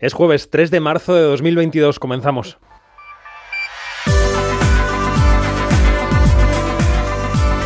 [0.00, 1.98] Es jueves 3 de marzo de 2022.
[1.98, 2.58] Comenzamos.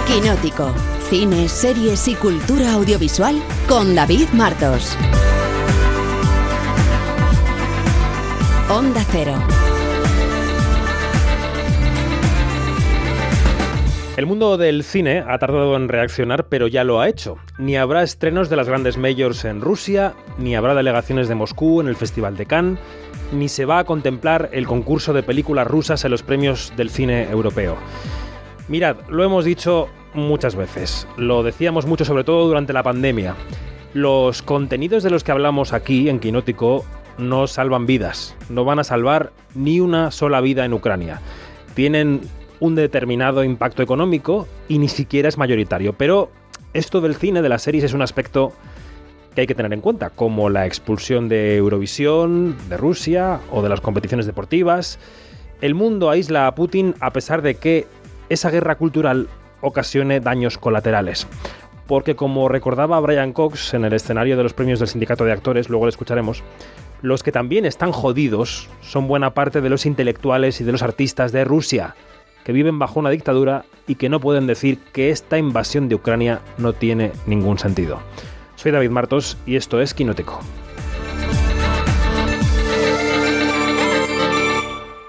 [0.08, 0.74] Quinótico.
[1.08, 4.96] Cine, series y cultura audiovisual con David Martos.
[8.68, 9.34] Onda Cero.
[14.16, 17.36] El mundo del cine ha tardado en reaccionar, pero ya lo ha hecho.
[17.58, 21.88] Ni habrá estrenos de las grandes majors en Rusia, ni habrá delegaciones de Moscú en
[21.88, 22.78] el Festival de Cannes,
[23.32, 27.28] ni se va a contemplar el concurso de películas rusas en los premios del cine
[27.28, 27.76] europeo.
[28.68, 33.34] Mirad, lo hemos dicho muchas veces, lo decíamos mucho sobre todo durante la pandemia.
[33.94, 36.84] Los contenidos de los que hablamos aquí en Quinótico
[37.18, 41.20] no salvan vidas, no van a salvar ni una sola vida en Ucrania.
[41.74, 42.20] Tienen
[42.60, 45.92] un determinado impacto económico y ni siquiera es mayoritario.
[45.94, 46.30] Pero
[46.72, 48.52] esto del cine, de las series, es un aspecto
[49.34, 53.68] que hay que tener en cuenta, como la expulsión de Eurovisión, de Rusia o de
[53.68, 54.98] las competiciones deportivas.
[55.60, 57.86] El mundo aísla a Putin a pesar de que
[58.28, 59.28] esa guerra cultural
[59.60, 61.26] ocasione daños colaterales.
[61.86, 65.68] Porque como recordaba Brian Cox en el escenario de los premios del sindicato de actores,
[65.68, 66.42] luego lo escucharemos,
[67.02, 71.32] los que también están jodidos son buena parte de los intelectuales y de los artistas
[71.32, 71.94] de Rusia,
[72.44, 76.40] que viven bajo una dictadura y que no pueden decir que esta invasión de Ucrania
[76.58, 78.00] no tiene ningún sentido.
[78.56, 80.40] Soy David Martos y esto es Quinótico.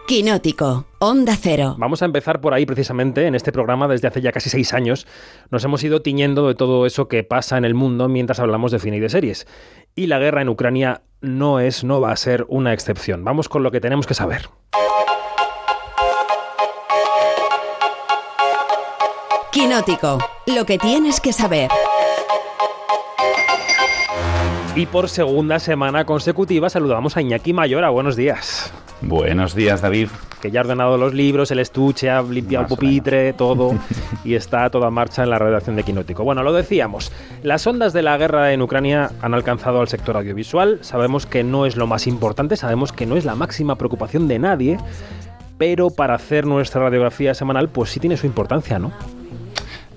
[0.08, 1.76] Quinótico, Onda Cero.
[1.80, 5.08] Vamos a empezar por ahí precisamente, en este programa desde hace ya casi seis años.
[5.50, 8.78] Nos hemos ido tiñendo de todo eso que pasa en el mundo mientras hablamos de
[8.78, 9.48] cine y de series.
[9.96, 13.24] Y la guerra en Ucrania no es, no va a ser una excepción.
[13.24, 14.50] Vamos con lo que tenemos que saber.
[19.56, 20.18] Quinótico,
[20.54, 21.70] lo que tienes que saber.
[24.76, 27.90] Y por segunda semana consecutiva saludamos a Iñaki Mayora.
[27.90, 28.74] Buenos días.
[29.00, 30.10] Buenos días, David.
[30.42, 33.80] Que ya ha ordenado los libros, el estuche, ha limpiado el pupitre, todo,
[34.26, 36.26] y está a toda marcha en la redacción de Quinótico.
[36.26, 40.80] Bueno, lo decíamos, las ondas de la guerra en Ucrania han alcanzado al sector audiovisual.
[40.82, 44.38] Sabemos que no es lo más importante, sabemos que no es la máxima preocupación de
[44.38, 44.78] nadie,
[45.58, 48.92] pero para hacer nuestra radiografía semanal, pues sí tiene su importancia, ¿no?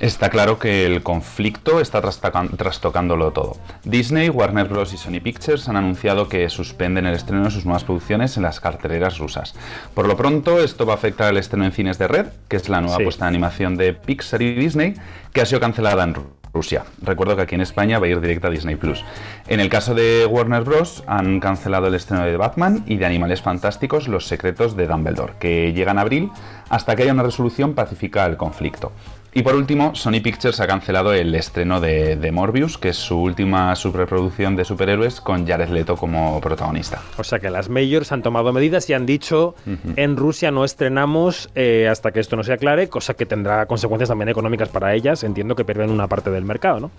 [0.00, 3.56] Está claro que el conflicto está trastocándolo todo.
[3.82, 4.92] Disney, Warner Bros.
[4.92, 8.60] y Sony Pictures han anunciado que suspenden el estreno de sus nuevas producciones en las
[8.60, 9.56] carteleras rusas.
[9.94, 12.68] Por lo pronto, esto va a afectar al estreno en cines de Red, que es
[12.68, 14.94] la nueva puesta de animación de Pixar y Disney,
[15.32, 16.14] que ha sido cancelada en
[16.54, 16.84] Rusia.
[17.02, 19.04] Recuerdo que aquí en España va a ir directa a Disney Plus.
[19.48, 23.42] En el caso de Warner Bros., han cancelado el estreno de Batman y de Animales
[23.42, 26.30] Fantásticos Los Secretos de Dumbledore, que llegan en abril
[26.68, 28.92] hasta que haya una resolución pacífica al conflicto.
[29.34, 33.74] Y por último, Sony Pictures ha cancelado el estreno de, Morbius, que es su última
[33.76, 37.02] subreproducción de superhéroes con Jared Leto como protagonista.
[37.18, 39.54] O sea que las majors han tomado medidas y han dicho
[39.96, 44.08] en Rusia no estrenamos eh, hasta que esto no se aclare, cosa que tendrá consecuencias
[44.08, 45.22] también económicas para ellas.
[45.24, 46.90] Entiendo que pierden una parte del mercado, ¿no?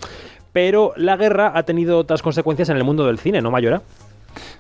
[0.54, 3.82] Pero la guerra ha tenido otras consecuencias en el mundo del cine, ¿no, Mayora?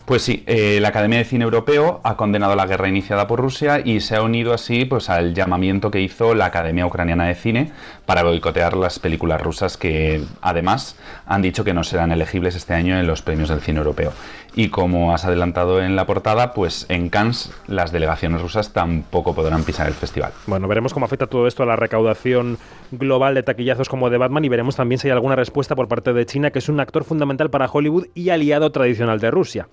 [0.05, 3.79] Pues sí, eh, la Academia de Cine Europeo ha condenado la guerra iniciada por Rusia
[3.83, 7.71] y se ha unido así pues, al llamamiento que hizo la Academia Ucraniana de Cine
[8.07, 10.95] para boicotear las películas rusas que además
[11.27, 14.11] han dicho que no serán elegibles este año en los premios del cine europeo.
[14.55, 19.63] Y como has adelantado en la portada, pues en Cannes las delegaciones rusas tampoco podrán
[19.63, 20.31] pisar el festival.
[20.47, 22.57] Bueno, veremos cómo afecta todo esto a la recaudación
[22.91, 26.13] global de taquillazos como de Batman y veremos también si hay alguna respuesta por parte
[26.13, 29.67] de China, que es un actor fundamental para Hollywood y aliado tradicional de Rusia.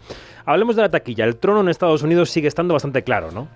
[0.45, 1.25] Hablemos de la taquilla.
[1.25, 3.49] El trono en Estados Unidos sigue estando bastante claro, ¿no?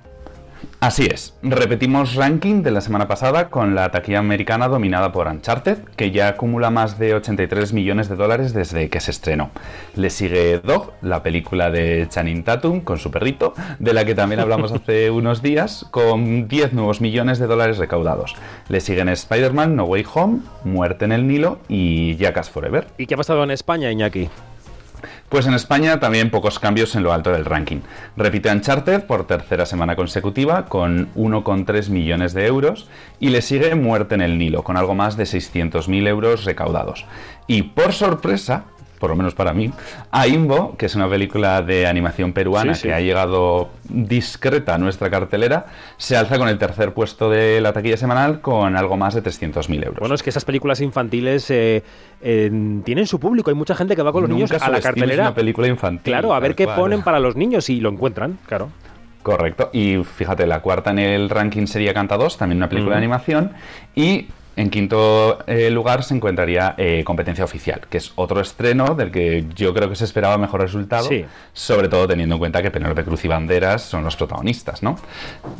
[0.80, 5.76] Así es, repetimos ranking de la semana pasada con la taquilla americana dominada por Uncharted,
[5.94, 9.50] que ya acumula más de 83 millones de dólares desde que se estrenó.
[9.94, 14.40] Le sigue Dog, la película de Channing Tatum con su perrito, de la que también
[14.40, 18.34] hablamos hace unos días, con 10 nuevos millones de dólares recaudados.
[18.70, 22.86] Le siguen Spider-Man, No Way Home, Muerte en el Nilo y Jackass Forever.
[22.96, 24.30] ¿Y qué ha pasado en España, Iñaki?
[25.30, 27.82] Pues en España también pocos cambios en lo alto del ranking.
[28.16, 32.88] Repite Uncharted por tercera semana consecutiva con 1,3 millones de euros
[33.20, 37.06] y le sigue Muerte en el Nilo con algo más de 600.000 euros recaudados.
[37.46, 38.64] Y por sorpresa,
[39.00, 39.72] por lo menos para mí,
[40.10, 45.08] a Imbo, que es una película de animación peruana que ha llegado discreta a nuestra
[45.08, 45.66] cartelera,
[45.96, 49.86] se alza con el tercer puesto de la taquilla semanal con algo más de 300.000
[49.86, 49.98] euros.
[49.98, 51.82] Bueno, es que esas películas infantiles eh,
[52.20, 53.48] tienen su público.
[53.48, 55.22] Hay mucha gente que va con los niños a la cartelera.
[55.22, 56.02] una película infantil.
[56.02, 58.68] Claro, a ver qué ponen para los niños y lo encuentran, claro.
[59.22, 59.70] Correcto.
[59.72, 63.52] Y fíjate, la cuarta en el ranking sería Canta 2, también una película de animación.
[63.94, 64.28] Y
[64.60, 69.46] En quinto eh, lugar se encontraría eh, Competencia Oficial, que es otro estreno del que
[69.56, 71.08] yo creo que se esperaba mejor resultado,
[71.54, 74.98] sobre todo teniendo en cuenta que Penélope Cruz y Banderas son los protagonistas, ¿no?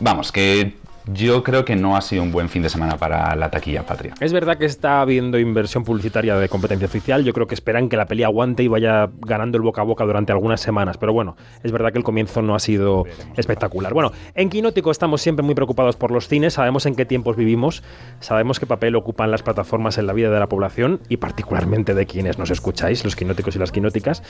[0.00, 0.75] Vamos, que
[1.12, 4.15] yo creo que no ha sido un buen fin de semana para la taquilla patria.
[4.21, 7.25] Es verdad que está habiendo inversión publicitaria de competencia oficial.
[7.25, 10.05] Yo creo que esperan que la peli aguante y vaya ganando el boca a boca
[10.05, 10.99] durante algunas semanas.
[10.99, 13.05] Pero bueno, es verdad que el comienzo no ha sido
[13.37, 13.95] espectacular.
[13.95, 16.55] Bueno, en Quinótico estamos siempre muy preocupados por los cines.
[16.55, 17.83] Sabemos en qué tiempos vivimos.
[18.21, 22.06] Sabemos qué papel ocupan las plataformas en la vida de la población y particularmente de
[22.06, 24.23] quienes nos escucháis, los quinóticos y las quinóticas.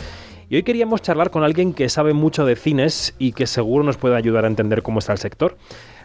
[0.48, 3.96] Y hoy queríamos charlar con alguien que sabe mucho de cines y que seguro nos
[3.96, 5.56] puede ayudar a entender cómo está el sector.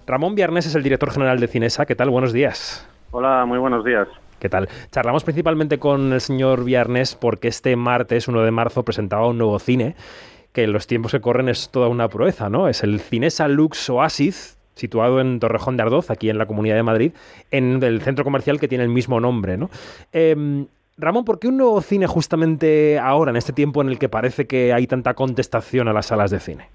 [0.08, 1.86] Ramón Viernes es el director general de Cinesa.
[1.86, 2.12] ¿Qué tal?
[2.12, 2.88] Buenos días.
[3.10, 4.08] Hola, muy buenos días.
[4.40, 4.70] ¿Qué tal?
[4.92, 9.58] Charlamos principalmente con el señor Viernes porque este martes, 1 de marzo, presentaba un nuevo
[9.58, 9.96] cine
[10.54, 12.68] que en los tiempos que corren es toda una proeza, ¿no?
[12.68, 16.84] Es el Cinesa Lux Oasis, situado en Torrejón de Ardoz, aquí en la Comunidad de
[16.84, 17.12] Madrid,
[17.50, 19.72] en el centro comercial que tiene el mismo nombre, ¿no?
[20.12, 20.68] Em,
[20.98, 24.46] Ramón, ¿por qué un nuevo cine justamente ahora, en este tiempo en el que parece
[24.46, 26.70] que hay tanta contestación a las salas de cine?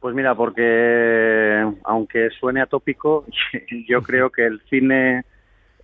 [0.00, 3.26] Pues mira, porque aunque suene atópico,
[3.88, 5.24] yo creo que el cine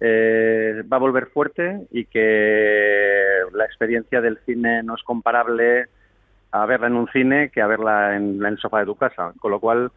[0.00, 5.86] eh, va a volver fuerte y que la experiencia del cine no es comparable
[6.52, 9.32] a verla en un cine que a verla en, en el sofá de tu casa.
[9.40, 9.90] Con lo cual,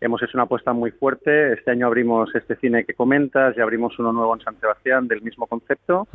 [0.00, 1.52] hemos hecho una apuesta muy fuerte.
[1.52, 5.22] Este año abrimos este cine que comentas, y abrimos uno nuevo en San Sebastián del
[5.22, 6.06] mismo concepto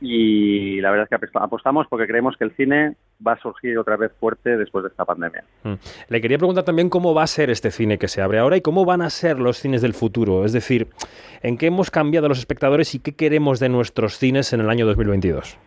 [0.00, 2.94] y la verdad es que apostamos porque creemos que el cine
[3.26, 5.42] va a surgir otra vez fuerte después de esta pandemia.
[5.64, 5.72] Mm.
[6.08, 8.60] Le quería preguntar también cómo va a ser este cine que se abre ahora y
[8.60, 10.86] cómo van a ser los cines del futuro, es decir,
[11.42, 14.86] en qué hemos cambiado los espectadores y qué queremos de nuestros cines en el año
[14.86, 15.58] 2022.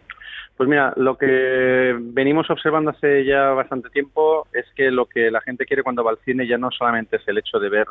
[0.62, 5.42] Pues mira, lo que venimos observando hace ya bastante tiempo es que lo que la
[5.42, 7.88] gente quiere cuando va al cine ya no solamente es el hecho de ver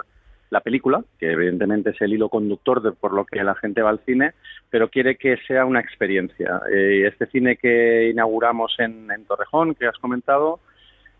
[0.50, 3.90] la película, que evidentemente es el hilo conductor de por lo que la gente va
[3.90, 4.34] al cine,
[4.70, 6.60] pero quiere que sea una experiencia.
[6.72, 10.60] Eh, este cine que inauguramos en, Torrejón, que has comentado,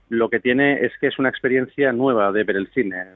[0.09, 3.07] lo que tiene es que es una experiencia nueva de ver el cine.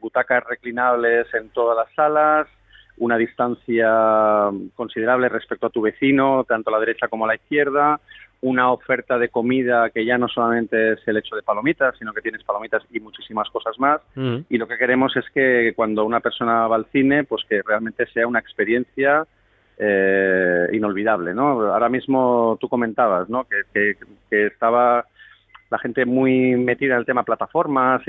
[0.00, 2.48] Butacas reclinables en todas las salas,
[2.98, 8.00] una distancia considerable respecto a tu vecino, tanto a la derecha como a la izquierda,
[8.44, 12.20] una oferta de comida que ya no solamente es el hecho de palomitas, sino que
[12.20, 14.02] tienes palomitas y muchísimas cosas más.
[14.14, 14.40] Mm.
[14.50, 18.06] Y lo que queremos es que cuando una persona va al cine, pues que realmente
[18.12, 19.26] sea una experiencia
[19.78, 21.72] eh, inolvidable, ¿no?
[21.72, 23.44] Ahora mismo tú comentabas, ¿no?
[23.44, 23.96] Que,
[24.30, 25.06] que, estaba
[25.70, 28.02] la gente muy metida en el tema plataformas.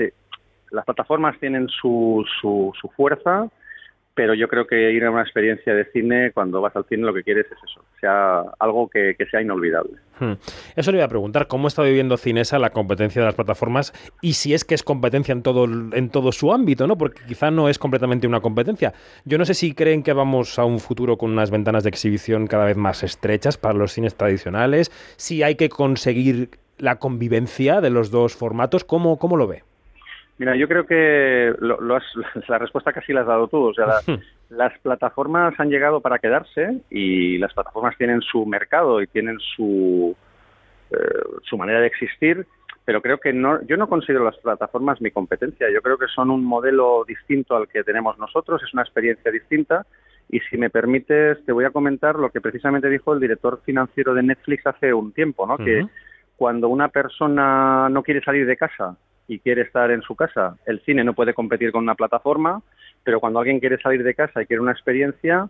[0.70, 3.48] las plataformas tienen su, su, su fuerza,
[4.16, 7.12] pero yo creo que ir a una experiencia de cine, cuando vas al cine, lo
[7.12, 9.92] que quieres es eso, sea algo que, sea inolvidable.
[10.18, 10.32] Hmm.
[10.74, 13.92] Eso le iba a preguntar, ¿cómo está viviendo Cinesa la competencia de las plataformas
[14.22, 16.96] y si es que es competencia en todo, en todo su ámbito, ¿no?
[16.96, 18.94] Porque quizá no es completamente una competencia.
[19.26, 22.46] Yo no sé si creen que vamos a un futuro con unas ventanas de exhibición
[22.46, 26.48] cada vez más estrechas para los cines tradicionales, si hay que conseguir
[26.78, 29.62] la convivencia de los dos formatos, ¿cómo, cómo lo ve?
[30.38, 31.78] Mira, yo creo que lo,
[32.48, 33.68] la respuesta casi la has dado tú.
[33.68, 33.86] O sea,
[34.50, 40.14] las plataformas han llegado para quedarse y las plataformas tienen su mercado y tienen su,
[40.90, 40.96] eh,
[41.42, 42.46] su manera de existir,
[42.84, 45.68] pero creo que no, yo no considero las plataformas mi competencia.
[45.72, 49.86] Yo creo que son un modelo distinto al que tenemos nosotros, es una experiencia distinta.
[50.28, 54.12] Y si me permites, te voy a comentar lo que precisamente dijo el director financiero
[54.12, 55.56] de Netflix hace un tiempo, ¿no?
[55.56, 55.86] Que
[56.36, 58.96] cuando una persona no quiere salir de casa
[59.28, 62.62] y quiere estar en su casa, el cine no puede competir con una plataforma,
[63.02, 65.48] pero cuando alguien quiere salir de casa y quiere una experiencia,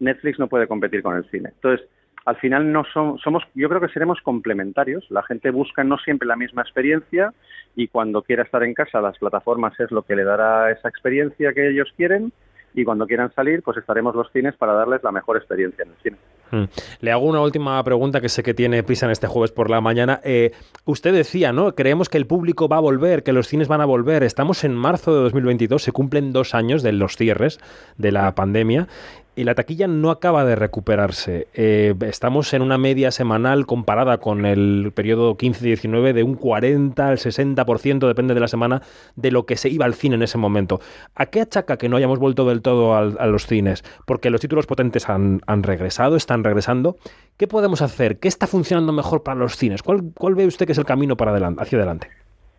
[0.00, 1.50] Netflix no puede competir con el cine.
[1.54, 1.86] Entonces,
[2.24, 5.04] al final no somos, yo creo que seremos complementarios.
[5.10, 7.34] La gente busca no siempre la misma experiencia
[7.76, 11.52] y cuando quiera estar en casa, las plataformas es lo que le dará esa experiencia
[11.52, 12.32] que ellos quieren
[12.72, 15.96] y cuando quieran salir, pues estaremos los cines para darles la mejor experiencia en el
[16.02, 16.16] cine.
[16.54, 16.68] Hmm.
[17.00, 19.80] Le hago una última pregunta que sé que tiene prisa en este jueves por la
[19.80, 20.20] mañana.
[20.24, 20.52] Eh,
[20.84, 21.74] usted decía, ¿no?
[21.74, 24.22] Creemos que el público va a volver, que los cines van a volver.
[24.22, 27.58] Estamos en marzo de 2022, se cumplen dos años de los cierres
[27.96, 28.88] de la pandemia
[29.36, 31.48] y la taquilla no acaba de recuperarse.
[31.54, 37.18] Eh, estamos en una media semanal comparada con el periodo 15-19 de un 40 al
[37.18, 38.82] 60%, depende de la semana,
[39.16, 40.80] de lo que se iba al cine en ese momento.
[41.14, 43.82] ¿A qué achaca que no hayamos vuelto del todo a los cines?
[44.06, 46.96] Porque los títulos potentes han, regresado, están regresando.
[47.36, 48.18] ¿Qué podemos hacer?
[48.18, 49.82] ¿Qué está funcionando mejor para los cines?
[49.82, 52.08] ¿Cuál, cuál ve usted que es el camino para adelante, hacia adelante?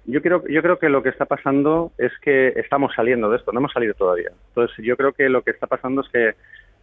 [0.08, 3.52] Yo creo, yo creo que lo que está pasando es que estamos saliendo de esto,
[3.52, 4.30] no hemos salido todavía.
[4.50, 6.36] Entonces, yo creo que lo que está pasando es que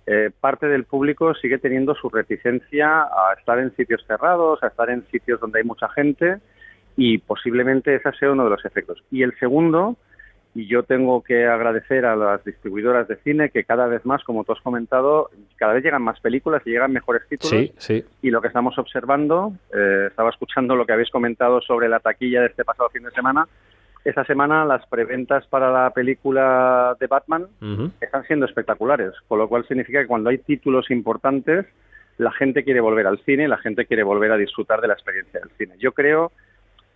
[0.06, 4.90] eh, parte del público sigue teniendo su reticencia a estar en sitios cerrados, a estar
[4.90, 6.38] en sitios donde hay mucha gente
[6.96, 9.02] y posiblemente ese sea uno de los efectos.
[9.10, 9.96] Y el segundo
[10.54, 14.44] y yo tengo que agradecer a las distribuidoras de cine que cada vez más, como
[14.44, 17.58] tú has comentado, cada vez llegan más películas y llegan mejores títulos.
[17.58, 18.04] Sí, sí.
[18.20, 22.42] Y lo que estamos observando, eh, estaba escuchando lo que habéis comentado sobre la taquilla
[22.42, 23.48] de este pasado fin de semana.
[24.04, 27.46] Esta semana las preventas para la película de Batman
[28.00, 31.66] están siendo espectaculares, con lo cual significa que cuando hay títulos importantes,
[32.18, 35.40] la gente quiere volver al cine, la gente quiere volver a disfrutar de la experiencia
[35.40, 35.74] del cine.
[35.78, 36.32] Yo creo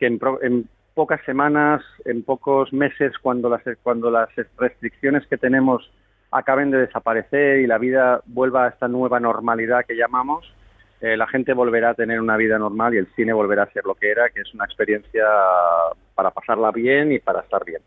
[0.00, 5.36] que en, pro- en pocas semanas, en pocos meses, cuando las, cuando las restricciones que
[5.36, 5.90] tenemos
[6.32, 10.52] acaben de desaparecer y la vida vuelva a esta nueva normalidad que llamamos,
[11.00, 13.84] eh, la gente volverá a tener una vida normal y el cine volverá a ser
[13.84, 15.24] lo que era, que es una experiencia
[16.14, 17.82] para pasarla bien y para estar bien.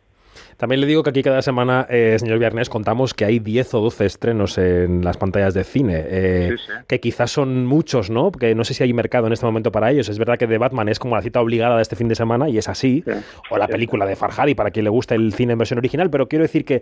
[0.60, 3.80] También le digo que aquí cada semana, eh, señor Viernes, contamos que hay 10 o
[3.80, 6.74] 12 estrenos en las pantallas de cine, eh, Sí, sí.
[6.86, 8.30] que quizás son muchos, ¿no?
[8.30, 10.10] Porque no sé si hay mercado en este momento para ellos.
[10.10, 12.50] Es verdad que The Batman es como la cita obligada de este fin de semana
[12.50, 13.04] y es así.
[13.06, 13.12] Sí,
[13.50, 16.28] o la película de Farhadi para quien le gusta el cine en versión original, pero
[16.28, 16.82] quiero decir que,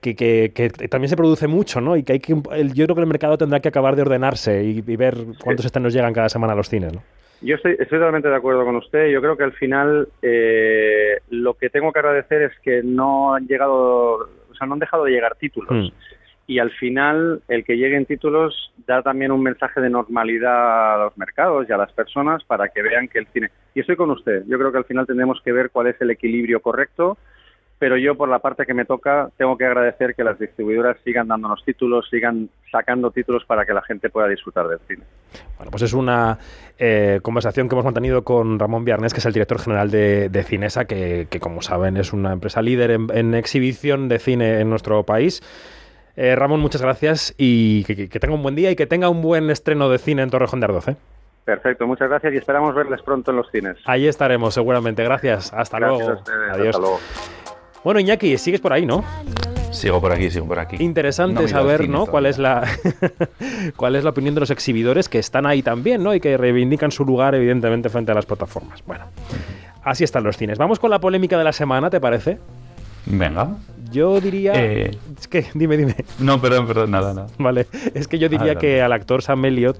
[0.00, 1.96] que, que- que también se produce mucho, ¿no?
[1.96, 4.82] Y que hay que yo creo que el mercado tendrá que acabar de ordenarse y,
[4.84, 7.02] y ver cuántos estrenos llegan cada semana a los cines, ¿no?
[7.42, 9.08] Yo estoy, estoy totalmente de acuerdo con usted.
[9.08, 13.46] Yo creo que al final eh, lo que tengo que agradecer es que no han
[13.46, 15.70] llegado, o sea, no han dejado de llegar títulos.
[15.72, 15.92] Mm.
[16.46, 21.16] Y al final, el que lleguen títulos da también un mensaje de normalidad a los
[21.16, 23.50] mercados y a las personas para que vean que el cine.
[23.74, 24.44] Y estoy con usted.
[24.46, 27.16] Yo creo que al final tendremos que ver cuál es el equilibrio correcto.
[27.82, 31.26] Pero yo, por la parte que me toca, tengo que agradecer que las distribuidoras sigan
[31.26, 35.02] dándonos títulos, sigan sacando títulos para que la gente pueda disfrutar del cine.
[35.56, 36.38] Bueno, pues es una
[36.78, 40.44] eh, conversación que hemos mantenido con Ramón Viernes, que es el director general de, de
[40.44, 44.70] Cinesa, que, que, como saben es una empresa líder en, en exhibición de cine en
[44.70, 45.42] nuestro país.
[46.14, 49.08] Eh, Ramón, muchas gracias y que, que- que tenga un buen día y que tenga
[49.08, 50.86] un buen estreno de cine en Torrejón de Ardoz.
[50.86, 50.96] ¿eh?
[51.44, 53.76] Perfecto, muchas gracias y esperamos verles pronto en los cines.
[53.86, 55.02] Ahí estaremos, seguramente.
[55.02, 55.52] Gracias.
[55.52, 56.12] Hasta Gracias luego.
[56.12, 56.50] a ustedes.
[56.52, 56.66] Adiós.
[56.76, 57.41] Hasta luego.
[57.84, 59.04] Bueno, Iñaki, sigues por ahí, ¿no?
[59.72, 60.76] Sigo por aquí, sigo por aquí.
[60.78, 62.06] Interesante No saber, ¿no?
[62.06, 62.68] ¿Cuál es la
[63.76, 66.14] cuál es la opinión de los exhibidores que están ahí también, ¿no?
[66.14, 68.82] Y que reivindican su lugar, evidentemente, frente a las plataformas.
[68.86, 69.06] Bueno,
[69.82, 70.58] así están los cines.
[70.58, 72.38] Vamos con la polémica de la semana, ¿te parece?
[73.06, 73.56] Venga.
[73.90, 74.52] Yo diría.
[74.54, 74.90] Eh.
[75.18, 75.96] Es que, dime, dime.
[76.18, 77.28] No, perdón, perdón, nada, nada.
[77.38, 77.66] Vale.
[77.94, 78.66] Es que yo diría Adelante.
[78.66, 79.78] que al actor Sam Elliott,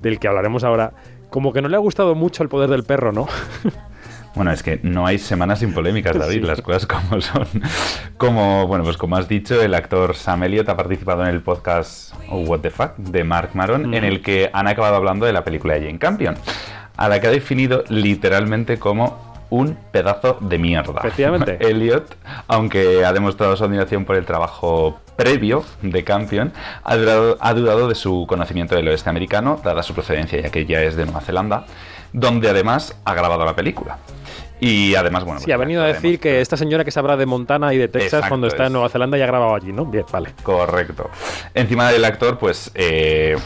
[0.00, 0.92] del que hablaremos ahora,
[1.30, 3.28] como que no le ha gustado mucho el poder del perro, ¿no?
[4.38, 6.46] Bueno, es que no hay semanas sin polémicas, David, Sí.
[6.46, 7.44] las cosas como son.
[8.16, 12.14] Como, bueno, pues como has dicho, el actor Sam Elliott ha participado en el podcast
[12.30, 15.42] Oh, What the Fuck de Mark Maron, en el que han acabado hablando de la
[15.42, 16.36] película de Jane Campion,
[16.96, 21.00] a la que ha definido literalmente como un pedazo de mierda.
[21.00, 21.56] Efectivamente.
[21.68, 22.16] Elliot,
[22.46, 26.52] aunque ha demostrado su admiración por el trabajo previo de Campion,
[26.84, 30.64] ha dudado, ha dudado de su conocimiento del oeste americano, dada su procedencia, ya que
[30.64, 31.64] ya es de Nueva Zelanda,
[32.12, 33.98] donde además ha grabado la película.
[34.60, 35.40] Y además, bueno...
[35.40, 37.78] Sí, pues ha venido a sabemos decir que esta señora que sabrá de Montana y
[37.78, 38.66] de Texas Exacto, cuando está es.
[38.68, 39.84] en Nueva Zelanda ya ha grabado allí, ¿no?
[39.86, 40.30] Bien, vale.
[40.42, 41.10] Correcto.
[41.54, 43.36] Encima del actor, pues, eh,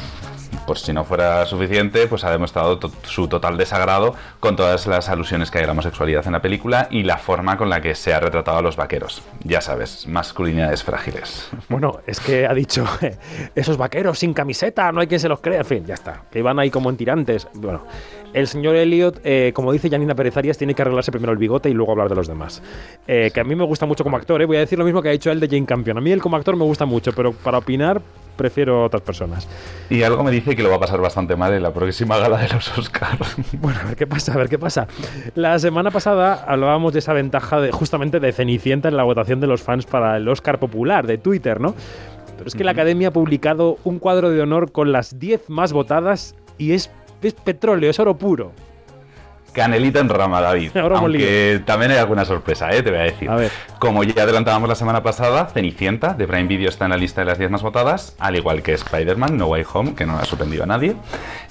[0.66, 5.08] por si no fuera suficiente, pues ha demostrado to- su total desagrado con todas las
[5.08, 7.94] alusiones que hay a la homosexualidad en la película y la forma con la que
[7.96, 9.22] se ha retratado a los vaqueros.
[9.42, 11.48] Ya sabes, masculinidades frágiles.
[11.68, 12.84] Bueno, es que ha dicho,
[13.54, 15.58] esos vaqueros sin camiseta, no hay quien se los crea.
[15.60, 16.22] En fin, ya está.
[16.30, 17.48] Que iban ahí como en tirantes.
[17.54, 17.84] Bueno,
[18.32, 21.70] el señor Elliot, eh, como dice Janina Pérez Arias, tiene que arreglarse primero el bigote
[21.70, 22.62] y luego hablar de los demás.
[23.06, 24.46] Eh, que a mí me gusta mucho como actor, eh.
[24.46, 25.98] voy a decir lo mismo que ha dicho él de Jane Campion.
[25.98, 28.00] A mí él como actor me gusta mucho, pero para opinar
[28.36, 29.46] prefiero a otras personas.
[29.90, 32.38] Y algo me dice que lo va a pasar bastante mal en la próxima gala
[32.38, 33.36] de los Oscars.
[33.60, 34.88] Bueno, a ver qué pasa, a ver qué pasa.
[35.34, 39.46] La semana pasada hablábamos de esa ventaja de justamente de Cenicienta en la votación de
[39.46, 41.74] los fans para el Oscar popular de Twitter, ¿no?
[42.36, 45.72] Pero es que la Academia ha publicado un cuadro de honor con las 10 más
[45.72, 46.90] votadas y es,
[47.28, 48.52] es petróleo, es oro puro.
[49.52, 50.76] Canelita en rama, David.
[50.76, 52.82] Ahora Aunque también hay alguna sorpresa, ¿eh?
[52.82, 53.28] te voy a decir.
[53.28, 53.50] A ver.
[53.78, 57.26] Como ya adelantábamos la semana pasada, Cenicienta de Prime Video está en la lista de
[57.26, 60.64] las 10 más votadas, al igual que Spider-Man No Way Home, que no ha sorprendido
[60.64, 60.96] a nadie.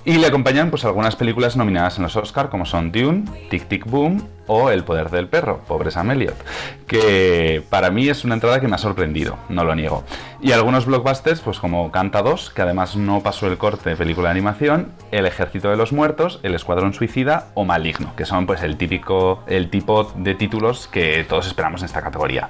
[0.04, 3.86] Y le acompañan pues algunas películas nominadas en los Oscar, como son Dune, Tic Tic
[3.86, 6.12] Boom o El Poder del Perro, pobre Sam
[6.88, 10.04] que para mí es una entrada que me ha sorprendido, no lo niego.
[10.42, 14.30] Y algunos blockbusters, pues como Canta 2, que además no pasó el corte de película
[14.30, 18.64] de animación, El Ejército de los Muertos, El Escuadrón Suicida o Maligno, que son pues
[18.64, 22.50] el típico, el tipo de títulos que todos esperamos en esta categoría.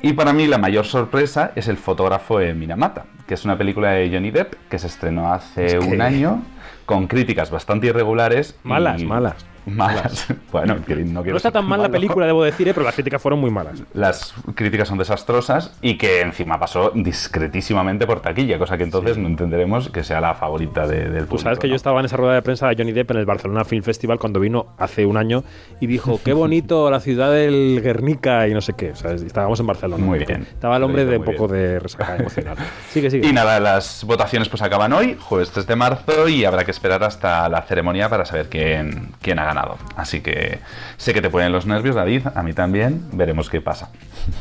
[0.00, 3.90] Y para mí la mayor sorpresa es El fotógrafo en Minamata, que es una película
[3.90, 6.42] de Johnny Depp que se estrenó hace Es que- un año
[6.88, 8.58] con críticas bastante irregulares.
[9.02, 10.26] y- Malas, malas.
[10.50, 12.72] Bueno, no, quiero no está tan mal la película, debo decir, ¿eh?
[12.72, 13.82] pero las críticas fueron muy malas.
[13.92, 19.28] Las críticas son desastrosas y que encima pasó discretísimamente por taquilla, cosa que entonces no
[19.28, 21.28] entenderemos que sea la favorita de, del público.
[21.28, 23.26] Pues sabes que yo estaba en esa rueda de prensa de Johnny Depp en el
[23.26, 25.44] Barcelona Film Festival cuando vino hace un año
[25.80, 28.90] y dijo, qué bonito la ciudad del Guernica y no sé qué.
[28.90, 30.04] Estábamos en Barcelona.
[30.04, 30.42] Muy bien.
[30.42, 32.56] Estaba el hombre de un poco de resaca emocional.
[32.90, 33.28] Sigue, sigue.
[33.28, 37.02] Y nada, las votaciones pues acaban hoy, jueves 3 de marzo, y habrá que esperar
[37.04, 39.57] hasta la ceremonia para saber quién, quién ha ganado.
[39.96, 40.58] Así que
[40.96, 43.04] sé que te ponen los nervios, David, a mí también.
[43.12, 43.90] Veremos qué pasa.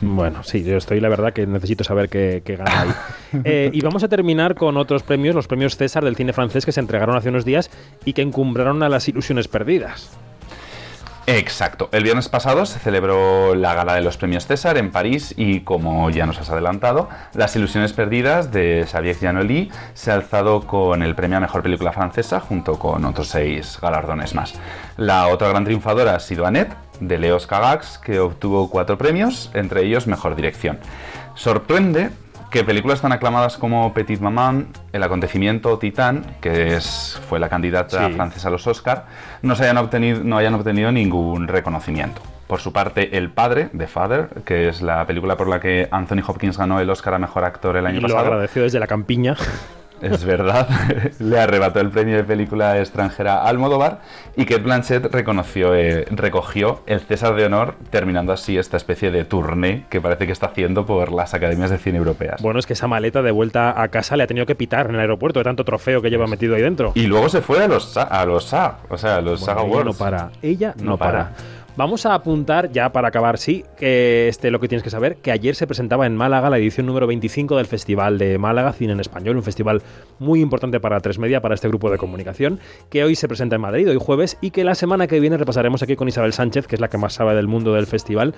[0.01, 2.89] Bueno, sí, yo estoy, la verdad, que necesito saber qué, gana ahí.
[3.43, 6.71] Eh, y vamos a terminar con otros premios, los premios César del cine francés que
[6.71, 7.69] se entregaron hace unos días
[8.05, 10.17] y que encumbraron a las ilusiones perdidas.
[11.29, 11.89] Exacto.
[11.91, 16.09] El viernes pasado se celebró la gala de los premios César en París y, como
[16.09, 21.15] ya nos has adelantado, Las ilusiones perdidas de Xavier Giannoli se ha alzado con el
[21.15, 24.53] premio a mejor película francesa junto con otros seis galardones más.
[24.95, 29.83] La otra gran triunfadora ha sido Annette de Leos Cagax, que obtuvo cuatro premios, entre
[29.83, 30.79] ellos mejor dirección.
[31.35, 32.09] Sorprende
[32.49, 38.09] que películas tan aclamadas como Petit Maman, El acontecimiento Titán, que es, fue la candidata
[38.09, 39.05] francesa a los Oscar,
[39.41, 42.21] no, se hayan obtenido, no hayan obtenido ningún reconocimiento.
[42.47, 46.23] Por su parte, El Padre, The Father, que es la película por la que Anthony
[46.25, 48.21] Hopkins ganó el Oscar a Mejor Actor el año y pasado.
[48.21, 49.35] Lo agradeció desde la campiña.
[50.01, 50.67] Es verdad,
[51.19, 54.01] le arrebató el premio de película extranjera a Almodóvar
[54.35, 59.25] y Kate Blanchett reconoció, eh, recogió el César de Honor, terminando así esta especie de
[59.25, 62.41] tournée que parece que está haciendo por las academias de cine europeas.
[62.41, 64.95] Bueno, es que esa maleta de vuelta a casa le ha tenido que pitar en
[64.95, 66.91] el aeropuerto de tanto trofeo que lleva metido ahí dentro.
[66.95, 69.85] Y luego se fue a los a los SAG, o sea, a los Saga Awards.
[69.85, 71.31] no para, ella no, para.
[71.77, 75.31] Vamos a apuntar, ya para acabar, sí, que este lo que tienes que saber, que
[75.31, 78.99] ayer se presentaba en Málaga la edición número 25 del Festival de Málaga Cine en
[78.99, 79.83] Español, un festival
[80.17, 83.61] muy importante para Tres Media, para este grupo de comunicación, que hoy se presenta en
[83.61, 86.73] Madrid, hoy jueves, y que la semana que viene repasaremos aquí con Isabel Sánchez, que
[86.73, 88.33] es la que más sabe del mundo del festival.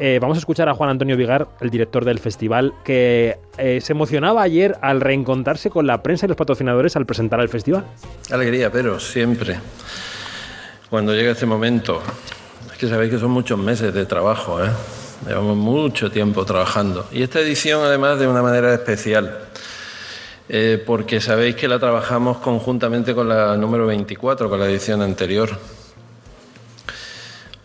[0.00, 3.92] Eh, vamos a escuchar a Juan Antonio Vigar, el director del festival, que eh, se
[3.92, 7.84] emocionaba ayer al reencontrarse con la prensa y los patrocinadores al presentar el festival.
[8.32, 9.60] Alegría, pero siempre.
[10.90, 12.02] Cuando llega este momento
[12.80, 14.70] que sabéis que son muchos meses de trabajo, ¿eh?
[15.28, 17.06] llevamos mucho tiempo trabajando.
[17.12, 19.38] Y esta edición además de una manera especial,
[20.48, 25.50] eh, porque sabéis que la trabajamos conjuntamente con la número 24, con la edición anterior.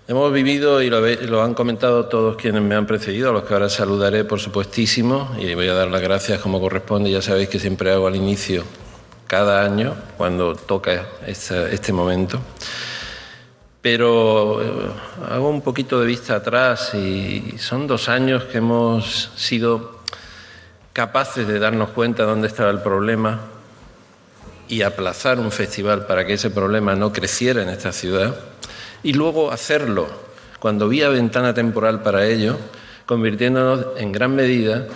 [0.10, 3.54] Hemos vivido, y lo, lo, han comentado todos quienes me han precedido, a los que
[3.54, 7.58] ahora saludaré por supuestísimo, y voy a dar las gracias como corresponde, ya sabéis que
[7.58, 8.66] siempre hago al inicio,
[9.28, 12.42] cada año, cuando toca este momento
[13.86, 14.92] pero eh,
[15.30, 20.00] hago un poquito de vista atrás y son dos años que hemos sido
[20.92, 23.42] capaces de darnos cuenta de dónde estaba el problema
[24.68, 28.34] y aplazar un festival para que ese problema no creciera en esta ciudad
[29.04, 30.08] y luego hacerlo
[30.58, 32.58] cuando había ventana temporal para ello,
[33.06, 34.88] convirtiéndonos en gran medida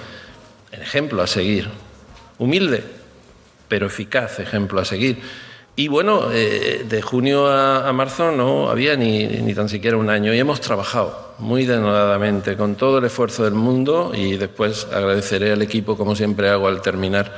[0.71, 1.69] en ejemplo a seguir,
[2.39, 2.83] humilde
[3.67, 5.21] pero eficaz ejemplo a seguir
[5.79, 10.33] y bueno, eh, de junio a, marzo no había ni, ni, tan siquiera un año
[10.33, 15.61] y hemos trabajado muy denodadamente con todo el esfuerzo del mundo y después agradeceré al
[15.61, 17.33] equipo como siempre hago al terminar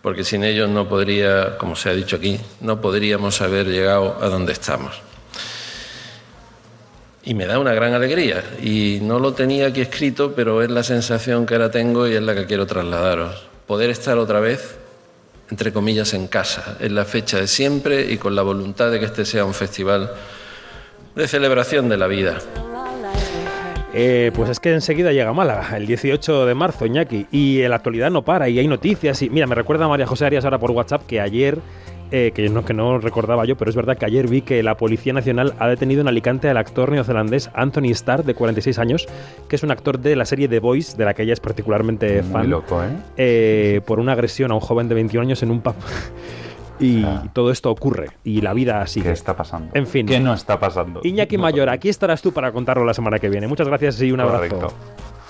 [0.00, 4.28] porque sin ellos no podría, como se ha dicho aquí, no podríamos haber llegado a
[4.28, 5.02] donde estamos.
[7.24, 10.84] Y me da una gran alegría y no lo tenía aquí escrito, pero es la
[10.84, 13.42] sensación que ahora tengo y es la que quiero trasladaros.
[13.66, 14.81] Poder estar otra vez
[15.50, 19.06] entre comillas, en casa, en la fecha de siempre y con la voluntad de que
[19.06, 20.10] este sea un festival
[21.14, 22.38] de celebración de la vida.
[23.94, 28.10] Eh, pues es que enseguida llega Málaga, el 18 de marzo, Iñaki, y la actualidad
[28.10, 29.20] no para, y hay noticias.
[29.20, 31.58] Y mira, me recuerda a María José Arias ahora por WhatsApp que ayer
[32.14, 34.76] eh, que, no, que no recordaba yo, pero es verdad que ayer vi que la
[34.76, 39.08] Policía Nacional ha detenido en Alicante al actor neozelandés Anthony Starr, de 46 años,
[39.48, 42.22] que es un actor de la serie The Voice, de la que ella es particularmente
[42.22, 42.50] fan.
[42.50, 42.88] loco, ¿eh?
[43.16, 43.80] ¿eh?
[43.86, 45.74] Por una agresión a un joven de 21 años en un pub.
[46.80, 49.06] Y todo esto ocurre y la vida sigue.
[49.06, 49.70] ¿Qué está pasando?
[49.72, 50.04] En fin.
[50.04, 51.00] ¿Qué no está pasando?
[51.04, 53.46] Iñaki Mayor, aquí estarás tú para contarlo la semana que viene.
[53.46, 54.74] Muchas gracias y un abrazo.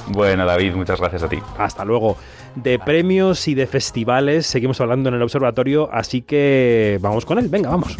[0.08, 1.38] Bueno, David, muchas gracias a ti.
[1.58, 2.16] Hasta luego.
[2.56, 7.48] De premios y de festivales seguimos hablando en el observatorio, así que vamos con él.
[7.48, 7.96] Venga, vamos.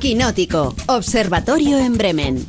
[0.00, 2.46] Quinótico, Observatorio en Bremen.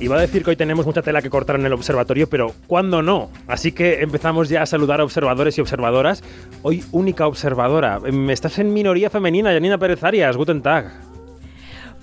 [0.00, 3.02] Iba a decir que hoy tenemos mucha tela que cortar en el observatorio, pero ¿cuándo
[3.02, 3.30] no?
[3.46, 6.24] Así que empezamos ya a saludar a observadores y observadoras.
[6.62, 8.00] Hoy única observadora.
[8.04, 10.36] Em, estás en minoría femenina, Janina Pérez Arias.
[10.36, 11.09] Guten Tag.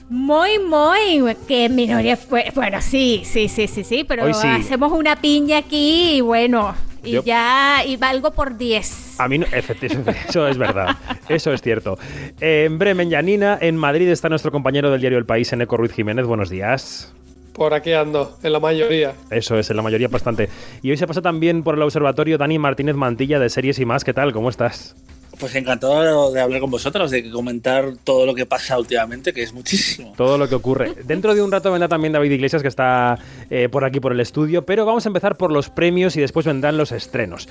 [0.09, 2.17] Muy, muy, que minoría,
[2.55, 7.23] bueno, sí, sí, sí, sí, sí, pero hacemos una piña aquí y bueno, Y Yo-
[7.23, 9.19] ya, y valgo por 10.
[9.19, 10.95] A mí no, efectivamente, eso es verdad,
[11.27, 11.97] eso es cierto.
[12.39, 16.25] En Bremen, Yanina, en Madrid está nuestro compañero del diario El País, Eneco Ruiz Jiménez.
[16.25, 17.13] Buenos días.
[17.53, 19.13] Por aquí ando, en la mayoría.
[19.31, 20.47] Eso es, en la mayoría bastante.
[20.83, 24.03] Y hoy se pasa también por el observatorio Dani Martínez Mantilla de Series y más.
[24.03, 24.31] ¿Qué tal?
[24.31, 24.95] ¿Cómo estás?
[25.39, 29.53] Pues encantado de hablar con vosotros, de comentar todo lo que pasa últimamente, que es
[29.53, 30.13] muchísimo.
[30.17, 30.93] Todo lo que ocurre.
[31.03, 33.19] Dentro de un rato vendrá también David Iglesias, que está
[33.49, 36.45] eh, por aquí por el estudio, pero vamos a empezar por los premios y después
[36.45, 37.47] vendrán los estrenos.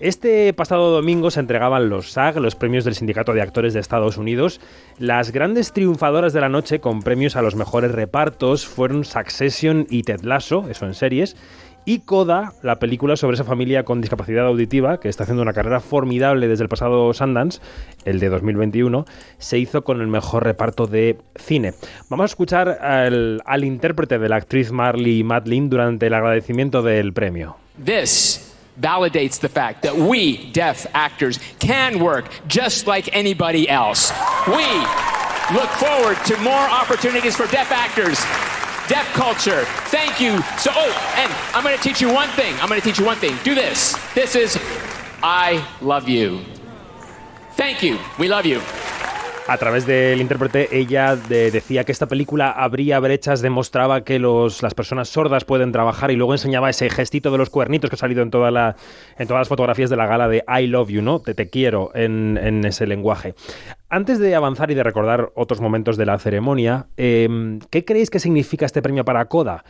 [0.00, 4.16] Este pasado domingo se entregaban los SAG, los premios del Sindicato de Actores de Estados
[4.16, 4.60] Unidos.
[4.98, 10.02] Las grandes triunfadoras de la noche con premios a los mejores repartos fueron Succession y
[10.02, 11.36] Ted Lasso, eso en series.
[11.90, 15.80] Y Coda, la película sobre esa familia con discapacidad auditiva, que está haciendo una carrera
[15.80, 17.60] formidable desde el pasado Sundance,
[18.04, 19.06] el de 2021,
[19.38, 21.74] se hizo con el mejor reparto de cine.
[22.08, 27.56] Vamos a escuchar al, intérprete de la actriz Marley Madeline durante el agradecimiento del premio.
[27.84, 34.14] This validates the fact that we, deaf actors, can work just like anybody else.
[34.46, 34.64] We
[35.52, 38.24] look forward to more opportunities for deaf actors.
[38.90, 39.64] Deaf culture.
[39.86, 40.42] Thank you.
[40.58, 42.52] So, oh, and I'm going to teach you one thing.
[42.60, 43.36] I'm going to teach you one thing.
[43.44, 43.96] Do this.
[44.14, 44.58] This is
[45.22, 46.40] I love you.
[47.52, 48.00] Thank you.
[48.18, 48.60] We love you.
[49.48, 54.62] A través del intérprete, ella de- decía que esta película abría brechas, demostraba que los,
[54.62, 57.98] las personas sordas pueden trabajar y luego enseñaba ese gestito de los cuernitos que ha
[57.98, 58.76] salido en, toda la,
[59.18, 61.18] en todas las fotografías de la gala de I love you, ¿no?
[61.18, 63.34] Te, te quiero en, ese lenguaje.
[63.88, 68.20] Antes de avanzar y de recordar otros momentos de la ceremonia, eh, ¿qué creéis que
[68.20, 69.64] significa este premio para Coda?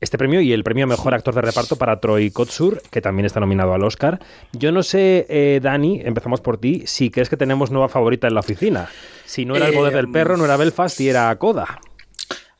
[0.00, 3.26] Este premio y el premio a mejor actor de reparto para Troy Kotsur, que también
[3.26, 4.20] está nominado al Oscar.
[4.52, 8.34] Yo no sé, eh, Dani, empezamos por ti, si crees que tenemos nueva favorita en
[8.34, 8.88] la oficina.
[9.24, 11.80] Si no era el poder Eh, del perro, no era Belfast y era Coda.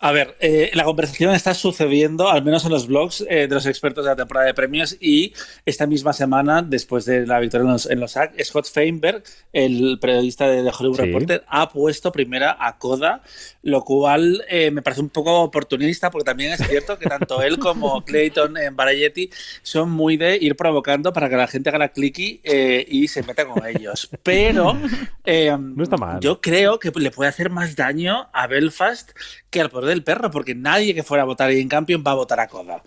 [0.01, 3.67] A ver, eh, la conversación está sucediendo, al menos en los blogs eh, de los
[3.67, 5.33] expertos de la temporada de premios, y
[5.67, 10.47] esta misma semana, después de la victoria en los, en los Scott Feinberg, el periodista
[10.49, 11.03] de The Hollywood Sí.
[11.03, 13.23] Reporter, ha puesto primera a Coda,
[13.63, 17.59] lo cual eh, me parece un poco oportunista, porque también es cierto que tanto él
[17.59, 19.31] como Clayton en Variety
[19.63, 23.25] son muy de ir provocando para que la gente haga la clicky eh, y se
[23.25, 24.09] meta con ellos.
[24.23, 24.79] Pero
[25.25, 26.21] eh, No está mal.
[26.21, 29.11] yo creo que le puede hacer más daño a Belfast
[29.51, 32.15] que al poder del perro, porque nadie que fuera a votar en Campion va a
[32.15, 32.83] votar a Coda.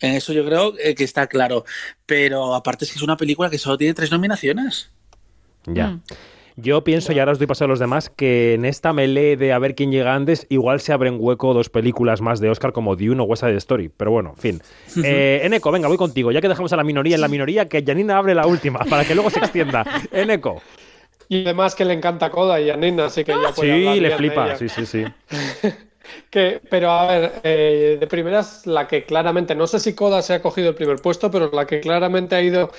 [0.00, 1.64] En eso yo creo eh, que está claro.
[2.06, 4.90] Pero aparte es que es una película que solo tiene tres nominaciones.
[5.66, 5.98] Ya.
[6.56, 9.52] Yo pienso, y ahora os doy paso a los demás, que en esta melee de
[9.52, 12.96] a ver quién llega antes, igual se abren hueco dos películas más de Oscar como
[12.96, 13.88] Dune o West Side Story.
[13.88, 14.62] Pero bueno, en fin.
[15.02, 16.32] Eh, Eneco, venga, voy contigo.
[16.32, 19.04] Ya que dejamos a la minoría en la minoría, que Janina abre la última, para
[19.04, 19.84] que luego se extienda.
[20.12, 20.60] Eneco.
[21.28, 24.16] Y además que le encanta Coda y a Nina, así que ya puede Sí, le
[24.16, 24.56] flipa.
[24.56, 25.04] Sí, sí, sí.
[26.30, 30.34] Que, pero a ver, eh, de primeras, la que claramente, no sé si Coda se
[30.34, 32.70] ha cogido el primer puesto, pero la que claramente ha ido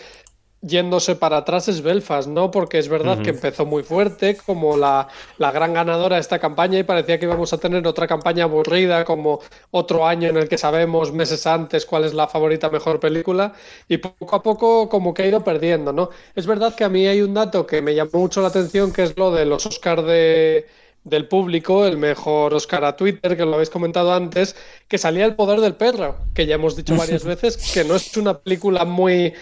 [0.61, 2.51] yéndose para atrás es Belfast, ¿no?
[2.51, 5.07] Porque es verdad que empezó muy fuerte, como la,
[5.39, 9.03] la gran ganadora de esta campaña, y parecía que íbamos a tener otra campaña aburrida,
[9.03, 9.39] como
[9.71, 13.53] otro año en el que sabemos meses antes cuál es la favorita mejor película,
[13.87, 16.09] y poco a poco como que ha ido perdiendo, ¿no?
[16.35, 19.03] Es verdad que a mí hay un dato que me llamó mucho la atención, que
[19.03, 20.67] es lo de los Oscar de
[21.03, 24.55] del público, el mejor Oscar a Twitter, que lo habéis comentado antes,
[24.87, 28.15] que salía El poder del perro, que ya hemos dicho varias veces que no es
[28.17, 29.33] una película muy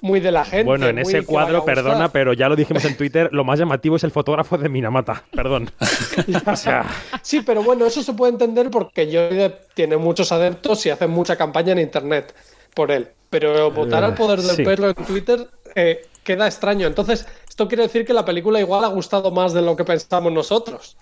[0.00, 0.64] muy de la gente.
[0.64, 4.04] Bueno, en ese cuadro, perdona, pero ya lo dijimos en Twitter, lo más llamativo es
[4.04, 5.22] el fotógrafo de Minamata.
[5.30, 5.70] Perdón.
[6.46, 6.84] o sea,
[7.22, 11.36] Sí, pero bueno, eso se puede entender porque Johnny tiene muchos adeptos y hace mucha
[11.36, 12.34] campaña en internet
[12.74, 13.08] por él.
[13.30, 14.64] Pero votar al poder del sí.
[14.64, 16.86] perro en Twitter eh, queda extraño.
[16.86, 17.26] Entonces,
[17.62, 20.96] esto quiere decir que la película igual ha gustado más de lo que pensamos nosotros.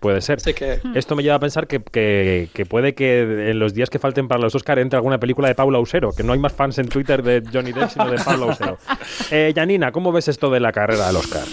[0.00, 0.38] puede ser.
[0.38, 3.88] Así que Esto me lleva a pensar que, que- que puede que en los días
[3.88, 6.52] que falten para los Oscar entre alguna película de Paula Usero, que no hay más
[6.52, 8.78] fans en Twitter de Johnny Depp sino de Paula Usero.
[9.30, 11.44] Eh, Janina, ¿cómo ves esto de la carrera del Oscar?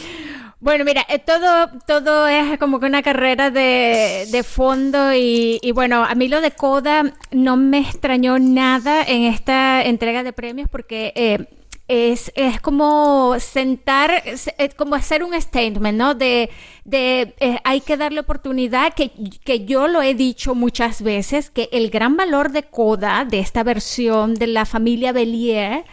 [0.61, 5.71] Bueno, mira, eh, todo, todo es como que una carrera de, de fondo y, y
[5.71, 10.67] bueno, a mí lo de Coda no me extrañó nada en esta entrega de premios
[10.69, 11.45] porque eh,
[11.89, 16.13] es, es como sentar, es, como hacer un statement, ¿no?
[16.13, 16.51] De,
[16.85, 19.11] de eh, hay que darle oportunidad, que,
[19.43, 23.63] que yo lo he dicho muchas veces, que el gran valor de Coda, de esta
[23.63, 25.83] versión de la familia Bellier,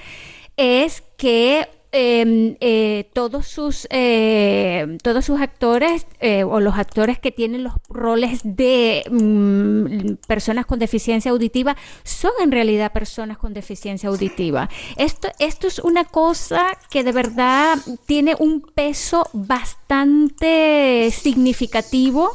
[0.58, 7.32] es que em, eh, todos sus eh, todos sus actores eh, o los actores que
[7.32, 14.10] tienen los roles de mm, personas con deficiencia auditiva son en realidad personas con deficiencia
[14.10, 14.68] auditiva.
[14.98, 22.30] Esto, esto es una cosa que de verdad tiene un peso bastante significativo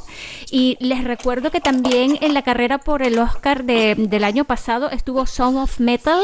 [0.50, 4.90] y les recuerdo que también en la carrera por el Oscar de, del año pasado
[4.90, 6.22] estuvo Song of Metal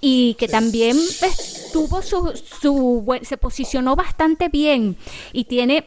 [0.00, 4.96] y que también pues, tuvo su, su se posicionó bastante bien
[5.32, 5.84] y tiene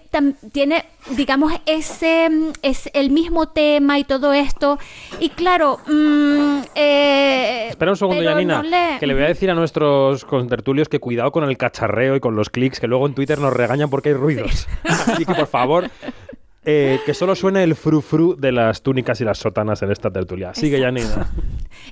[0.52, 2.30] tiene digamos ese
[2.62, 4.80] es el mismo tema y todo esto.
[5.20, 8.64] Y claro mm, eh, espera un segundo Janina
[9.00, 12.36] que le voy a decir a nuestros contertulios que cuidado con el cacharreo y con
[12.36, 14.68] los clics que luego en Twitter nos regañan porque hay ruidos.
[14.84, 15.90] Así que por favor
[16.66, 20.54] eh, que solo suene el frufru de las túnicas y las sotanas en esta tertulia.
[20.54, 21.30] Sigue, Janina.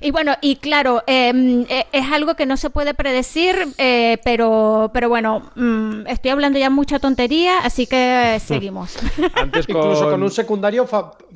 [0.00, 4.90] Y bueno, y claro, em, e, es algo que no se puede predecir, eh, pero,
[4.94, 8.96] pero bueno, mm, estoy hablando ya mucha tontería, así que seguimos.
[9.34, 10.86] Antes Incluso con un secundario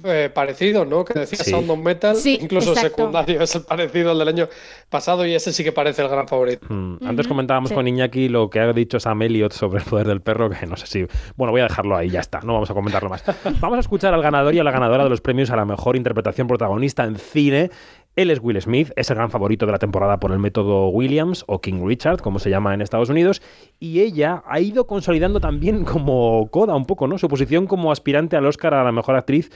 [0.05, 1.05] eh, parecido, ¿no?
[1.05, 2.17] Que decía Sound of Metal.
[2.25, 4.49] Incluso secundario es el parecido al del año
[4.89, 6.67] pasado y ese sí que parece el gran favorito.
[6.69, 10.21] Mm, antes comentábamos con Iñaki lo que ha dicho Sam Elliott sobre el poder del
[10.21, 11.07] perro, que no sé si...
[11.37, 13.26] Bueno, voy a dejarlo ahí, ya está, no vamos a comentarlo más.
[13.61, 15.97] Vamos a escuchar al ganador y a la ganadora de los premios a la mejor
[15.97, 17.71] interpretación protagonista en cine.
[18.15, 21.45] Él es Will Smith, es el gran favorito de la temporada por el método Williams
[21.49, 23.43] o King Richard, como se llama en Estados Unidos,
[23.79, 27.19] y ella ha ido consolidando también como coda un poco, ¿no?
[27.19, 29.51] Su posición como aspirante al Oscar a la mejor actriz,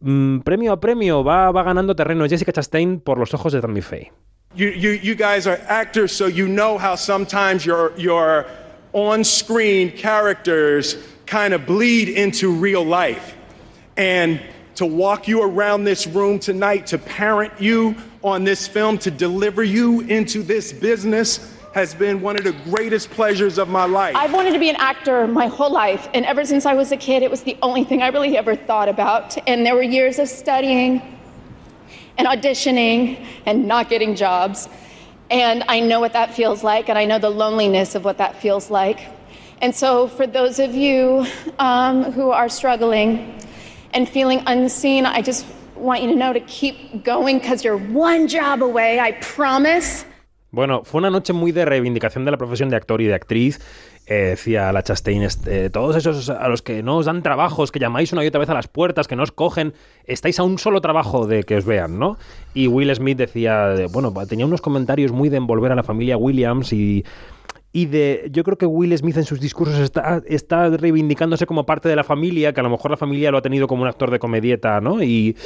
[0.00, 3.82] mm, premio a premio, va, va ganando terreno Jessica Chastain por los ojos de Tammy
[3.82, 4.12] Faye.
[4.54, 8.46] You, guys are actors, so you know how sometimes your
[8.94, 13.34] on-screen characters kind of bleed into real life.
[13.96, 14.40] And
[14.76, 19.64] to walk you around this room tonight, to parent you on this film, to deliver
[19.64, 24.16] you into this business has been one of the greatest pleasures of my life.
[24.16, 26.96] I've wanted to be an actor my whole life, and ever since I was a
[26.96, 29.36] kid, it was the only thing I really ever thought about.
[29.46, 31.02] And there were years of studying
[32.16, 34.70] and auditioning and not getting jobs.
[35.30, 38.40] And I know what that feels like, and I know the loneliness of what that
[38.40, 39.00] feels like.
[39.62, 41.26] And so, for those of you
[41.58, 43.36] um, who are struggling,
[43.96, 48.28] and feeling unseen, I just want you to know to keep going because you're one
[48.28, 50.04] job away, I promise.
[50.52, 53.60] Bueno, fue una noche muy de reivindicación de la profesión de actor y de actriz.
[54.06, 57.80] Eh, decía la Chastain, este, todos esos a los que no os dan trabajos, que
[57.80, 60.58] llamáis una y otra vez a las puertas, que no os cogen, estáis a un
[60.58, 62.16] solo trabajo de que os vean, ¿no?
[62.54, 66.72] Y Will Smith decía, bueno, tenía unos comentarios muy de envolver a la familia Williams
[66.72, 67.04] y
[67.76, 71.90] y de yo creo que Will Smith en sus discursos está, está reivindicándose como parte
[71.90, 74.10] de la familia, que a lo mejor la familia lo ha tenido como un actor
[74.10, 75.02] de comedieta, ¿no?
[75.02, 75.36] Y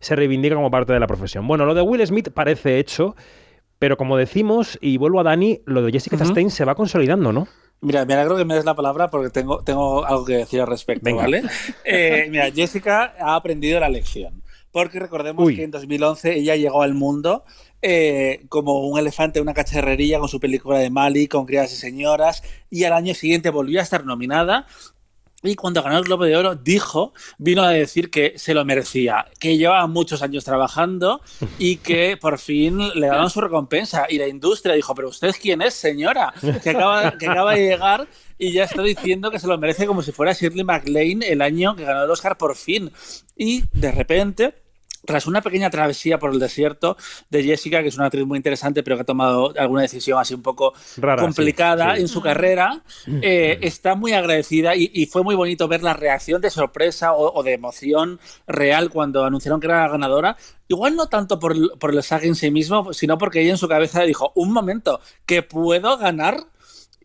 [0.00, 1.46] se reivindica como parte de la profesión.
[1.46, 3.14] Bueno, lo de Will Smith parece hecho,
[3.78, 7.46] pero como decimos, y vuelvo a Dani, lo de Jessica Chastain se va consolidando, ¿no?
[7.82, 10.66] Mira, me alegro que me des la palabra porque tengo, tengo algo que decir al
[10.66, 11.44] respecto, ¿vale?
[11.84, 14.42] Eh, mira, Jessica ha aprendido la lección.
[14.72, 17.44] Porque recordemos que en 2011 ella llegó al mundo
[17.82, 21.76] eh, como un elefante en una cacharrería con su película de Mali, con criadas y
[21.76, 24.66] señoras, y al año siguiente volvió a estar nominada.
[25.42, 29.26] Y cuando ganó el Globo de Oro, dijo, vino a decir que se lo merecía,
[29.38, 31.20] que llevaba muchos años trabajando
[31.58, 34.06] y que por fin le daban su recompensa.
[34.08, 38.08] Y la industria dijo, pero usted quién es, señora, que acaba, que acaba de llegar
[38.38, 41.76] y ya está diciendo que se lo merece como si fuera Shirley MacLaine el año
[41.76, 42.90] que ganó el Oscar por fin.
[43.36, 44.54] Y de repente
[45.06, 46.96] tras una pequeña travesía por el desierto
[47.30, 50.34] de Jessica, que es una actriz muy interesante, pero que ha tomado alguna decisión así
[50.34, 50.74] un poco
[51.18, 52.82] complicada en su carrera,
[53.22, 57.54] eh, está muy agradecida y, fue muy bonito ver la reacción de sorpresa o, de
[57.54, 60.36] emoción real cuando anunciaron que era la ganadora.
[60.68, 63.68] Igual no tanto por, por el SAG en sí mismo, sino porque ella en su
[63.68, 66.48] cabeza dijo, un momento, que puedo ganar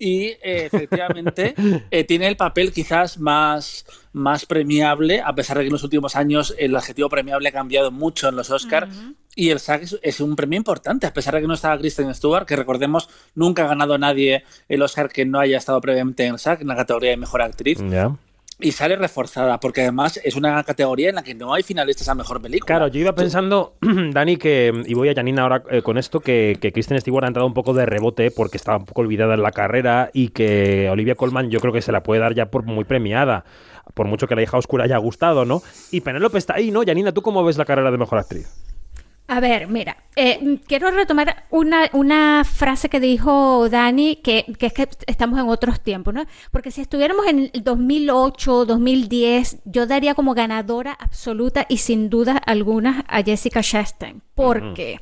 [0.02, 1.54] y eh, efectivamente
[1.92, 6.16] eh, tiene el papel quizás más, más premiable, a pesar de que en los últimos
[6.16, 8.90] años el adjetivo premiable ha cambiado mucho en los Oscars.
[9.36, 12.48] Y el SAG es, un premio importante, a pesar de que no estaba Kristen Stewart,
[12.48, 16.40] que recordemos, nunca ha ganado nadie el Oscar que no haya estado previamente en el
[16.40, 17.78] SAG, en la categoría de mejor actriz
[18.62, 22.16] y sale reforzada, porque además es una categoría en la que no hay finalistas a
[22.16, 22.68] mejor película.
[22.68, 26.58] Claro, yo iba pensando, Dani, que, y voy a Janina ahora eh, con esto, que,
[26.62, 29.42] que Kristen Stewart ha entrado un poco de rebote porque estaba un poco olvidada en
[29.42, 32.64] la carrera y que Olivia Colman yo creo que se la puede dar ya por
[32.64, 33.46] muy premiada,
[33.94, 35.62] por mucho que la hija oscura haya gustado, ¿no?
[35.92, 36.84] Y Penélope está ahí, ¿no?
[36.86, 38.71] Janina, ¿tú cómo ves la carrera de mejor actriz?
[39.32, 44.74] A ver, mira, eh, quiero retomar una, una, frase que dijo Dani, que, que, es
[44.74, 46.26] que estamos en otros tiempos, ¿no?
[46.52, 52.36] Porque si estuviéramos en el 2008, 2010, yo daría como ganadora absoluta y sin duda
[52.46, 55.00] alguna a Jessica Chastain, porque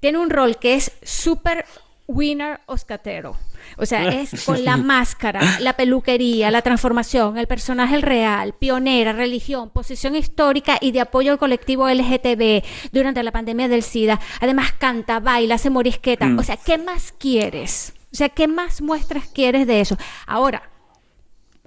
[0.00, 1.66] tiene un rol que es súper
[2.08, 3.36] winner oscatero.
[3.76, 9.70] O sea, es con la máscara, la peluquería, la transformación, el personaje real, pionera, religión,
[9.70, 14.18] posición histórica y de apoyo al colectivo LGTB durante la pandemia del SIDA.
[14.40, 16.26] Además, canta, baila, se morisqueta.
[16.26, 16.38] Mm.
[16.38, 17.92] O sea, ¿qué más quieres?
[18.10, 19.98] O sea, ¿qué más muestras quieres de eso?
[20.26, 20.62] Ahora,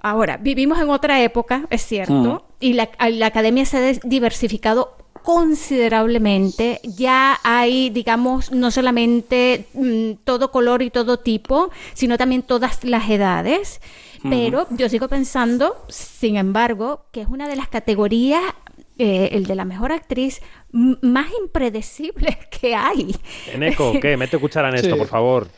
[0.00, 2.54] ahora, vivimos en otra época, es cierto, Mm.
[2.58, 6.80] y la, la academia se ha diversificado considerablemente.
[6.84, 13.08] Ya hay, digamos, no solamente mm, todo color y todo tipo, sino también todas las
[13.08, 13.80] edades.
[14.28, 18.40] Pero yo sigo pensando, sin embargo, que es una de las categorías,
[18.96, 23.16] eh, el de la mejor actriz, más impredecibles que hay.
[23.52, 24.16] Eneco, ¿qué?
[24.16, 24.94] Mete cuchara en esto, Sí.
[24.96, 25.48] por favor.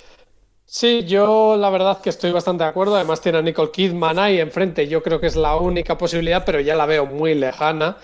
[0.65, 2.97] Sí, yo la verdad que estoy bastante de acuerdo.
[2.97, 4.89] Además tiene a Nicole Kidman ahí enfrente.
[4.89, 7.99] Yo creo que es la única posibilidad, pero ya la veo muy lejana.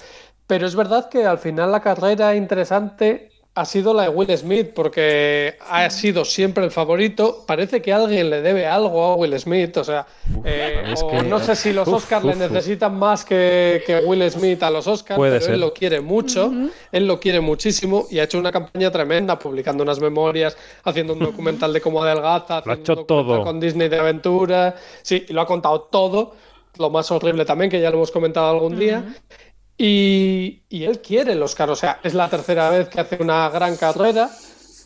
[0.50, 4.70] Pero es verdad que al final la carrera interesante ha sido la de Will Smith,
[4.74, 7.44] porque ha sido siempre el favorito.
[7.46, 9.76] Parece que alguien le debe algo a Will Smith.
[9.76, 10.06] O sea,
[10.44, 12.50] eh, es o que- no sé si los uf, Oscars le uf, uf.
[12.50, 15.54] necesitan más que, que Will Smith a los Oscars, Puede pero ser.
[15.54, 16.50] él lo quiere mucho.
[16.90, 21.20] Él lo quiere muchísimo y ha hecho una campaña tremenda, publicando unas memorias, haciendo un
[21.20, 23.42] documental de cómo adelgaza, Lo ha haciendo hecho un todo.
[23.44, 24.74] con Disney de aventura.
[25.02, 26.34] Sí, y lo ha contado todo.
[26.78, 29.04] Lo más horrible también, que ya lo hemos comentado algún día.
[29.82, 31.70] Y, y él quiere el Oscar.
[31.70, 34.30] O sea, es la tercera vez que hace una gran carrera.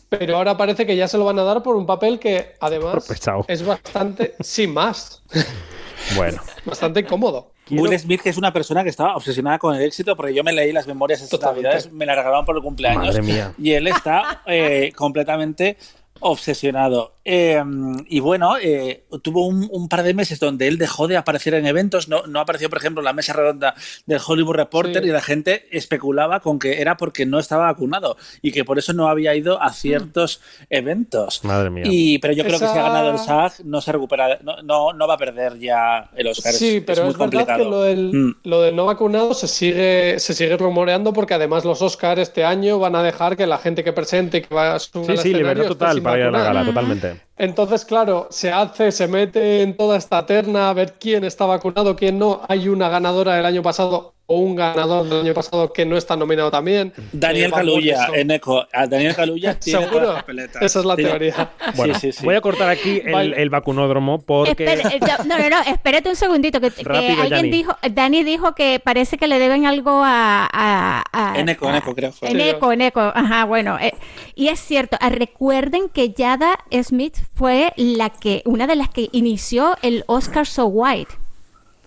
[0.07, 3.05] Pero ahora parece que ya se lo van a dar por un papel que además
[3.47, 5.23] es bastante, sin más,
[6.15, 6.41] Bueno.
[6.63, 7.51] bastante incómodo.
[7.71, 10.53] Will Smith, que es una persona que estaba obsesionada con el éxito, porque yo me
[10.53, 11.67] leí las memorias estas Totalmente.
[11.69, 13.07] navidades, me las regalaron por el cumpleaños.
[13.07, 13.53] Madre mía.
[13.57, 15.75] Y él está eh, completamente
[16.19, 17.13] obsesionado.
[17.27, 17.59] Eh,
[18.07, 21.65] y bueno, eh, tuvo un, un par de meses donde él dejó de aparecer en
[21.65, 23.73] eventos, no, no apareció, por ejemplo, en la mesa redonda
[24.05, 25.09] del Hollywood Reporter Sí.
[25.09, 28.93] y la gente especulaba con que era porque no estaba vacunado y que por eso
[28.93, 31.43] no había ido a ciertos eventos.
[31.43, 31.83] Madre mía.
[31.87, 34.93] Y, pero yo creo que si ha ganado el SAG, no se recupera, no, no,
[34.93, 36.51] no va a perder ya el Oscar.
[36.53, 37.63] Es- Sí, pero es es, muy verdad complicado.
[37.63, 38.35] que lo del, Mm.
[38.43, 42.77] lo del no vacunado se sigue, se sigue rumoreando porque además los Oscars este año
[42.77, 45.33] van a dejar que la gente que presente y que va a subir Sí, sí,
[45.33, 46.43] libertad total sin para ir a la vacunar.
[46.43, 47.21] gala, totalmente.
[47.37, 51.95] Entonces, claro, se hace, se mete en toda esta terna a ver quién está vacunado,
[51.95, 52.41] quién no.
[52.47, 56.15] Hay una ganadora del año pasado o un ganador del año pasado que no está
[56.15, 56.91] nominado también.
[57.11, 58.65] Daniel Eh, son- en eco.
[58.73, 60.05] A Daniel Caluya tiene ¿Seguro?
[60.07, 60.61] todas las.
[60.61, 61.51] Esa es la Tiene- teoría.
[61.75, 62.25] Bueno, sí, sí, sí.
[62.25, 64.63] voy a cortar aquí el, el vacunódromo porque...
[64.65, 67.49] Espere, eh, no, no, no, espérate un segundito, que, que Rápido, alguien Dani.
[67.49, 70.47] dijo, Dani dijo que parece que le deben algo a...
[70.51, 72.11] a, a- En eco, en a- eco, creo.
[72.11, 72.29] fue.
[72.31, 73.77] En eco, en eco, ajá, bueno.
[73.79, 73.93] eh,
[74.35, 79.09] y es cierto, ah, recuerden que Yada Smith fue la que, una de las que
[79.11, 81.13] inició el Oscar So White,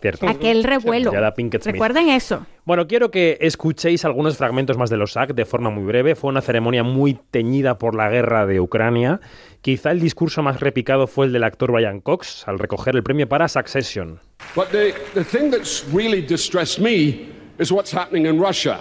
[0.01, 0.29] Cierto.
[0.29, 1.13] aquel revuelo.
[1.13, 1.75] Yada Pinkett Smith.
[1.75, 2.47] Recuerden eso.
[2.65, 6.15] Bueno, quiero que escuchéis algunos fragmentos más de los SAC de forma muy breve.
[6.15, 9.21] Fue una ceremonia muy teñida por la guerra de Ucrania.
[9.63, 13.29] Quizá el discurso más repicado fue el del actor Brian Cox al recoger el premio
[13.29, 14.21] para Succession.
[14.55, 18.81] But the, the thing that's really distressed me is what's happening in Russia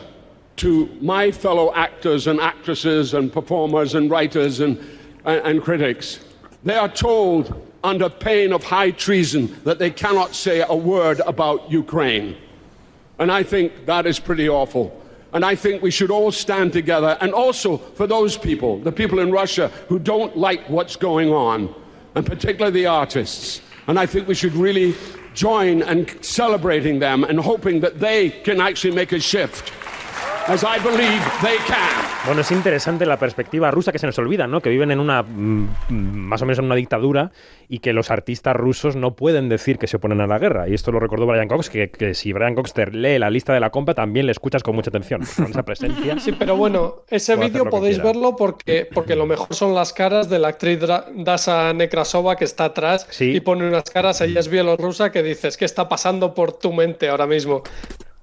[0.58, 4.78] to my fellow actors and actresses and performers and writers and,
[5.26, 6.20] and, and critics.
[6.64, 11.72] They are told under pain of high treason that they cannot say a word about
[11.72, 12.36] Ukraine.
[13.18, 14.86] And I think that is pretty awful.
[15.32, 17.18] And I think we should all stand together.
[17.22, 21.74] And also for those people, the people in Russia who don't like what's going on,
[22.16, 23.62] and particularly the artists.
[23.88, 24.94] And I think we should really
[25.34, 29.72] join in celebrating them and hoping that they can actually make a shift,
[30.48, 31.78] as I believe they can.
[32.26, 34.60] Bueno, es interesante la perspectiva rusa que se nos olvida, ¿no?
[34.62, 37.32] Que viven en una mm, más o menos en una dictadura
[37.70, 40.68] y que los artistas rusos no pueden decir que se oponen a la guerra.
[40.68, 43.54] Y esto lo recordó Brian Cox, que, que si Brian Cox te lee la lista
[43.54, 46.20] de la compra también le escuchas con mucha atención, con esa presencia.
[46.20, 50.40] Sí, pero bueno, ese vídeo podéis verlo porque, porque lo mejor son las caras de
[50.40, 50.80] la actriz
[51.16, 53.32] Dasa Nekrasova que está atrás Sí.
[53.36, 57.08] y pone unas caras, ella es bielorrusa, que dices, ¿qué está pasando por tu mente
[57.10, 57.64] ahora mismo?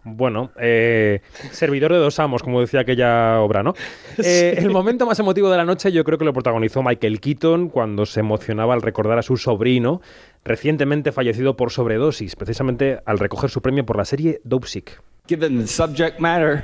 [0.07, 3.73] Bueno, eh, servidor de dos amos, como decía aquella obra, ¿no?
[4.23, 7.69] Eh, El momento más emotivo de la noche yo creo que lo protagonizó Michael Keaton
[7.69, 10.03] cuando se emocionaba al recordar a su sobrino,
[10.45, 15.01] recientemente fallecido por sobredosis, precisamente al recoger su premio por la serie Dope Sick.
[15.27, 16.63] Given the subject matter,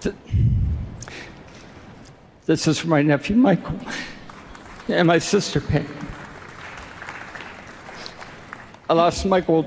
[0.00, 0.14] th-
[2.46, 3.76] this is for my nephew Michael
[4.88, 5.86] and my sister Pam.
[8.92, 9.64] I lost Michael.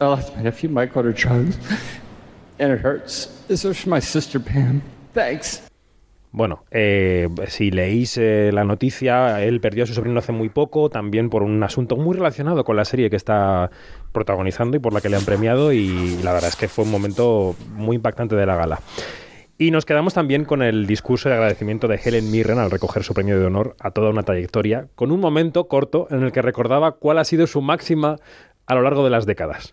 [0.00, 1.58] I my nephew Michael to drugs,
[2.58, 3.26] and it hurts.
[3.46, 4.80] This is my sister Pam.
[5.12, 5.60] Thanks.
[6.32, 10.88] Bueno, eh, si leéis eh, la noticia, él perdió a su sobrino hace muy poco,
[10.88, 13.70] también por un asunto muy relacionado con la serie que está
[14.12, 16.90] protagonizando y por la que le han premiado, y la verdad es que fue un
[16.90, 18.80] momento muy impactante de la gala.
[19.58, 23.14] Y nos quedamos también con el discurso de agradecimiento de Helen Mirren al recoger su
[23.14, 26.92] premio de honor a toda una trayectoria, con un momento corto en el que recordaba
[26.92, 28.16] cuál ha sido su máxima
[28.66, 29.72] a lo largo de las décadas.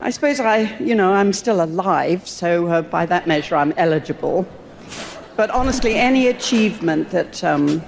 [0.00, 4.46] I suppose I, you know, I'm still alive, so uh, by that measure I'm eligible.
[5.36, 7.82] But honestly, any achievement that, um,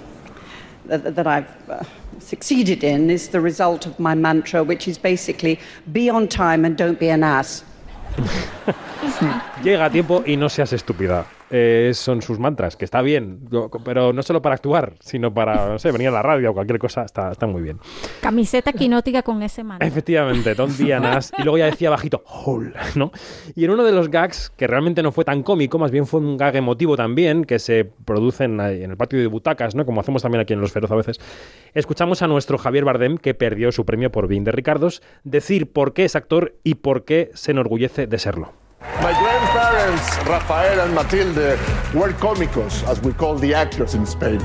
[0.85, 1.83] that, that I've uh,
[2.19, 5.59] succeeded in is the result of my mantra, which is basically
[5.93, 7.65] be on time and don't be an ass.
[9.63, 11.27] Llega a tiempo y no seas estúpida.
[11.49, 13.49] Eh, son sus mantras, que está bien,
[13.85, 16.81] pero no solo para actuar, sino para, no sé, venir a la radio o cualquier
[16.81, 17.79] cosa, está, está muy bien.
[18.21, 19.81] Camiseta quinótica con ese man.
[19.81, 20.57] Efectivamente,
[20.93, 21.33] an ass.
[21.39, 23.13] Y luego ya decía bajito, "Hole", ¿no?
[23.55, 26.19] Y en uno de los gags, que realmente no fue tan cómico, más bien fue
[26.19, 29.87] un gag emotivo también, que se produce en, en el patio de butacas, ¿no?
[29.87, 31.21] Como hacemos también aquí en Los Feroz a veces.
[31.75, 35.93] Escuchamos a nuestro Javier Bardem, que perdió su premio por Bien de Ricardos, decir por
[35.93, 38.66] qué es actor y por qué se enorgullece de serlo.
[38.81, 41.59] My grandparents, Rafael and Matilde,
[41.95, 44.41] were comicos, as we call the actors in Spain.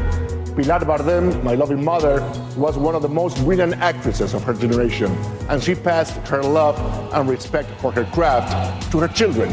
[0.55, 2.21] Pilar Bardem, my loving mother,
[2.55, 5.11] was one of the most brilliant actresses of her generation,
[5.49, 6.77] and she passed her love
[7.13, 9.49] and respect for her craft to her children.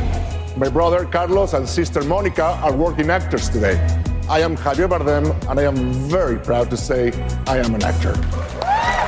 [0.58, 3.78] My brother Carlos and sister Monica are working actors today.
[4.28, 7.12] I am Javier Bardem, and I am very proud to say
[7.46, 8.14] I am an actor.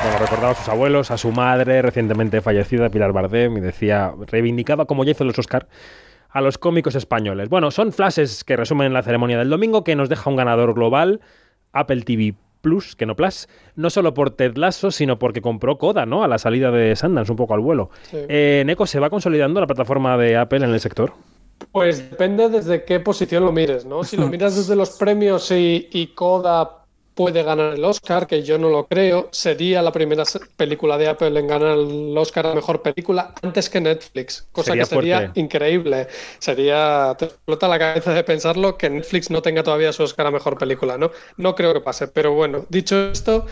[0.02, 4.86] Bueno, recordaba a sus abuelos, a su madre, recientemente fallecida, Pilar Bardem, y decía, reivindicaba,
[4.86, 5.68] como ya hizo los Oscar,
[6.30, 7.48] a los cómicos españoles.
[7.48, 11.20] Bueno, son flashes que resumen la ceremonia del domingo, que nos deja un ganador global,
[11.72, 16.06] Apple TV Plus, que no Plus, no solo por Ted Lasso, sino porque compró Coda,
[16.06, 16.24] ¿no?
[16.24, 17.90] A la salida de Sundance, un poco al vuelo.
[18.02, 18.18] Sí.
[18.28, 21.12] Eh, Neko, ¿se va consolidando la plataforma de Apple en el sector?
[21.72, 24.04] Pues depende desde qué posición lo mires, ¿no?
[24.04, 26.79] Si lo miras desde los premios y, y Coda
[27.20, 30.24] puede ganar el Oscar, que yo no lo creo, sería la primera
[30.56, 34.78] película de Apple en ganar el Oscar a Mejor Película antes que Netflix, cosa Sería
[34.78, 35.38] que sería fuerte.
[35.38, 36.08] increíble.
[36.38, 40.30] Sería, te explota la cabeza de pensarlo que Netflix no tenga todavía su Oscar a
[40.30, 41.10] Mejor Película, ¿no?
[41.36, 43.44] No creo que pase, pero bueno, dicho esto,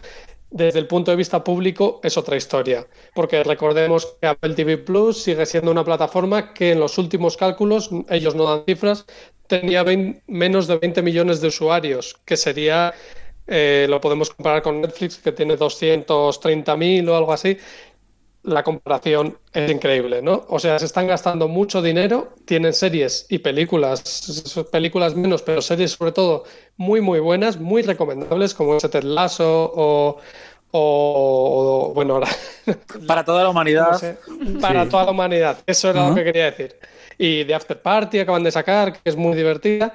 [0.49, 5.23] desde el punto de vista público es otra historia, porque recordemos que Apple TV Plus
[5.23, 9.05] sigue siendo una plataforma que en los últimos cálculos, ellos no dan cifras,
[9.47, 9.85] tenía
[10.27, 12.95] menos de 20 millones de usuarios, que sería,
[13.49, 17.57] eh, lo podemos comparar con Netflix, que tiene 230.000 o algo así.
[18.45, 20.47] La comparación es increíble, ¿no?
[20.49, 25.93] O sea, se están gastando mucho dinero, tienen series y películas, películas menos, pero series
[25.93, 26.45] sobre todo
[26.77, 30.19] muy, muy buenas, muy recomendables, como ese Ted Lasso o,
[30.71, 32.29] o- o- bueno, ahora
[33.07, 33.93] Para toda la humanidad.
[33.93, 34.19] no sé,
[34.61, 34.91] para Sí.
[34.91, 35.59] toda la humanidad.
[35.67, 36.77] Eso era lo que quería decir.
[37.19, 39.93] Y The After Party acaban de sacar, que es muy divertida,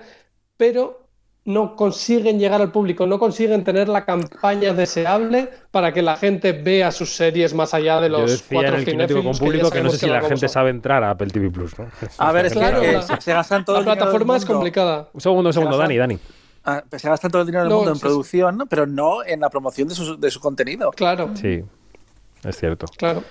[0.58, 1.03] pero
[1.46, 6.54] no consiguen llegar al público, no consiguen tener la campaña deseable para que la gente
[6.54, 9.40] vea sus series más allá de Yo los decía en cuatro el Kinético con que
[9.40, 11.88] público que no sé si la gente sabe entrar a Apple TV Plus, ¿no?
[12.18, 15.10] A ver, es Claro, la- se, se gastan todo la el plataforma es complicada.
[15.14, 16.20] Un segundo, un segundo, Se Dani, Dani.
[16.66, 18.02] Ah, se gastan todo el dinero del No, mundo en sí.
[18.02, 18.66] producción, ¿no?
[18.68, 20.92] pero no en la promoción de su, de su contenido.
[20.92, 21.62] Claro, Sí,
[22.46, 22.86] es cierto.
[22.96, 23.22] claro.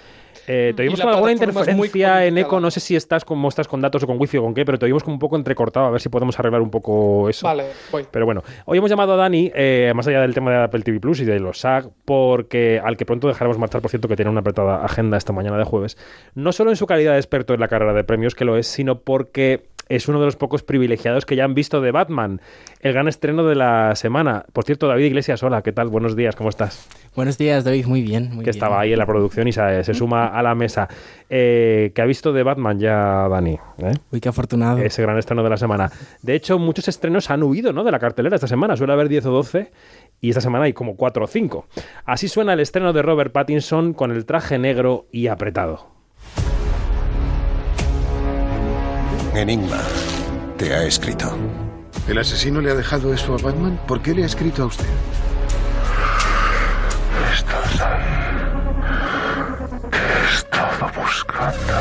[0.46, 3.68] Eh, te oímos la con alguna interferencia en eco, no sé si estás como estás
[3.68, 5.86] con datos o con wifi o con qué, pero te oímos como un poco entrecortado,
[5.86, 7.46] a ver si podemos arreglar un poco eso.
[7.46, 8.06] Vale, voy.
[8.10, 11.00] Pero bueno, hoy hemos llamado a Dani, eh, más allá del tema de Apple TV
[11.00, 14.30] Plus y de los SAG, porque al que pronto dejaremos marchar, por cierto, que tiene
[14.30, 15.96] una apretada agenda esta mañana de jueves,
[16.34, 18.66] no solo en su calidad de experto en la carrera de premios, que lo es,
[18.66, 22.40] sino porque es uno de los pocos privilegiados que ya han visto de Batman,
[22.80, 24.46] el gran estreno de la semana.
[24.54, 25.88] Por cierto, David Iglesias, hola, ¿qué tal?
[25.88, 26.88] Buenos días, ¿cómo estás?
[27.14, 27.84] Buenos días, David.
[27.84, 28.28] Muy bien.
[28.28, 28.50] Muy que bien.
[28.50, 30.88] estaba ahí en la producción y se, se suma a la mesa.
[31.28, 33.58] Eh, que ha visto de Batman ya, Dani.
[33.78, 33.92] ¿eh?
[34.10, 34.78] Uy, qué afortunado.
[34.78, 35.92] Ese gran estreno de la semana.
[36.22, 37.84] De hecho, muchos estrenos han huido ¿no?
[37.84, 38.76] de la cartelera esta semana.
[38.78, 39.72] Suele haber 10 o 12
[40.22, 41.66] y esta semana hay como 4 o 5.
[42.06, 46.01] Así suena el estreno de Robert Pattinson con el traje negro y apretado.
[49.34, 49.80] Enigma
[50.58, 51.34] te ha escrito.
[52.06, 53.80] ¿El asesino le ha dejado eso a Batman?
[53.88, 54.84] ¿Por qué le ha escrito a usted?
[57.32, 58.02] Estás ahí.
[59.90, 61.72] ¿Qué he estado buscando?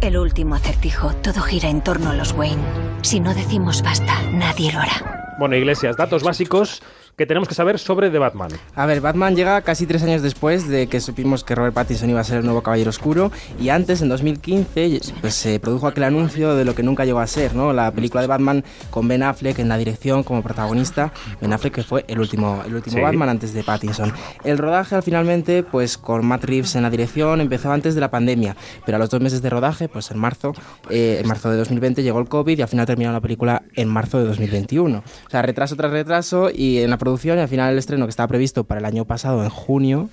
[0.00, 2.62] El último acertijo, todo gira en torno a los Wayne.
[3.02, 5.36] Si no decimos basta, nadie lo hará.
[5.38, 6.82] Bueno, Iglesias, datos básicos
[7.18, 8.50] que tenemos que saber sobre The Batman.
[8.76, 12.20] A ver, Batman llega casi tres años después de que supimos que Robert Pattinson iba
[12.20, 16.54] a ser el nuevo Caballero Oscuro y antes, en 2015, pues se produjo aquel anuncio
[16.54, 17.72] de lo que nunca llegó a ser, ¿no?
[17.72, 21.12] La película de Batman con Ben Affleck en la dirección como protagonista.
[21.40, 23.02] Ben Affleck que fue el último, el último Sí.
[23.02, 24.12] Batman antes de Pattinson.
[24.44, 28.12] El rodaje al finalmente, pues con Matt Reeves en la dirección, empezó antes de la
[28.12, 28.56] pandemia,
[28.86, 30.52] pero a los dos meses de rodaje, pues en marzo,
[30.88, 33.88] eh, en marzo de 2020 llegó el COVID y al final terminó la película en
[33.88, 34.98] marzo de 2021.
[34.98, 38.10] O sea, retraso tras retraso y en la producción y al final el estreno que
[38.10, 40.10] estaba previsto para el año pasado en junio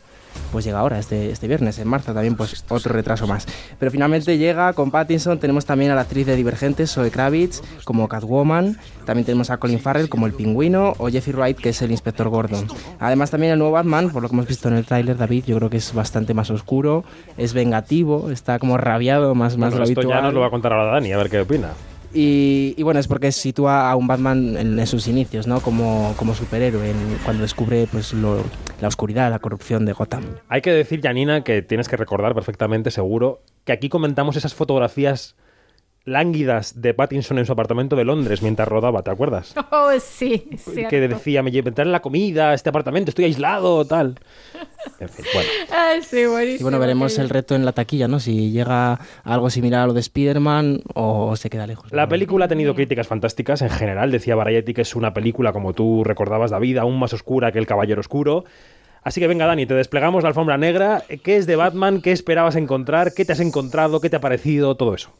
[0.52, 3.46] pues llega ahora, este, este viernes, en marzo también, pues otro retraso más.
[3.80, 8.08] Pero finalmente llega con Pattinson, tenemos también a la actriz de Divergentes, Zoe Kravitz, como
[8.08, 11.92] Catwoman, también tenemos a Colin Farrell como el pingüino, o Jeffrey Wright, que es el
[11.92, 12.68] inspector Gordon.
[13.00, 15.58] Además también el nuevo Batman, por lo que hemos visto en el tráiler, David, yo
[15.58, 17.04] creo que es bastante más oscuro,
[17.38, 20.24] es vengativo, está como rabiado, más, más Bueno, lo esto ya habitual.
[20.24, 21.70] nos lo va a contar ahora Dani, a ver qué opina.
[22.18, 25.60] Y, bueno, es porque sitúa a un Batman en, en sus inicios, ¿no?
[25.60, 28.42] Como, como superhéroe, en- cuando descubre pues lo-
[28.82, 30.24] la oscuridad, la corrupción de Gotham.
[30.48, 35.36] Hay que decir, Janina, que tienes que recordar perfectamente, seguro, que aquí comentamos esas fotografías
[36.06, 39.54] lánguidas de Pattinson en su apartamento de Londres mientras rodaba, ¿te acuerdas?
[39.72, 40.90] Oh, sí, cierto.
[40.90, 44.16] Que decía, me llevaré la comida a este apartamento, estoy aislado, tal.
[45.00, 45.50] En fin, bueno.
[45.72, 46.60] Ay, sí, buenísimo.
[46.60, 48.20] Y bueno, veremos el reto en la taquilla, ¿no?
[48.20, 51.92] Si llega algo similar a lo de Spider-Man o se queda lejos.
[51.92, 54.12] La película ha tenido críticas fantásticas en general.
[54.12, 57.68] Decía Variety que es una película, como tú recordabas, David, aún más oscura que El
[57.68, 58.46] Caballero Oscuro.
[59.04, 61.04] Así que venga, Dani, te desplegamos la alfombra negra.
[61.24, 62.02] ¿Qué es de Batman?
[62.02, 63.14] ¿Qué esperabas encontrar?
[63.14, 64.00] ¿Qué te has encontrado?
[64.00, 64.76] ¿Qué te ha parecido?
[64.76, 65.12] Todo eso.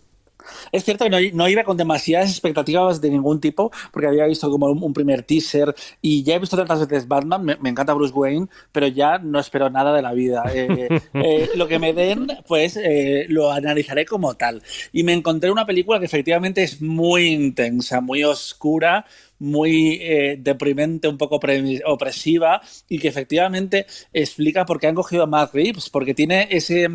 [0.72, 4.50] Es cierto que no, no iba con demasiadas expectativas de ningún tipo, porque había visto
[4.50, 7.94] como un, un primer teaser y ya he visto tantas veces Batman, me, me encanta
[7.94, 10.44] Bruce Wayne, pero ya no espero nada de la vida.
[10.54, 14.62] Eh, eh, lo que me den, pues eh, lo analizaré como tal.
[14.92, 19.06] Y me encontré una película que efectivamente es muy intensa, muy oscura,
[19.40, 25.24] muy eh, deprimente, un poco opre- opresiva y que efectivamente explica por qué han cogido
[25.24, 26.88] a Matt Reeves, porque tiene ese...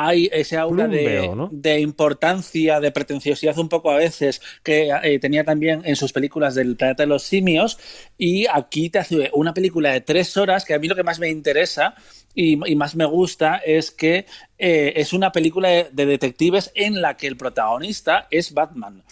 [0.00, 1.48] Hay ese aura de, Plumbeo, ¿no?
[1.50, 6.54] de importancia, de pretenciosidad un poco a veces que eh, tenía también en sus películas
[6.54, 7.80] del planeta de los simios
[8.16, 11.18] y aquí te hace una película de tres horas que a mí lo que más
[11.18, 11.96] me interesa
[12.32, 14.26] y, y más me gusta es que
[14.56, 19.02] eh, es una película de, de detectives en la que el protagonista es Batman.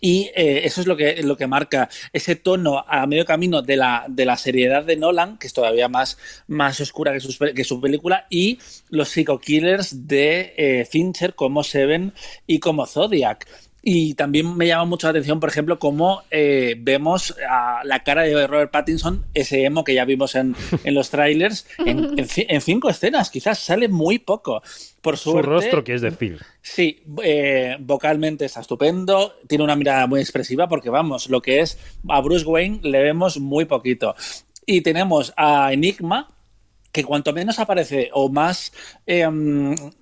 [0.00, 3.76] Y eh, eso es lo que, lo que marca ese tono a medio camino de
[3.76, 7.64] la, de la seriedad de Nolan, que es todavía más, más oscura que, sus que
[7.64, 8.58] su película, y
[8.90, 12.12] los psycho-killers de eh, Fincher como Seven
[12.46, 13.46] y como Zodiac.
[13.80, 18.22] Y también me llama mucho la atención, por ejemplo, cómo eh, vemos a la cara
[18.22, 22.46] de Robert Pattinson, ese emo que ya vimos en, en los trailers, en, en ci-
[22.48, 24.62] en cinco escenas, quizás sale muy poco.
[25.00, 26.40] Por Su rostro, quieres decir.
[26.60, 31.78] Sí, eh, vocalmente está estupendo, tiene una mirada muy expresiva porque vamos, lo que es
[32.08, 34.16] a Bruce Wayne le vemos muy poquito.
[34.66, 36.30] Y tenemos a Enigma,
[36.92, 38.72] que cuanto menos aparece o más,
[39.06, 39.28] eh,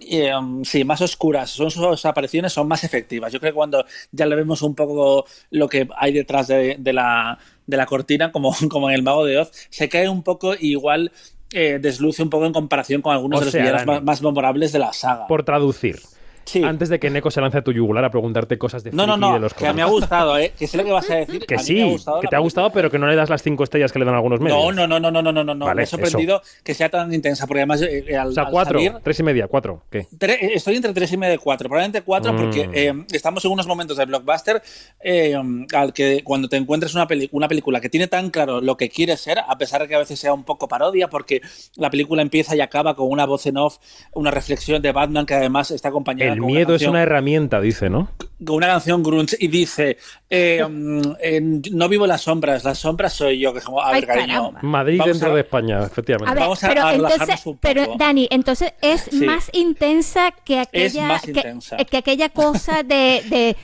[0.00, 0.32] eh,
[0.62, 3.32] sí, más oscuras son sus apariciones, son más efectivas.
[3.32, 6.92] Yo creo que cuando ya le vemos un poco lo que hay detrás de, de
[6.92, 10.54] la, de la cortina, como, como en El Mago de Oz, se cae un poco
[10.54, 11.12] y igual
[11.52, 14.72] eh, desluce un poco en comparación con algunos O de los sea, villanos más memorables
[14.72, 15.26] de la saga.
[15.26, 16.00] Por traducir
[16.46, 16.64] sí.
[16.64, 19.16] antes de que Neko se lance a tu yugular a preguntarte cosas de No, no,
[19.16, 20.52] no, de los que me ha gustado, ¿eh?
[20.58, 21.44] que sé lo que vas a decir.
[21.46, 23.92] Que a sí, que te ha gustado, pero que no le das las cinco estrellas
[23.92, 24.58] que le dan algunos medios.
[24.58, 26.62] No, no, no, no, no, no, no, vale, me he sorprendido eso.
[26.64, 29.20] que sea tan intensa, porque además eh, eh, al, O sea, al cuatro, salir, tres
[29.20, 30.06] y media, cuatro, ¿qué?
[30.18, 32.36] Tres, estoy entre tres y media y cuatro, probablemente cuatro, mm.
[32.36, 34.62] porque eh, estamos en unos momentos de blockbuster
[35.00, 35.34] eh,
[35.74, 39.16] al que cuando te encuentres una, una película que tiene tan claro lo que quiere
[39.16, 41.40] ser, a pesar de que a veces sea un poco parodia, porque
[41.76, 43.78] la película empieza y acaba con una voz en off,
[44.12, 48.10] una reflexión de Batman que además está acompañada el miedo es una herramienta, dice, ¿no?
[48.44, 49.96] con una canción grunge y dice
[50.28, 51.40] eh, mm, eh,
[51.72, 54.52] no vivo las sombras, las sombras soy yo, que es como, a Ay, ver, cariño,
[54.60, 56.30] Madrid vamos dentro a- de España, efectivamente.
[56.30, 57.96] A ver, Vamos a- pero a relajarnos entonces, un pero poco.
[57.98, 59.24] Dani, entonces es Sí.
[59.24, 61.76] más intensa que aquella, más que- intensa.
[61.78, 63.56] que, aquella cosa de, de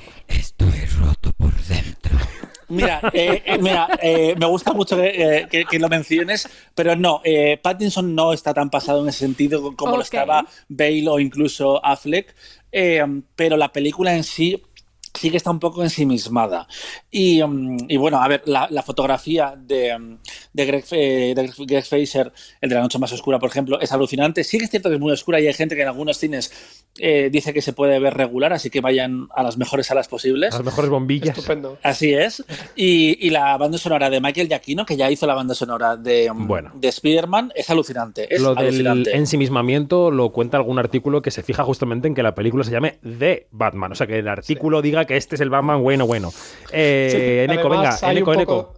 [2.73, 5.09] Mira, eh, eh, mira eh, me gusta mucho que,
[5.39, 9.21] eh, que- que lo menciones, pero no, eh, Pattinson no está tan pasado en ese
[9.21, 12.35] sentido como lo estaba Bale o incluso Affleck,
[12.73, 13.05] eh,
[13.37, 14.63] pero la película en sí
[15.15, 16.67] sí que está un poco ensimismada.
[17.11, 20.19] Y, mm, y bueno, a ver, la, la fotografía de, mm,
[20.53, 23.93] de, Greg, eh, de Greg Fraser, el de la noche más oscura, por ejemplo, es
[23.93, 24.45] alucinante.
[24.45, 26.53] Sí que es cierto que es muy oscura y hay gente que en algunos cines
[26.99, 30.53] eh, dice que se puede ver regular, así que vayan a las mejores salas posibles.
[30.55, 31.37] Las mejores bombillas.
[31.37, 31.79] Estupendo.
[31.83, 32.45] Así es.
[32.77, 36.31] Y, y la banda sonora de Michael Giacchino, que ya hizo la banda sonora de,
[36.31, 38.35] um, de Spider-Man, es alucinante.
[38.35, 39.17] Es Lo del alucinante.
[39.17, 42.99] ensimismamiento lo cuenta algún artículo que se fija justamente en que la película se llame
[43.19, 43.93] The Batman.
[43.93, 46.33] O sea, que el artículo diga que este es el Batman bueno, bueno.
[46.73, 48.75] Eh, Sí, Eneco, venga, Eneco, poco- Eneco.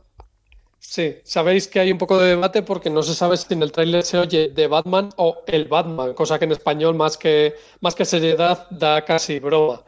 [0.78, 3.72] Sí, sabéis que hay un poco de debate porque no se sabe si en el
[3.72, 7.94] tráiler se oye de Batman o el Batman, cosa que en español más que, más
[7.94, 9.82] que seriedad da casi broma.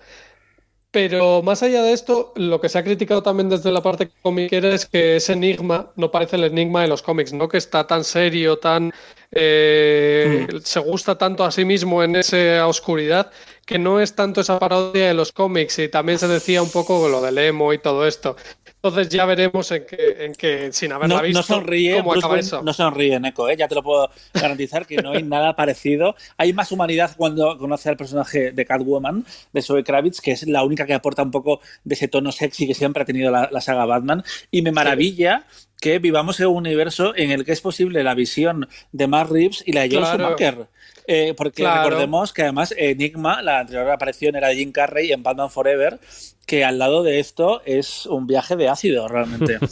[0.90, 4.70] Pero más allá de esto, lo que se ha criticado también desde la parte comiquera
[4.74, 7.48] es que ese enigma no parece el enigma de los cómics, ¿no?
[7.48, 8.92] Que está tan serio, tan.
[9.32, 13.30] Eh, se gusta tanto a sí mismo en esa oscuridad,
[13.64, 15.78] que no es tanto esa parodia de los cómics.
[15.78, 18.36] Y también se decía un poco lo del emo y todo esto.
[18.76, 22.38] Entonces ya veremos en que, en que sin haberla No, visto, no sonríe, cómo acaba
[22.38, 22.62] eso.
[22.62, 23.56] no sonríe, Neko, ¿eh?
[23.56, 26.14] ya te lo puedo garantizar que no hay nada parecido.
[26.36, 30.62] Hay más humanidad cuando conoce al personaje de Catwoman, de Zoe Kravitz, que es la
[30.62, 33.60] única que aporta un poco de ese tono sexy que siempre ha tenido la, la
[33.60, 34.22] saga Batman.
[34.52, 35.46] Y me maravilla
[35.80, 39.62] que vivamos en un universo en el que es posible la visión de Matt Reeves
[39.66, 40.24] y la de Joel Claro.
[40.24, 40.66] Schumacher.
[41.08, 41.84] Eh, porque Claro.
[41.84, 45.98] recordemos que además Enigma, la anterior aparición era de Jim Carrey en Batman Forever,
[46.46, 49.58] que al lado de esto es un viaje de ácido realmente.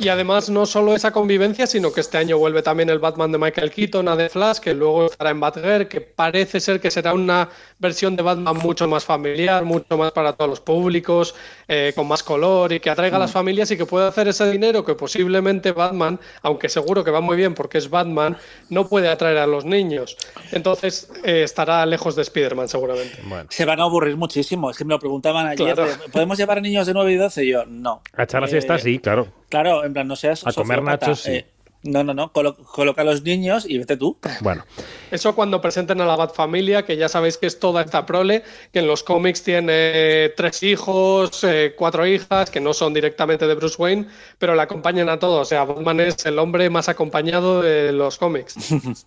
[0.00, 3.38] Y además no solo esa convivencia, sino que este año vuelve también el Batman de
[3.38, 7.14] Michael Keaton a The Flash, que luego estará en Batgirl, que parece ser que será
[7.14, 7.48] una
[7.80, 11.34] versión de Batman mucho más familiar, mucho más para todos los públicos,
[11.66, 14.48] eh, con más color y que atraiga a las familias y que pueda hacer ese
[14.48, 18.36] dinero que posiblemente Batman, aunque seguro que va muy bien porque es Batman,
[18.70, 20.16] no puede atraer a los niños.
[20.52, 23.20] Entonces eh, estará lejos de Spider-Man seguramente.
[23.48, 24.70] Se van a aburrir muchísimo.
[24.70, 25.74] Es que me lo preguntaban ayer.
[25.74, 25.90] Claro.
[25.90, 27.44] de, ¿Podemos llevar niños de 9 y 12?
[27.44, 28.02] Y yo, no.
[28.16, 29.28] A echar la Eh, siesta, sí, claro.
[29.48, 30.46] Claro, en plan, no seas.
[30.46, 31.32] A comer nachos, sí.
[31.32, 31.46] Eh,
[31.82, 32.32] no, no, no.
[32.32, 34.18] colo- coloca a los niños y vete tú.
[34.40, 34.64] Bueno.
[35.10, 38.42] Eso cuando presenten a la Bat Familia, que ya sabéis que es toda esta prole,
[38.72, 43.46] que en los cómics tiene eh, tres hijos, eh, cuatro hijas, que no son directamente
[43.46, 44.06] de Bruce Wayne,
[44.38, 45.40] pero le acompañan a todos.
[45.42, 48.56] O sea, Batman es el hombre más acompañado de los cómics.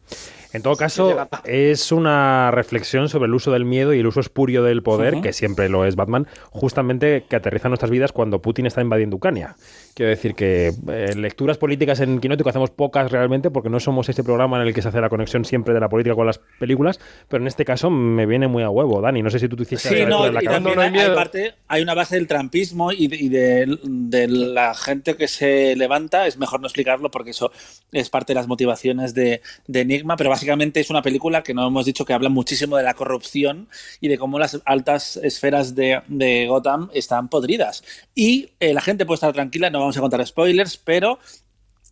[0.53, 1.15] En todo caso,
[1.45, 5.31] es una reflexión sobre el uso del miedo y el uso espurio del poder, que
[5.31, 9.55] siempre lo es Batman, justamente que aterriza en nuestras vidas cuando Putin está invadiendo Ucrania.
[9.93, 14.23] Quiero decir que eh, lecturas políticas en Quinótico hacemos pocas realmente, porque no somos este
[14.23, 16.99] programa en el que se hace la conexión siempre de la política con las películas,
[17.27, 19.21] pero en este caso me viene muy a huevo, Dani.
[19.23, 21.81] No sé si tú te hiciste Sí, no, la y también hay, hay parte, hay
[21.81, 26.27] una base del trampismo y de, y de- de la gente que se levanta.
[26.27, 27.51] Es mejor no explicarlo porque eso
[27.91, 31.65] es parte de las motivaciones de, de Enigma, pero básicamente es una película que no
[31.67, 33.67] hemos dicho que habla muchísimo de la corrupción
[33.99, 37.83] y de cómo las altas esferas de, de Gotham están podridas.
[38.13, 41.19] Y eh, la gente puede estar tranquila, no vamos a contar spoilers, pero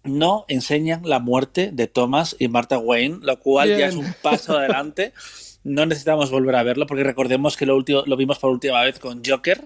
[0.03, 4.57] no enseñan la muerte de Thomas y Martha Wayne, lo cual ya es un paso
[4.57, 5.13] adelante.
[5.61, 8.97] No necesitamos volver a verlo porque recordemos que lo, último, lo vimos por última vez
[8.97, 9.61] con Joker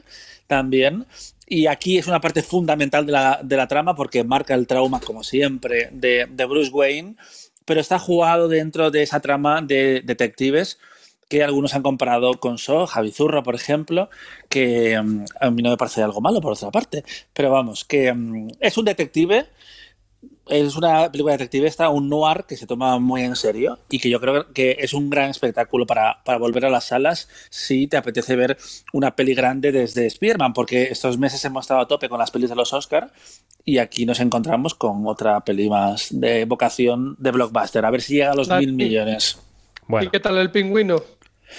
[0.47, 1.05] también.
[1.45, 4.99] Y aquí es una parte fundamental de la, de la trama porque marca el trauma,
[4.99, 7.15] como siempre, de, de Bruce Wayne,
[7.65, 10.79] pero está jugado dentro de esa trama de detectives
[11.29, 14.09] que algunos han comparado con So, Javi Zurro, por ejemplo,
[14.49, 17.03] que mm, a mí no me parece algo malo, por otra parte.
[17.33, 19.47] Pero vamos, que mm, es un detective
[20.47, 24.19] es una película detectivista, un noir que se toma muy en serio y que yo
[24.19, 28.35] creo que es un gran espectáculo para, para volver a las salas si te apetece
[28.35, 28.57] ver
[28.91, 32.49] una peli grande desde Spearman, porque estos meses hemos estado a tope con las pelis
[32.49, 33.11] de los Oscar
[33.63, 38.15] y aquí nos encontramos con otra peli más de vocación de blockbuster, a ver si
[38.15, 39.39] llega a los La- mil millones.
[40.01, 41.01] ¿Y qué tal el pingüino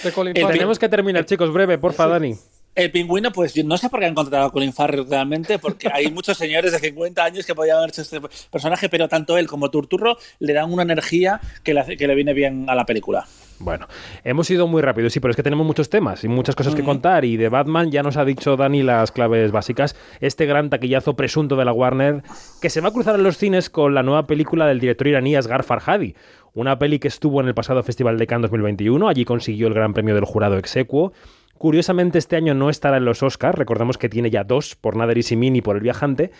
[0.03, 0.59] de Colin El Farrell?
[0.59, 2.35] Tenemos que terminar, chicos, breve, porfa, Dani.
[2.75, 5.89] El pingüino, pues yo no sé por qué han contratado a Colin Farrell realmente, porque
[5.93, 8.21] hay muchos señores de 50 años que podían haber hecho este
[8.51, 12.15] personaje, pero tanto él como Turturro le dan una energía que le, hace- que le
[12.17, 13.27] viene bien a la película.
[13.61, 13.87] Bueno,
[14.25, 16.83] hemos ido muy rápido, sí, pero es que tenemos muchos temas y muchas cosas que
[16.83, 17.25] contar.
[17.25, 19.95] Y de Batman ya nos ha dicho Dani las claves básicas.
[20.21, 22.25] Este gran taquillazo presunto de la Warner
[22.61, 25.37] que se va a cruzar en los cines con la nueva película del director iraní
[25.37, 26.17] Asghar Farhadi.
[26.55, 29.09] Una peli que estuvo en el pasado Festival de Cannes 2021.
[29.09, 31.13] Allí consiguió el gran premio del jurado execuo.
[31.59, 33.59] Curiosamente, este año no estará en los Oscars.
[33.59, 36.31] Recordemos que tiene ya dos, por Nader y Simin y por El Viajante.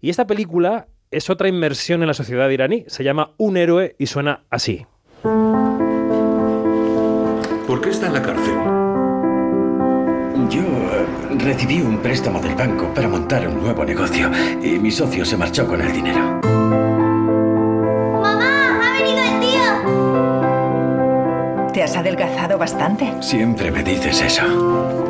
[0.00, 2.84] Y esta película es otra inmersión en la sociedad iraní.
[2.86, 4.86] Se llama Un héroe y suena así.
[7.66, 8.54] ¿Por qué está en la cárcel?
[10.48, 11.06] Yo eh,
[11.38, 14.30] recibí un préstamo del banco para montar un nuevo negocio
[14.62, 16.57] y mi socio se marchó con el dinero.
[21.88, 23.10] Has adelgazado bastante?
[23.20, 24.42] Siempre me dices eso.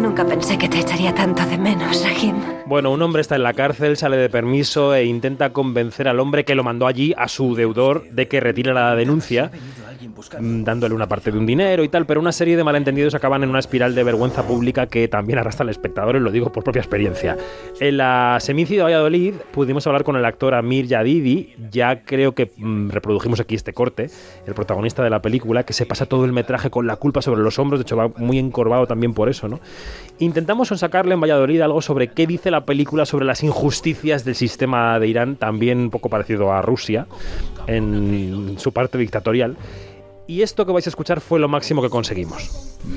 [0.00, 2.36] Nunca pensé que te echaría tanto de menos, Rahim.
[2.66, 6.44] Bueno, un hombre está en la cárcel, sale de permiso e intenta convencer al hombre
[6.44, 9.50] que lo mandó allí, a su deudor, de que retire la denuncia.
[10.40, 13.42] Mm, dándole una parte de un dinero y tal, pero una serie de malentendidos acaban
[13.42, 16.64] en una espiral de vergüenza pública que también arrastra al espectador, y lo digo por
[16.64, 17.36] propia experiencia.
[17.80, 22.50] En la Semici de Valladolid pudimos hablar con el actor Amir Yadidi, ya creo que
[22.56, 24.10] mm, reprodujimos aquí este corte,
[24.46, 27.42] el protagonista de la película, que se pasa todo el metraje con la culpa sobre
[27.42, 29.60] los hombros, de hecho va muy encorvado también por eso, ¿no?
[30.18, 34.98] Intentamos sacarle en Valladolid algo sobre qué dice la película sobre las injusticias del sistema
[34.98, 37.06] de Irán, también un poco parecido a Rusia,
[37.66, 39.56] en su parte dictatorial
[40.27, 42.41] Y esto que vais a escuchar fue lo máximo que conseguimos.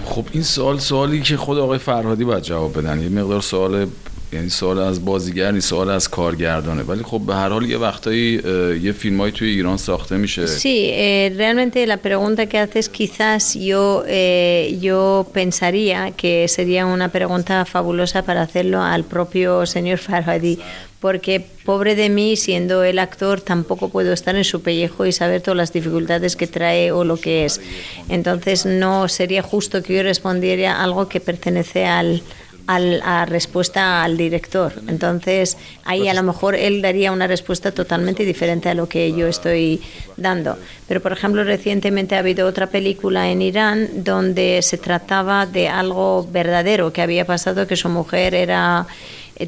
[0.04, 3.86] خب این سوال سوالی که خود آقای فرهادی باید جواب بدن یه مقدار سوال
[4.32, 8.38] یعنی سوال از بازیگر نیست سوال از کارگردانه ولی خب به هر حال یه وقتایی
[8.38, 13.54] اه، یه فیلمایی توی ایران ساخته میشه Sí, eh, realmente la pregunta que haces quizás
[13.54, 20.58] yo, eh, yo pensaría que sería una pregunta fabulosa para hacerlo al propio señor Farhadi,
[21.01, 25.41] porque pobre de mí, siendo el actor, tampoco puedo estar en su pellejo y saber
[25.41, 27.59] todas las dificultades que trae o lo que es.
[28.07, 32.21] Entonces no sería justo que yo respondiera algo que pertenece al,
[32.67, 34.73] al- a respuesta al director.
[34.87, 39.25] Entonces, ahí a lo mejor él daría una respuesta totalmente diferente a lo que yo
[39.27, 39.81] estoy
[40.17, 40.57] dando.
[40.87, 46.27] Pero, por ejemplo, recientemente ha habido otra película en Irán donde se trataba de algo
[46.31, 48.85] verdadero que había pasado, que su mujer era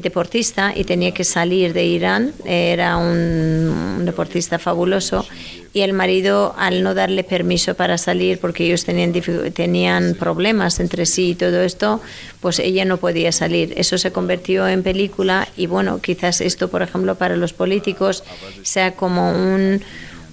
[0.02, 5.26] deportista y tenía que salir de Irán, era un, deportista fabuloso
[5.72, 9.12] y el marido al no darle permiso para salir porque ellos tenían,
[9.52, 12.00] tenían problemas entre sí y todo esto,
[12.40, 13.72] pues ella no podía salir.
[13.76, 18.24] Eso se convirtió en película y bueno, quizás esto, por ejemplo, para los políticos
[18.62, 19.80] sea como un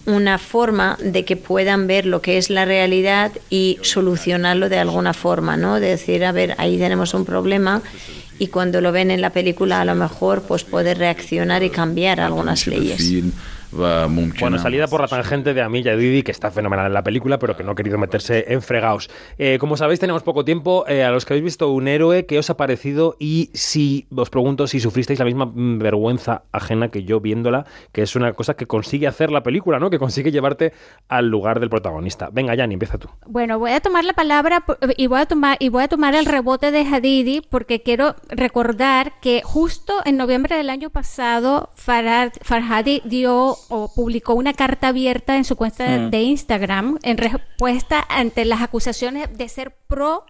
[0.05, 5.13] una forma de que puedan ver lo que es la realidad y solucionarlo de alguna
[5.13, 5.79] forma, ¿no?
[5.79, 7.81] De decir, a ver, ahí tenemos un problema
[8.41, 12.19] y cuando lo ven en la película a lo mejor pues poder reaccionar y cambiar
[12.19, 13.07] algunas leyes.
[13.71, 17.55] Bueno, salida por la tangente de Amilla Didi, que está fenomenal en la película, pero
[17.55, 19.09] que no ha querido meterse en fregaos.
[19.37, 20.85] Eh, como sabéis, tenemos poco tiempo.
[20.87, 23.15] Eh, a los que habéis visto un héroe, ¿qué os ha parecido?
[23.19, 28.01] Y si os pregunto si sufristeis la misma mm, vergüenza ajena que yo viéndola, que
[28.01, 29.89] es una cosa que consigue hacer la película, ¿no?
[29.89, 30.73] Que consigue llevarte
[31.07, 32.29] al lugar del protagonista.
[32.31, 33.09] Venga, Yanni, empieza tú.
[33.25, 34.65] Bueno, voy a tomar la palabra
[34.97, 39.13] y voy a tomar, y voy a tomar el rebote de Hadidi, porque quiero recordar
[39.21, 45.45] que justo en noviembre del año pasado, Farhadi dio o publicó una carta abierta en
[45.45, 46.09] su cuenta Mm.
[46.09, 50.25] de Instagram en respuesta ante las acusaciones de ser pro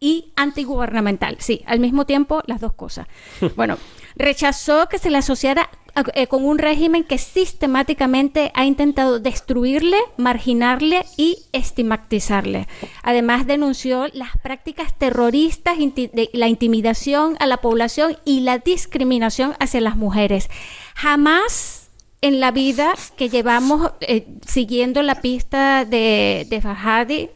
[0.00, 1.36] y antigubernamental.
[1.40, 3.06] Sí, al mismo tiempo las dos cosas.
[3.56, 3.78] Bueno,
[4.16, 9.96] rechazó que se le asociara a- eh, con un régimen que sistemáticamente ha intentado destruirle,
[10.16, 12.66] marginarle y estigmatizarle.
[13.02, 19.54] Además denunció las prácticas terroristas, inti- de- la intimidación a la población y la discriminación
[19.60, 20.50] hacia las mujeres.
[20.96, 21.83] Jamás
[22.24, 27.28] en la vida que llevamos eh, siguiendo la pista de, de Farhadi,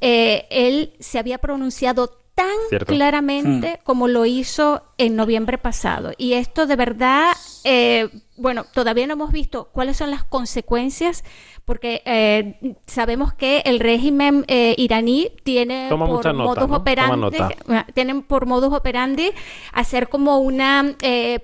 [0.00, 2.92] eh, él se había pronunciado tan Cierto.
[2.92, 6.14] claramente como lo hizo en noviembre pasado.
[6.18, 7.30] Y esto de verdad,
[7.64, 11.24] eh, bueno, todavía no hemos visto cuáles son las consecuencias,
[11.64, 16.76] porque eh, sabemos que el régimen eh, iraní tiene Toma por nota, modus ¿no?
[16.76, 17.38] Operandi.
[17.68, 19.30] Ah, tienen por modus operandi
[19.72, 21.40] hacer como una eh,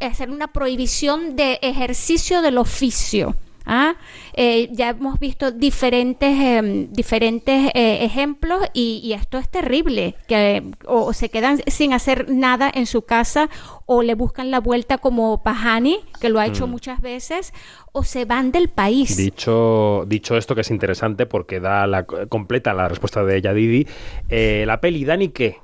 [0.00, 3.34] hacer una prohibición de ejercicio del oficio.
[3.66, 3.94] ¿ah?
[4.36, 10.62] Eh, ya hemos visto diferentes em, diferentes eh, ejemplos y, y esto es terrible que
[10.86, 13.48] o se quedan sin hacer nada en su casa
[13.86, 16.70] o le buscan la vuelta como Pahani que lo ha hecho Mm.
[16.70, 17.52] muchas veces
[17.92, 22.74] o se van del país Dicho, dicho esto, que es interesante porque da la completa
[22.74, 23.86] la respuesta de Yadidi,
[24.28, 25.58] eh, la peli, Dani, ¿qué?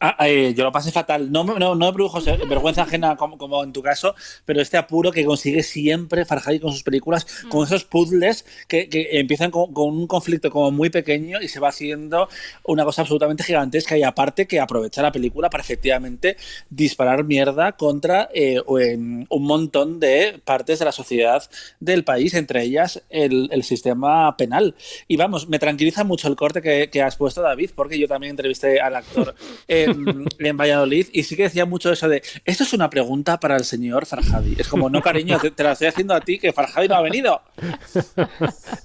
[0.00, 1.30] Ah, eh, yo lo pasé fatal.
[1.32, 5.10] No, no, no me produjo vergüenza ajena como, como en tu caso, pero este apuro
[5.10, 9.88] que consigue siempre Farhadi con sus películas, con esos puzzles que, que empiezan con, con
[9.96, 12.28] un conflicto como muy pequeño y se va haciendo
[12.64, 16.36] una cosa absolutamente gigantesca y aparte que aprovecha la película para efectivamente
[16.70, 21.42] disparar mierda contra eh, un montón de partes de la sociedad
[21.80, 24.74] del país, entre ellas el, el sistema penal.
[25.08, 28.30] Y vamos, me tranquiliza mucho el corte que, que has puesto, David, porque yo también
[28.30, 29.34] entrevisté al actor
[29.90, 33.56] en, en Valladolid y sí que decía mucho eso de, esto es una pregunta para
[33.56, 34.56] el señor Farhadi.
[34.58, 37.02] Es como, no, cariño, te, te la estoy haciendo a ti, que Farhadi no ha
[37.02, 37.40] venido.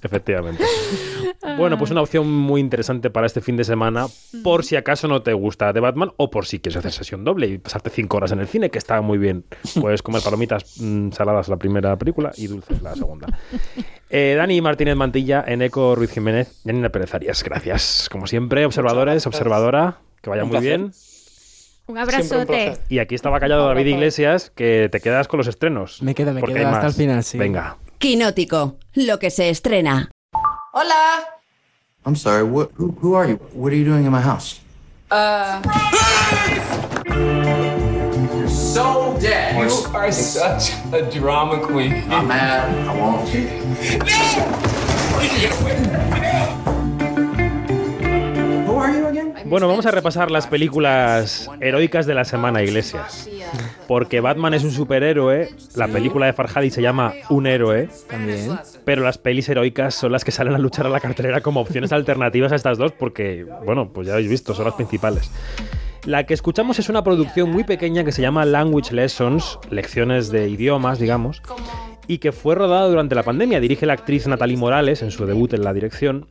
[0.02, 0.64] Efectivamente.
[1.56, 4.06] Bueno, pues una opción muy interesante para este fin de semana,
[4.42, 7.46] por si acaso no te gusta de Batman o por si quieres hacer sesión doble
[7.46, 9.44] y pasarte cinco horas en el cine, que está muy bien.
[9.80, 13.28] Puedes comer palomitas mm, saladas la primera película y dulces la segunda.
[14.10, 17.42] Eh, Dani Martínez Mantilla, en Eco Ruiz Jiménez, Janina Pérez Arias.
[17.42, 18.08] Gracias.
[18.10, 20.78] Como siempre, observadores, observadora, que vaya Un muy placer.
[20.80, 20.92] bien.
[21.86, 26.02] un abrazote Y aquí estaba callado David Iglesias, que te quedas con los estrenos.
[26.02, 26.84] Me quedo, me quedo hasta más.
[26.84, 27.38] el final, sí.
[27.38, 27.76] Venga.
[27.98, 30.10] Quinótico, lo que se estrena.
[30.72, 31.20] Hola.
[32.06, 33.38] I'm sorry, what, who, who are you?
[33.54, 34.60] What are you doing in my house?
[35.10, 35.60] Uh.
[37.06, 39.54] You're so dead.
[39.56, 42.04] You are such a drama queen.
[42.10, 42.68] I'm mad.
[42.88, 43.28] I won't.
[43.28, 43.46] Who
[45.16, 46.73] are you again?
[49.46, 53.28] Bueno, vamos a repasar las películas heroicas de la semana, Iglesias.
[53.86, 58.58] Porque Batman es un superhéroe, la película de Farhadi se llama Un héroe, También.
[58.84, 61.92] pero las pelis heroicas son las que salen a luchar a la cartelera como opciones
[61.92, 65.30] alternativas a estas dos, porque, bueno, pues ya habéis visto, son las principales.
[66.06, 70.48] La que escuchamos es una producción muy pequeña que se llama Language Lessons, lecciones de
[70.48, 71.42] idiomas, digamos,
[72.06, 73.60] y que fue rodada durante la pandemia.
[73.60, 76.28] Dirige la actriz Natalie Morales en su debut en la dirección.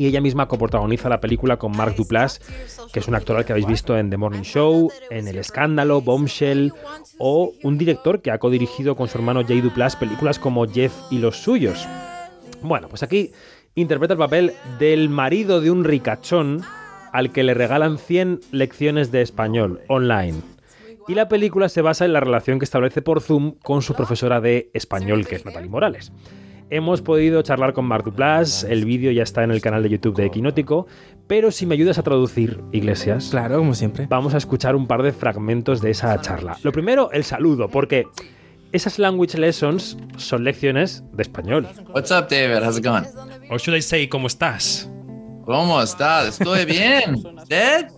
[0.00, 2.40] Y ella misma coprotagoniza la película con Mark Duplass,
[2.90, 6.00] que es un actor al que habéis visto en The Morning Show, en El Escándalo,
[6.00, 6.72] Bombshell,
[7.18, 11.18] o un director que ha codirigido con su hermano Jay Duplass películas como Jeff y
[11.18, 11.86] los suyos.
[12.62, 13.32] Bueno, pues aquí
[13.74, 16.62] interpreta el papel del marido de un ricachón
[17.12, 20.40] al que le regalan 100 lecciones de español online.
[21.08, 24.40] Y la película se basa en la relación que establece por Zoom con su profesora
[24.40, 26.10] de español, que es Natalie Morales.
[26.72, 30.14] Hemos podido charlar con Mark Duplass, el vídeo ya está en el canal de YouTube
[30.14, 30.86] de Equinótico,
[31.26, 33.28] pero si me ayudas a traducir, Iglesias.
[33.32, 34.06] Claro, como siempre.
[34.08, 36.56] Vamos a escuchar un par de fragmentos de esa charla.
[36.62, 38.06] Lo primero, el saludo, porque
[38.70, 41.66] esas language lessons son lecciones de español.
[41.92, 42.62] What's up, David?
[42.64, 43.02] How's it going?
[43.50, 44.88] Or should I say, ¿cómo estás?
[45.44, 46.38] ¿Cómo estás?
[46.38, 47.16] Estoy bien.
[47.36, 47.88] ¿Usted?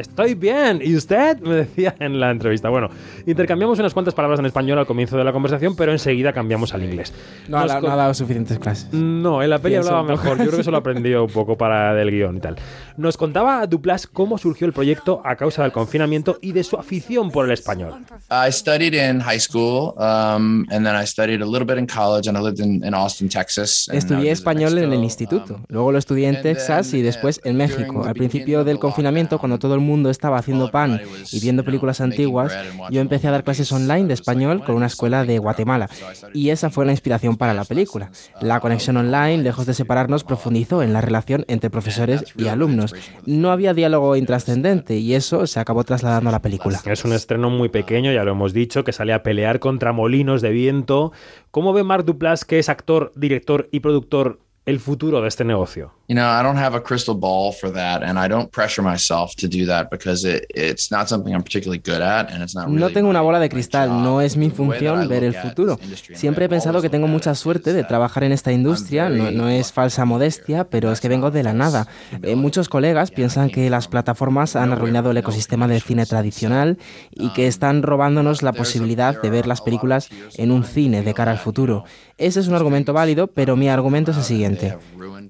[0.00, 0.80] Estoy bien.
[0.82, 1.38] ¿Y usted?
[1.40, 2.70] Me decía en la entrevista.
[2.70, 2.88] Bueno,
[3.26, 6.82] intercambiamos unas cuantas palabras en español al comienzo de la conversación, pero enseguida cambiamos al
[6.84, 7.12] inglés.
[7.48, 8.92] No, ha no ha dado suficientes clases.
[8.92, 10.38] No, en la peli hablaba mejor.
[10.38, 12.56] Yo creo que eso lo aprendió un poco para del guion y tal.
[12.96, 17.30] Nos contaba Duplas cómo surgió el proyecto a causa del confinamiento y de su afición
[17.30, 17.94] por el español.
[18.30, 22.28] I studied in high school, um, and then I studied a little bit in college,
[22.28, 23.88] and I lived in, in Austin, Texas.
[23.92, 28.04] Estudié español en el instituto, luego lo estudié en Texas y después en México.
[28.04, 31.00] Al principio del confinamiento, cuando todo el mundo estaba haciendo pan
[31.32, 32.56] y viendo películas antiguas,
[32.90, 35.88] yo empecé a dar clases online de español con una escuela de Guatemala.
[36.32, 38.10] Y esa fue la inspiración para la película.
[38.40, 42.94] La conexión online, lejos de separarnos, profundizó en la relación entre profesores y alumnos.
[43.26, 46.80] No había diálogo intrascendente y eso se acabó trasladando a la película.
[46.84, 50.42] Es un estreno muy pequeño, ya lo hemos dicho, que sale a pelear contra molinos
[50.42, 51.12] de viento.
[51.50, 55.92] ¿Cómo ve Mark Duplas, que es actor, director y productor, el futuro de este negocio?
[56.10, 59.36] You know, I don't have a crystal ball for that, and I don't pressure myself
[59.36, 62.68] to do that because it, it's not something I'm particularly good at, and it's not
[62.68, 62.94] No really.
[62.94, 65.78] tengo una bola de cristal, no es mi función ver el futuro.
[66.14, 69.70] Siempre he pensado que tengo mucha suerte de trabajar en esta industria, no, no es
[69.70, 71.86] falsa modestia, pero es que vengo de la nada.
[72.24, 76.76] Eh, muchos colegas piensan que las plataformas han arruinado el ecosistema del cine tradicional
[77.12, 81.30] y que están robándonos la posibilidad de ver las películas en un cine de cara
[81.30, 81.84] al futuro.
[82.18, 84.76] Ese es un argumento válido, pero mi argumento es el siguiente.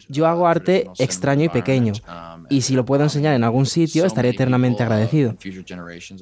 [0.09, 1.93] Yo hago arte extraño y pequeño,
[2.49, 5.37] y si lo puedo enseñar en algún sitio, estaré eternamente agradecido.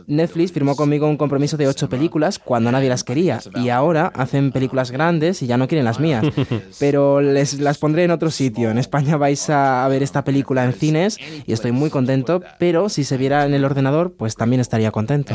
[0.06, 4.52] Netflix firmó conmigo un compromiso de ocho películas cuando nadie las quería y ahora hacen
[4.52, 6.24] películas grandes y ya no quieren las mías.
[6.80, 8.70] Pero les las pondré en otro sitio.
[8.70, 13.04] En España vais a ver esta película en cines y estoy muy contento, pero si
[13.04, 15.34] se viera en el ordenador, pues también estaría contento.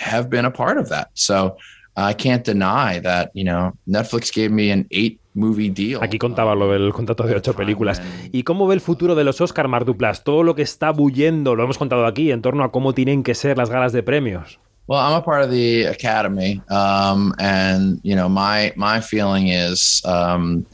[0.00, 1.10] have been a part of that.
[1.14, 1.56] So
[1.96, 6.02] I can't deny that, you know, Netflix gave me an eight movie deal.
[6.02, 8.02] Aquí contaba lo del contrato de ocho películas.
[8.32, 10.24] ¿Y cómo ve el futuro de los Oscar, Mark Duplas?
[10.24, 13.34] Todo lo que está bullendo, lo hemos contado aquí, en torno a cómo tienen que
[13.34, 14.58] ser las galas de premios.
[14.86, 20.02] Well, I'm a part of the academy, um, and you know, my my feeling is
[20.04, 20.66] um,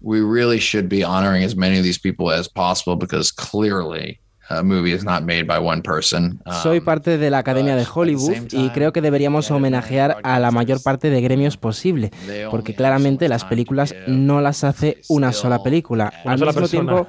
[0.00, 4.62] we really should be honoring as many of these people as possible because clearly a
[4.62, 6.40] movie is not made by one person.
[6.46, 10.50] Um, Soy parte de la Academia de Hollywood y creo que deberíamos homenajear a la
[10.50, 12.10] mayor parte de gremios posible,
[12.50, 16.12] porque claramente las películas no las hace una sola película.
[16.24, 17.06] Al mismo tiempo,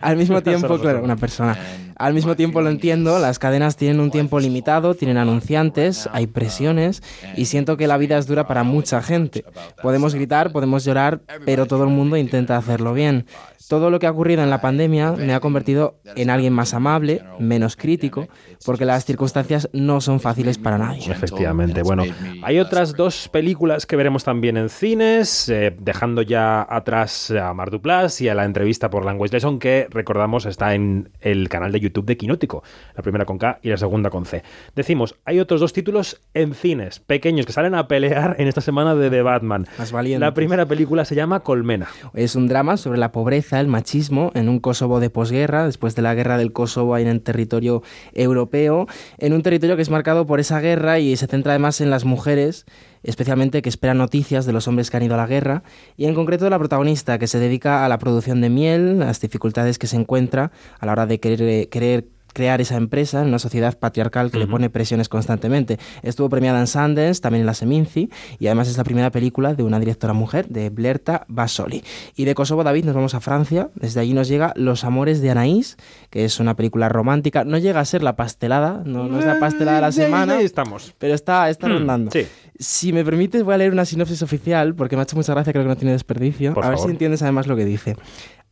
[0.00, 1.58] al mismo tiempo, claro, una persona.
[1.96, 7.02] Al mismo tiempo lo entiendo, las cadenas tienen un tiempo limitado, tienen anunciantes, hay presiones
[7.36, 9.44] y siento que la vida es dura para mucha gente.
[9.82, 13.26] Podemos gritar, podemos llorar, pero todo el mundo intenta hacerlo bien.
[13.70, 17.22] Todo lo que ha ocurrido en la pandemia me ha convertido en alguien más amable,
[17.38, 18.26] menos crítico,
[18.66, 21.08] porque las circunstancias no son fáciles para nadie.
[21.08, 21.84] Efectivamente.
[21.84, 22.02] Bueno,
[22.42, 27.70] hay otras dos películas que veremos también en cines, eh, dejando ya atrás a Mar
[27.70, 31.78] Duplas y a la entrevista por Language Lesson, que recordamos está en el canal de
[31.78, 32.64] YouTube de Quinótico,
[32.96, 34.42] la primera con K y la segunda con C.
[34.74, 38.96] Decimos, hay otros dos títulos en cines, pequeños, que salen a pelear en esta semana
[38.96, 39.68] de The Batman.
[39.78, 39.92] Más.
[39.92, 41.86] La primera película se llama Colmena.
[42.14, 46.02] Es un drama sobre la pobreza el machismo en un Kosovo de posguerra, después de
[46.02, 47.82] la guerra del Kosovo en el territorio
[48.12, 48.86] europeo,
[49.18, 52.04] en un territorio que es marcado por esa guerra y se centra además en las
[52.04, 52.66] mujeres
[53.02, 55.62] especialmente que esperan noticias de los hombres que han ido a la guerra,
[55.96, 59.20] y en concreto de la protagonista, que se dedica a la producción de miel, las
[59.20, 63.38] dificultades que se encuentra a la hora de querer, querer crear esa empresa en una
[63.38, 65.78] sociedad patriarcal que le pone presiones constantemente.
[66.02, 69.62] Estuvo premiada en Sundance, también en la Seminci, y además es la primera película de
[69.62, 71.82] una directora mujer, de Blerta Basoli.
[72.16, 73.68] Y de Kosovo, David, nos vamos a Francia.
[73.74, 75.76] Desde allí nos llega Los Amores de Anaís,
[76.10, 77.44] que es una película romántica.
[77.44, 80.36] No llega a ser la pastelada, no, no es la pastelada de la semana.
[80.38, 80.94] Ahí estamos.
[80.98, 82.10] Pero está, está Hmm, rondando.
[82.10, 82.26] sí.
[82.58, 85.50] Si me permites, voy a leer una sinopsis oficial, porque me ha hecho mucha gracia,
[85.50, 86.52] creo que no tiene desperdicio.
[86.52, 86.88] Por a ver favor.
[86.90, 87.96] si entiendes además lo que dice.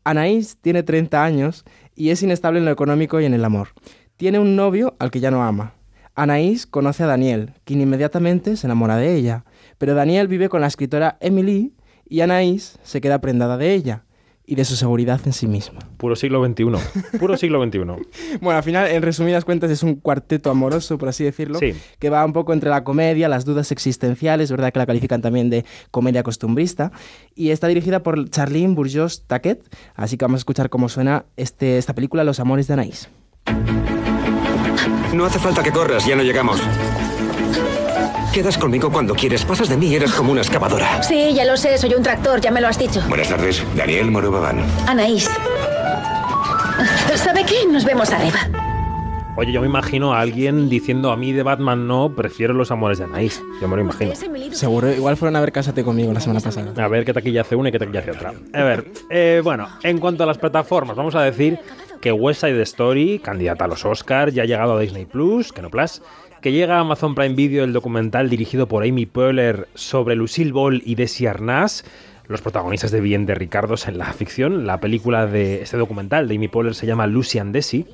[0.05, 1.65] Anaís tiene 30 años
[1.99, 3.69] y es inestable en lo económico y en el amor.
[4.17, 5.75] Tiene un novio al que ya no ama.
[6.15, 9.45] Anaís conoce a Daniel, quien inmediatamente se enamora de ella.
[9.79, 11.75] Pero Daniel vive con la escritora Emily
[12.09, 14.05] y Anaís se queda prendada de ella
[14.51, 15.79] y de su seguridad en sí misma.
[15.99, 17.19] Puro siglo XXI.
[17.19, 17.79] Puro siglo XXI.
[18.41, 21.75] Bueno, al final, en resumidas cuentas, es un cuarteto amoroso, por así decirlo, Sí.
[21.99, 25.51] que va un poco entre la comedia, las dudas existenciales, verdad que la califican también
[25.51, 26.93] de comedia costumbrista,
[27.35, 29.63] y está dirigida por Charlene Bourgeois Taquet,
[29.95, 33.11] así que vamos a escuchar cómo suena este, esta película, Los Amores de Anaís.
[35.15, 36.59] No hace falta que corras, ya no llegamos.
[38.39, 39.45] Quedas conmigo cuando quieres.
[39.45, 41.03] Pasas de mí, eres como una excavadora.
[41.03, 43.03] Sí, ya lo sé, soy un tractor, ya me lo has dicho.
[43.09, 44.65] Buenas tardes, Daniel Morubaban.
[44.87, 45.29] Anaís.
[47.17, 47.67] ¿Sabe qué?
[47.69, 48.39] Nos vemos arriba.
[49.35, 52.99] Oye, yo me imagino a alguien diciendo a mí de Batman no, prefiero los amores
[52.99, 53.43] de Anaís.
[53.61, 54.15] Yo me lo imagino.
[54.53, 56.73] Seguro, igual fueron a ver Cásate conmigo la semana pasada.
[56.81, 58.35] A ver qué taquilla hace una y qué taquilla hace otra.
[58.53, 61.59] A ver, eh, bueno, en cuanto a las plataformas, vamos a decir
[62.01, 65.61] que West Side Story, candidata a los Oscars, ya ha llegado a Disney Plus, que
[65.61, 66.03] no Plus,
[66.41, 70.83] que llega a Amazon Prime Video el documental dirigido por Amy Poehler sobre Lucille Ball
[70.85, 71.85] y Desi Arnaz,
[72.29, 74.67] los protagonistas de Bien de Ricardos en la ficción.
[74.67, 77.87] La película de este documental de Amy Poehler se llama Lucy and Desi.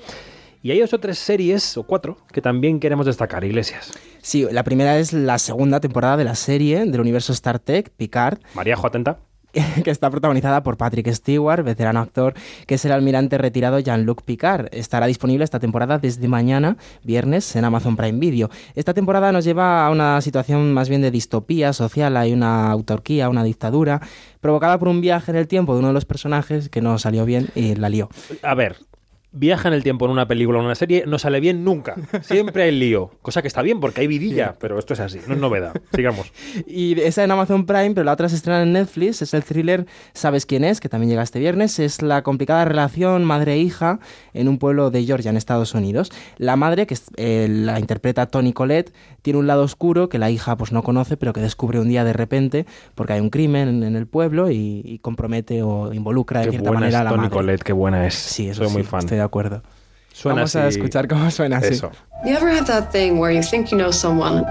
[0.62, 3.92] Y hay dos o tres series, o cuatro, que también queremos destacar, Iglesias.
[4.22, 8.38] Sí, la primera es la segunda temporada de la serie del universo Star Trek, Picard,
[8.54, 9.18] María atenta.
[9.84, 12.34] que está protagonizada por Patrick Stewart, veterano actor,
[12.66, 14.68] que es el almirante retirado Jean-Luc Picard.
[14.72, 18.50] Estará disponible esta temporada desde mañana, viernes, en Amazon Prime Video.
[18.74, 23.28] Esta temporada nos lleva a una situación más bien de distopía social, hay una autarquía,
[23.28, 24.00] una dictadura,
[24.40, 27.24] provocada por un viaje en el tiempo de uno de los personajes que no salió
[27.24, 28.08] bien y la lió.
[28.42, 28.76] A ver,
[29.36, 31.96] viaja en el tiempo en una película o en una serie no sale bien nunca.
[32.22, 33.10] Siempre hay lío.
[33.20, 35.74] Cosa que está bien porque hay vidilla, pero esto es así, no es novedad.
[35.94, 36.32] Sigamos.
[36.66, 39.86] Y esa en Amazon Prime, pero la otra se estrena en Netflix, es el thriller
[40.12, 43.98] Sabes quién es, que también llega este viernes, es la complicada relación madre-hija
[44.32, 46.10] en un pueblo de Georgia, en Estados Unidos.
[46.38, 50.30] La madre, que es- eh, la interpreta Tony Collette, tiene un lado oscuro que la
[50.30, 53.68] hija pues no conoce, pero que descubre un día de repente, porque hay un crimen
[53.68, 57.00] en, en el pueblo y, y compromete o involucra de Qué cierta buena manera es
[57.00, 57.34] a la Toni madre.
[57.34, 58.14] Collette, qué buena es.
[58.14, 59.00] Sí, eso Soy muy fan.
[59.00, 59.62] estoy acuerdo.
[60.12, 60.76] Suena Vamos a así.
[60.78, 61.74] escuchar cómo suena así.
[61.74, 61.90] Eso.
[62.24, 64.44] You ever have that thing where you think you know someone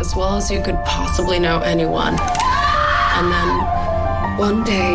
[0.00, 2.16] as well as you could possibly know anyone,
[3.14, 4.94] and then one day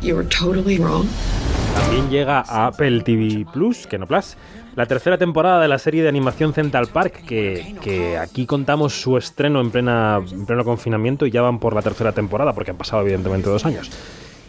[0.00, 1.08] you were totally wrong?
[1.76, 4.36] También llega a Apple TV Plus, que no Plus,
[4.76, 9.16] la tercera temporada de la serie de animación Central Park, que, que aquí contamos su
[9.18, 12.78] estreno en, plena, en pleno confinamiento y ya van por la tercera temporada, porque han
[12.78, 13.90] pasado evidentemente dos años.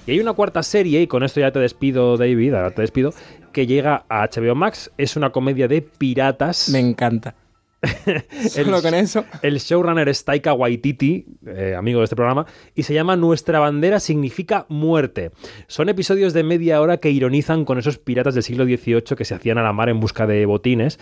[0.05, 3.13] Y hay una cuarta serie, y con esto ya te despido, David, ahora te despido,
[3.51, 4.89] que llega a HBO Max.
[4.97, 6.69] Es una comedia de piratas.
[6.69, 7.35] Me encanta.
[8.49, 9.25] Solo con eso.
[9.41, 13.99] El showrunner es Taika Waititi, eh, amigo de este programa, y se llama Nuestra bandera
[13.99, 15.31] significa muerte.
[15.67, 19.35] Son episodios de media hora que ironizan con esos piratas del siglo XVIII que se
[19.35, 20.99] hacían a la mar en busca de botines.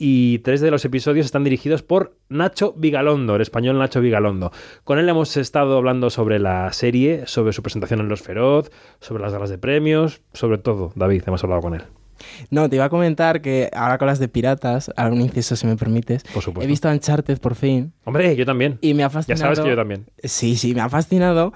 [0.00, 4.52] Y tres de los episodios están dirigidos por Nacho Vigalondo, el español Nacho Vigalondo.
[4.84, 9.22] Con él hemos estado hablando sobre la serie, sobre su presentación en Los Feroz, sobre
[9.22, 10.92] las galas de premios, sobre todo.
[10.94, 11.82] David, hemos hablado con él.
[12.50, 15.76] No, te iba a comentar que ahora con las de piratas, un inciso si me
[15.76, 16.22] permites.
[16.24, 16.64] Por supuesto.
[16.64, 17.92] He visto Uncharted por fin.
[18.04, 18.78] Hombre, yo también.
[18.80, 19.42] Y me ha Ya fascinado.
[19.54, 20.06] sabes que yo también.
[20.22, 21.52] Sí, sí, me ha fascinado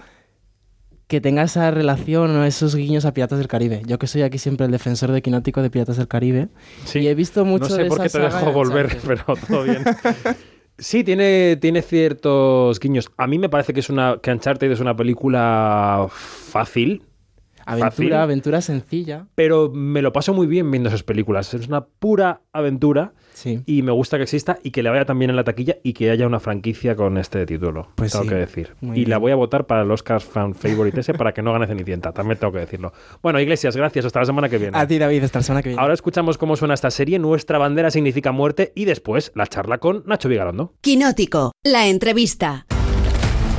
[1.09, 3.83] que tenga esa relación o esos guiños a Piratas del Caribe.
[3.87, 6.49] Yo que soy aquí siempre el defensor de Quinótico de Piratas del Caribe.
[6.95, 9.65] Y he visto mucho No sé de por qué te dejo de volver, pero todo
[9.65, 9.85] bien.
[10.79, 13.11] Sí, tiene, tiene ciertos guiños.
[13.19, 17.03] A mí me parece que es una que Uncharted es una película fácil.
[17.67, 19.27] Aventura, fácil, aventura sencilla.
[19.35, 21.53] pero me lo paso muy bien viendo esas películas.
[21.55, 23.13] Es una pura aventura
[23.67, 26.11] y me gusta que exista y que le vaya también en la taquilla y que
[26.11, 27.89] haya una franquicia con este título.
[27.97, 28.29] Pues tengo sí.
[28.29, 28.75] que decir.
[28.81, 29.21] Muy y la bien.
[29.23, 32.13] voy a votar para el Oscar Fan Favorite ese para que no gane Cenicienta.
[32.13, 32.93] También tengo que decirlo.
[33.23, 34.05] Bueno, Iglesias, gracias.
[34.05, 34.79] Hasta la semana que viene.
[34.79, 35.83] A ti, David, hasta la semana que viene.
[35.83, 37.19] Ahora escuchamos cómo suena esta serie.
[37.19, 40.75] Nuestra bandera significa muerte y después la charla con Nacho Vigalondo.
[40.81, 42.67] Quinótico, la entrevista.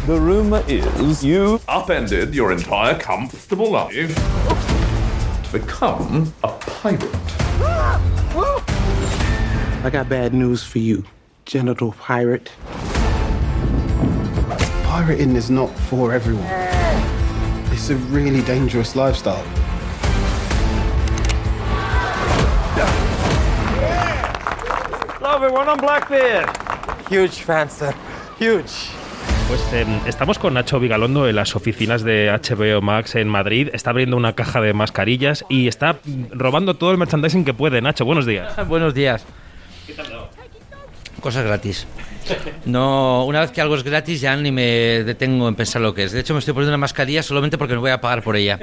[0.06, 4.14] The rumor is you upended your entire comfortable life
[5.45, 7.10] to become a pirate.
[9.82, 11.06] I got bad news for you,
[11.45, 12.51] genital pirate.
[14.84, 16.43] Pirating is not for everyone.
[17.72, 19.45] It's a really dangerous lifestyle.
[25.16, 26.49] Hello everyone, I'm Blackbeard.
[27.08, 27.95] Huge fan, sir.
[28.38, 28.89] Huge.
[29.54, 33.70] Pues eh, estamos con Nacho Vigalondo en las oficinas de HBO Max en Madrid.
[33.72, 35.99] Está abriendo una caja de mascarillas y está
[36.32, 37.80] robando todo el merchandising que puede.
[37.80, 38.51] Nacho, buenos días.
[38.68, 39.24] Buenos días.
[41.20, 41.86] Cosas gratis.
[42.66, 46.06] No, una vez que algo es gratis ya ni me detengo en pensar lo que
[46.06, 46.14] es.
[46.14, 48.60] De hecho, me estoy poniendo una mascarilla solamente porque no voy a pagar por ella.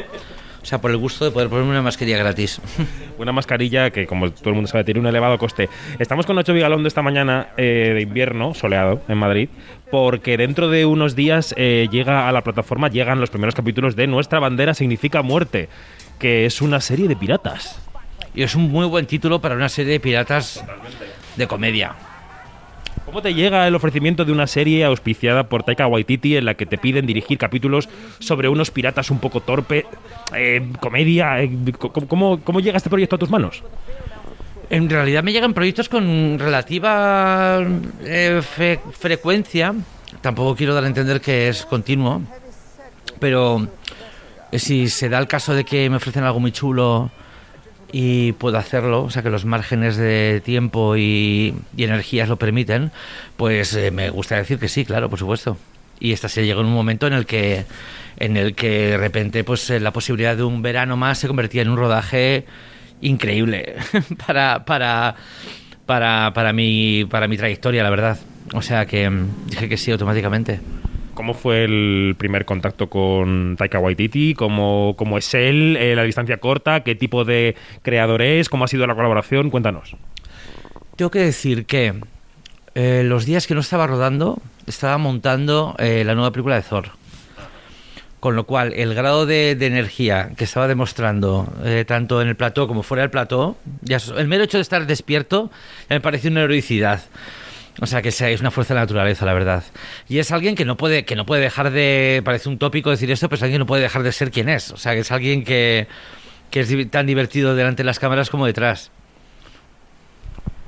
[0.63, 2.61] O sea, por el gusto de poder ponerme una mascarilla gratis.
[3.19, 5.69] Una mascarilla que, como todo el mundo sabe, tiene un elevado coste.
[5.99, 9.49] Estamos con Nacho Vigalondo esta mañana eh, de invierno, soleado, en Madrid,
[9.91, 14.07] porque dentro de unos días eh, llega a la plataforma, llegan los primeros capítulos de
[14.07, 15.69] Nuestra bandera significa muerte,
[16.19, 17.81] que es una serie de piratas.
[18.35, 20.65] Y es un muy buen título para una serie de piratas
[21.37, 21.95] de comedia.
[23.11, 26.65] ¿Cómo te llega el ofrecimiento de una serie auspiciada por Taika Waititi en la que
[26.65, 27.89] te piden dirigir capítulos
[28.21, 29.85] sobre unos piratas un poco torpe,
[30.33, 31.43] eh, comedia?
[31.43, 33.65] eh, ¿cómo, cómo, llega este proyecto a tus manos?
[34.71, 37.67] En realidad me llegan proyectos con relativa
[38.05, 38.43] eh,
[38.93, 39.75] frecuencia.
[40.21, 42.23] Tampoco quiero dar a entender que es continuo.
[43.19, 43.67] Pero
[44.53, 47.11] si se da el caso de que me ofrecen algo muy chulo
[47.93, 52.91] y puedo hacerlo, o sea que los márgenes de tiempo y, y energías lo permiten,
[53.37, 55.57] pues eh, me gusta decir que sí, claro, por supuesto.
[55.99, 57.67] Y esta se llegó en un momento en el que
[58.17, 61.63] en el que de repente pues eh, la posibilidad de un verano más se convertía
[61.63, 62.47] en un rodaje
[63.01, 63.77] increíble
[64.27, 65.15] para para
[65.87, 68.19] para para mi para mi trayectoria, la verdad.
[68.55, 70.61] O sea que mm, dije que sí automáticamente.
[71.21, 74.33] ¿Cómo fue el primer contacto con Taika Waititi?
[74.33, 75.77] ¿Cómo, cómo es él?
[75.79, 76.83] Eh, ¿La distancia corta?
[76.83, 78.49] ¿Qué tipo de creador es?
[78.49, 79.51] ¿Cómo ha sido la colaboración?
[79.51, 79.97] Cuéntanos.
[80.97, 81.93] Tengo que decir que
[82.75, 86.93] eh, los días que no estaba rodando, estaba montando eh, la nueva película de Thor.
[88.19, 92.37] Con lo cual, el grado de, de energía que estaba demostrando, eh, tanto en el
[92.37, 95.51] plató como fuera del plató, ya, el mero hecho de estar despierto
[95.91, 97.03] ya me parece una heroicidad.
[97.81, 99.65] O sea, que es una fuerza de la naturaleza, la verdad.
[100.09, 102.21] Y es alguien que no puede, que no puede dejar de.
[102.25, 104.49] Parece un tópico decir esto, pero es alguien que no puede dejar de ser quien
[104.49, 104.73] es.
[104.73, 105.87] O sea, que es alguien que,
[106.51, 108.91] que es tan divertido delante de las cámaras como detrás.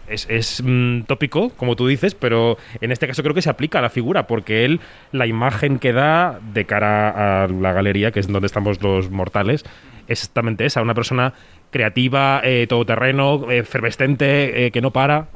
[0.08, 3.78] Es, es, mm, tópico, como tú dices, pero en este caso creo que se aplica
[3.78, 4.80] a la figura, porque él,
[5.10, 9.64] la imagen que da de cara a la galería, que es donde estamos los mortales,
[10.08, 11.32] es exactamente esa, una persona
[11.70, 15.28] creativa, eh, todoterreno, eh, efervescente, eh, que no para.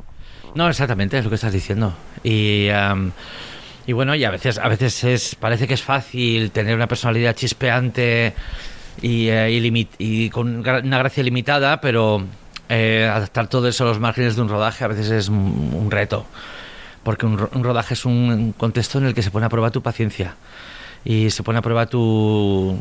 [0.54, 1.94] No, exactamente, es lo que estás diciendo.
[2.22, 3.12] Y, am,
[3.86, 7.34] y bueno, y a veces, a veces es, parece que es fácil tener una personalidad
[7.36, 8.34] chispeante
[9.02, 9.50] y, eh,
[9.98, 12.24] y con una gracia limitada, pero
[12.68, 15.90] eh, adaptar todo eso a los márgenes de un rodaje a veces es un, un
[15.90, 16.26] reto.
[17.02, 19.82] Porque un, un rodaje es un contexto en el que se pone a prueba tu
[19.82, 20.34] paciencia
[21.04, 22.76] y se pone a prueba tu,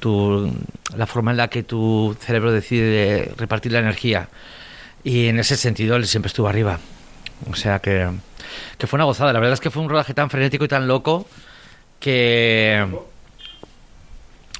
[0.00, 0.52] tu-
[0.94, 4.28] la forma en la que tu cerebro decide repartir la energía.
[5.02, 6.78] Y en ese sentido él siempre estuvo arriba.
[7.48, 8.08] O sea que,
[8.78, 9.32] que fue una gozada.
[9.32, 11.26] La verdad es que fue un rodaje tan frenético y tan loco
[11.98, 12.86] que...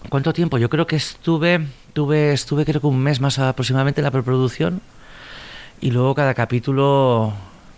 [0.09, 0.57] ¿Cuánto tiempo?
[0.59, 4.81] Yo creo que estuve, tuve, estuve creo que un mes más aproximadamente en la preproducción
[5.81, 7.33] y luego cada capítulo...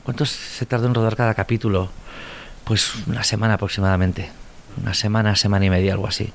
[0.04, 1.88] ¿Cuánto se tardó en rodar cada capítulo?
[2.64, 4.30] Pues una semana aproximadamente.
[4.80, 6.32] Una semana, semana y media, algo así.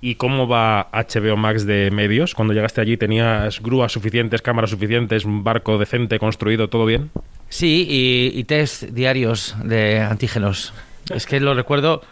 [0.00, 2.34] ¿Y cómo va HBO Max de medios?
[2.34, 7.10] Cuando llegaste allí, ¿tenías grúas suficientes, cámaras suficientes, un barco decente construido, todo bien?
[7.50, 10.72] Sí, y, y test diarios de antígenos.
[11.12, 12.02] Es que lo recuerdo.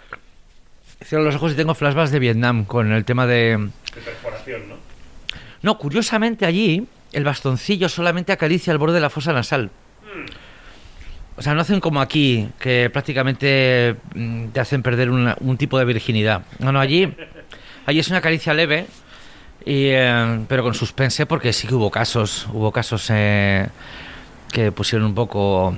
[1.04, 3.56] Cierro los ojos y tengo flashbacks de Vietnam con el tema de.
[3.94, 4.74] De perforación, ¿no?
[5.62, 9.70] No, curiosamente allí el bastoncillo solamente acaricia el borde de la fosa nasal.
[11.36, 15.78] O sea, no hacen como aquí, que prácticamente mm, te hacen perder una- un tipo
[15.78, 16.42] de virginidad.
[16.58, 17.14] No, no, allí,
[17.86, 18.86] allí es una caricia leve,
[19.64, 23.68] y, eh, pero con suspense, porque sí que hubo casos, hubo casos eh,
[24.52, 25.74] que pusieron un poco,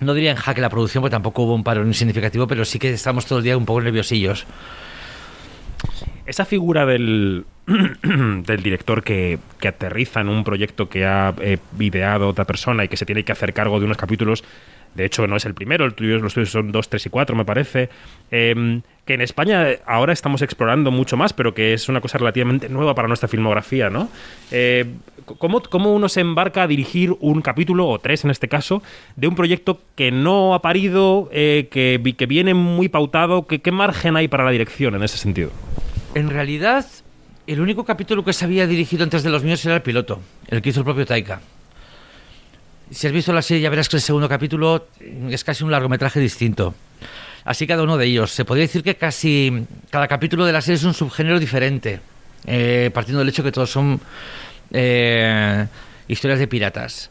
[0.00, 2.92] no diría en jaque la producción, porque tampoco hubo un parón significativo, pero sí que
[2.92, 4.46] estamos todo el día un poco nerviosillos.
[6.26, 12.28] Esa figura del, del director que, que aterriza en un proyecto que ha eh, ideado
[12.28, 14.44] otra persona y que se tiene que hacer cargo de unos capítulos
[14.94, 17.88] de hecho no es el primero, los tuyos son 2, 3 y 4 me parece,
[18.30, 22.68] eh, que en España ahora estamos explorando mucho más, pero que es una cosa relativamente
[22.68, 24.08] nueva para nuestra filmografía, ¿no?
[24.52, 24.84] Eh,
[25.38, 28.82] ¿cómo, ¿Cómo uno se embarca a dirigir un capítulo, o tres en este caso,
[29.16, 33.46] de un proyecto que no ha parido, eh, que, que viene muy pautado?
[33.46, 35.50] que- ¿Qué margen hay para la dirección en ese sentido?
[36.14, 36.86] En realidad,
[37.48, 40.62] el único capítulo que se había dirigido antes de los míos era el piloto, el
[40.62, 41.40] que hizo el propio Taika.
[42.92, 44.86] Si has visto la serie ya verás que el segundo capítulo
[45.30, 46.74] es casi un largometraje distinto.
[47.44, 48.30] Así cada uno de ellos.
[48.30, 52.00] Se podría decir que casi cada capítulo de la serie es un subgénero diferente,
[52.46, 53.98] eh, partiendo del hecho que todos son
[54.72, 55.66] eh,
[56.06, 57.10] historias de piratas.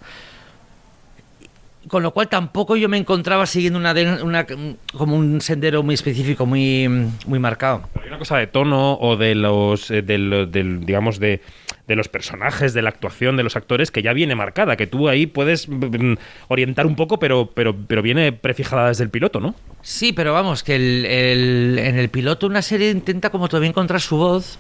[1.88, 6.46] Con lo cual tampoco yo me encontraba siguiendo una, de- como un sendero muy específico,
[6.46, 6.88] muy,
[7.26, 7.90] muy marcado.
[8.00, 11.42] Hay una cosa de tono o de los, eh, del, del, digamos, de,
[11.88, 15.10] de los personajes, de la actuación de los actores que ya viene marcada, que tú
[15.10, 16.14] ahí puedes mm,
[16.48, 19.56] orientar un poco, pero, pero, pero viene prefijada desde el piloto, ¿no?
[19.82, 24.58] Sí, pero vamos, que en el piloto una serie intenta como todavía encontrar su voz.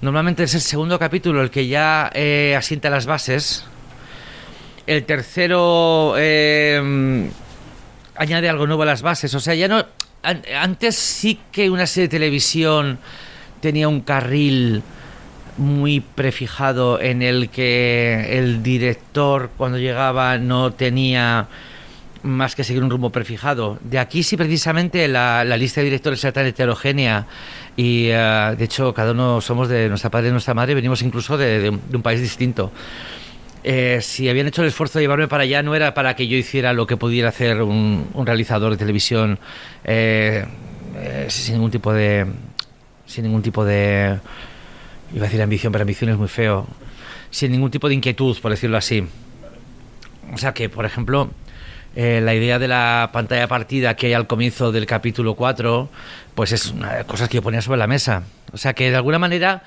[0.00, 3.64] Normalmente es el segundo capítulo el que ya eh, asienta las bases.
[4.86, 7.30] El tercero eh,
[8.16, 9.34] añade algo nuevo a las bases.
[9.34, 9.84] O sea, ya no...
[10.22, 12.98] an- Antes sí que una serie de televisión
[13.60, 14.82] tenía un carril
[15.56, 21.48] muy prefijado en el que el director cuando llegaba no tenía
[22.22, 23.78] más que seguir un rumbo prefijado.
[23.82, 27.26] De aquí sí precisamente la, la lista de directores era tan heterogénea
[27.76, 31.36] y eh, de hecho cada uno somos de nuestra padre y nuestra madre, venimos incluso
[31.36, 32.72] de, un, país distinto.
[33.62, 36.36] Eh, si habían hecho el esfuerzo de llevarme para allá no era para que yo
[36.36, 39.38] hiciera lo que pudiera hacer un, un realizador de televisión
[39.84, 40.44] eh,
[41.28, 42.26] sin ningún tipo de
[43.06, 44.18] sin ningún tipo de
[45.14, 46.66] iba a decir ambición pero ambición es muy feo.
[47.30, 49.06] Sin ningún tipo de inquietud por decirlo así.
[50.32, 51.30] O sea que por ejemplo
[51.96, 55.88] eh, la idea de la pantalla partida que hay al comienzo del capítulo 4
[56.34, 58.24] pues es una de las cosas que yo ponía sobre la mesa.
[58.52, 59.62] O sea que de alguna manera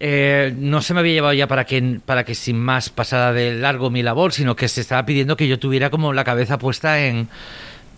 [0.00, 3.54] eh, no se me había llevado ya para que, para que sin más pasara de
[3.54, 7.04] largo mi labor, sino que se estaba pidiendo que yo tuviera como la cabeza puesta
[7.04, 7.28] en,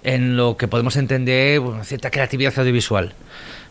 [0.03, 3.13] en lo que podemos entender bueno, cierta creatividad audiovisual,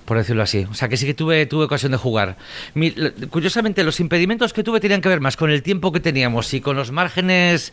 [0.10, 0.66] por decirlo así.
[0.70, 2.36] O sea que sí que tuve, tuve ocasión de jugar.
[2.74, 2.92] Mi-
[3.30, 6.62] curiosamente, los impedimentos que tuve tenían que ver más con el tiempo que teníamos y
[6.62, 7.72] con los márgenes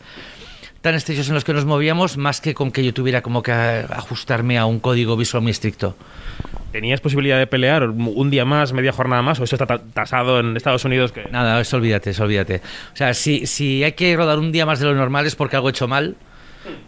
[0.82, 3.50] tan estrechos en los que nos movíamos, más que con que yo tuviera como que
[3.52, 5.96] a- ajustarme a un código visual muy estricto.
[6.72, 10.38] ¿Tenías posibilidad de pelear un día más, media jornada más, o eso está ta- tasado
[10.40, 11.10] en Estados Unidos?
[11.10, 11.24] Que...
[11.30, 12.60] Nada, eso olvídate, eso olvídate.
[12.92, 15.56] O sea, si, si hay que rodar un día más de lo normal es porque
[15.56, 16.16] algo he hecho mal.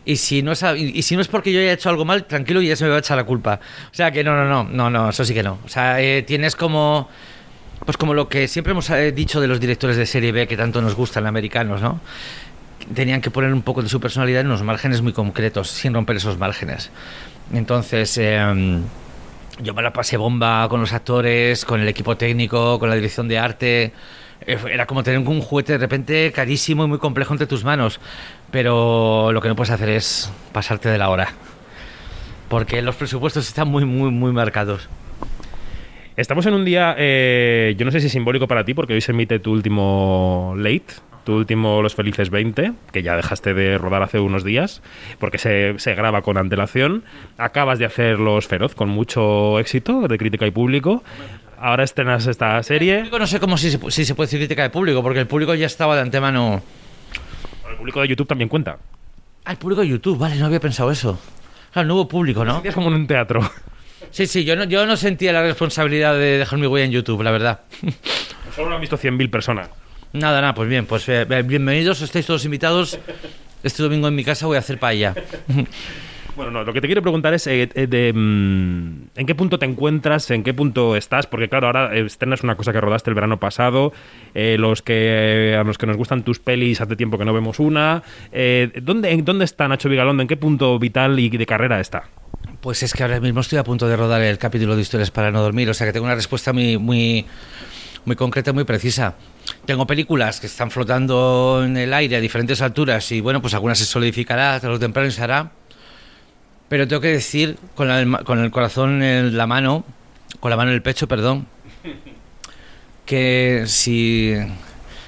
[0.04, 2.24] Y si no es, y y si no es porque yo haya hecho algo mal,
[2.24, 3.60] tranquilo, ya se me va a echar la culpa.
[3.90, 5.58] O sea, que no, no, no, no, no, eso sí que no.
[5.64, 7.08] O sea, eh, tienes como...
[7.84, 10.56] Pues como lo que siempre hemos eh, dicho de los directores de serie B que
[10.56, 12.00] tanto nos gustan, americanos, ¿no?
[12.92, 16.16] Tenían que poner un poco de su personalidad en unos márgenes muy concretos, sin romper
[16.16, 16.90] esos márgenes.
[17.52, 18.80] Entonces, eh,
[19.62, 23.26] yo me la pasé bomba con los actores, con el equipo técnico, con la dirección
[23.28, 23.92] de arte.
[24.46, 28.00] Eh, Era como tener un juguete de repente carísimo y muy complejo entre tus manos.
[28.50, 31.28] Pero lo que no puedes hacer es pasarte de la hora.
[32.48, 34.88] Porque los presupuestos están muy, muy, muy marcados.
[36.16, 39.12] Estamos en un día, eh, yo no sé si simbólico para ti, porque hoy se
[39.12, 40.86] emite tu último late,
[41.22, 44.82] tu último Los Felices 20, que ya dejaste de rodar hace unos días,
[45.20, 47.04] porque se, se graba con antelación.
[47.36, 51.04] Acabas de hacer Los Feroz con mucho éxito de crítica y público.
[51.60, 53.04] Ahora estrenas esta serie.
[53.16, 55.54] No sé cómo si se, si se puede decir crítica de público, porque el público
[55.54, 56.62] ya estaba de antemano.
[57.88, 58.78] Público de YouTube también cuenta.
[59.46, 61.18] Ah, el público de YouTube, vale, no había pensado eso.
[61.72, 62.60] Claro, el nuevo público, ¿no?
[62.62, 63.40] Es como en un teatro.
[64.10, 67.22] Sí, sí, yo no, yo no sentía la responsabilidad de dejar mi huella en YouTube,
[67.22, 67.60] la verdad.
[68.54, 69.70] Solo lo han visto 100.000 personas.
[70.12, 72.98] Nada, nada, pues bien, pues eh, bienvenidos, estáis todos invitados.
[73.62, 75.14] Este domingo en mi casa voy a hacer paella.
[76.38, 79.66] Bueno, no, lo que te quiero preguntar es eh, eh, mm, en qué punto te
[79.66, 83.40] encuentras, en qué punto estás, porque claro, ahora estrenas una cosa que rodaste el verano
[83.40, 83.92] pasado,
[84.34, 87.58] eh, los que a los que nos gustan tus pelis hace tiempo que no vemos
[87.58, 88.04] una.
[88.82, 90.22] ¿dónde, en, ¿Dónde está Nacho Vigalondo?
[90.22, 92.04] ¿En qué punto vital y de carrera está?
[92.60, 95.32] Pues es que ahora mismo estoy a punto de rodar el capítulo de historias para
[95.32, 97.26] no dormir, o sea que tengo una respuesta muy, muy,
[98.04, 99.16] muy concreta, muy precisa.
[99.66, 103.78] Tengo películas que están flotando en el aire a diferentes alturas y bueno, pues algunas
[103.78, 105.57] se solidificará tarde o temprano se hará.
[106.68, 109.84] Pero tengo que decir, con, el corazón en la mano,
[110.40, 111.46] con la mano en el pecho, perdón,
[113.06, 114.34] que si,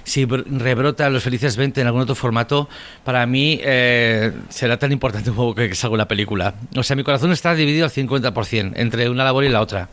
[0.04, 2.68] si br- rebrota Los Felices 20 en algún otro formato,
[3.04, 6.54] para mí eh, será tan importante como que salga una película.
[6.76, 9.88] O sea, mi corazón está dividido al 50% entre una labor y la otra.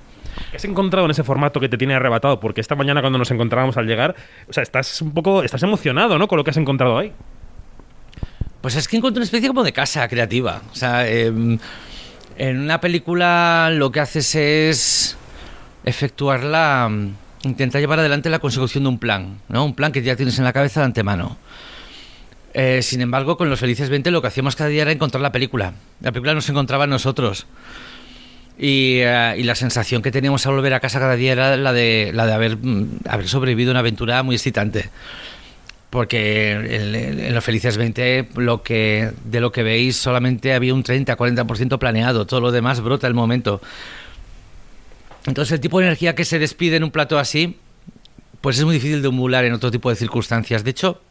[0.52, 2.40] ¿Qué has encontrado en ese formato que te tiene arrebatado?
[2.40, 4.16] Porque esta mañana cuando nos encontrábamos al llegar,
[4.48, 6.28] o sea, estás un poco, estás emocionado, ¿no?
[6.28, 7.12] Con lo que has encontrado ahí.
[8.62, 10.62] Pues es que encuentro una especie como de casa creativa.
[10.72, 11.60] O sea, em,
[12.38, 15.18] en una película lo que haces es
[15.84, 16.90] efectuar la...
[17.44, 19.64] Intentar llevar adelante la consecución de un plan, ¿no?
[19.64, 21.38] Un plan que ya tienes en la cabeza de antemano.
[22.54, 25.32] Eh, sin embargo, con Los Felices 20 lo que hacíamos cada día era encontrar la
[25.32, 25.74] película.
[26.02, 27.46] La película nos encontraba en nosotros.
[28.58, 31.72] Y, eh, y la sensación que teníamos al volver a casa cada día era la
[31.72, 34.90] de, la de haber, mm, haber sobrevivido a una aventura muy excitante.
[35.90, 41.80] Porque en, Los Felices 20 lo que, de lo que veis solamente había un 30-40%
[41.80, 42.26] planeado.
[42.26, 43.62] Todo lo demás brota el momento.
[45.26, 47.58] Entonces el tipo de energía que se despide en un plato así,
[48.42, 50.64] pues es muy difícil de emular en otro tipo de circunstancias.
[50.64, 51.02] De hecho,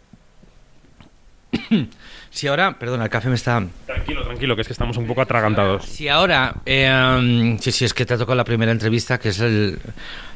[2.36, 3.64] si ahora, perdona, el café me está...
[3.86, 5.86] Tranquilo, tranquilo, que es que estamos un poco atragantados.
[5.86, 9.40] Si ahora, eh, sí, sí, es que te ha tocado la primera entrevista, que es
[9.40, 9.78] el,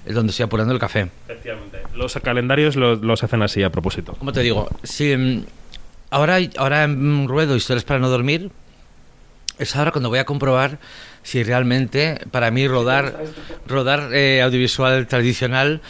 [0.06, 1.10] el donde estoy apurando el café.
[1.28, 1.82] Efectivamente.
[1.94, 4.14] Los calendarios los, los hacen así a propósito.
[4.14, 5.44] Como te digo, si mm,
[6.08, 8.50] ahora, ahora ruedo historias para no dormir,
[9.58, 10.78] es ahora cuando voy a comprobar
[11.22, 13.14] si realmente para mí rodar,
[13.66, 15.82] rodar eh, audiovisual tradicional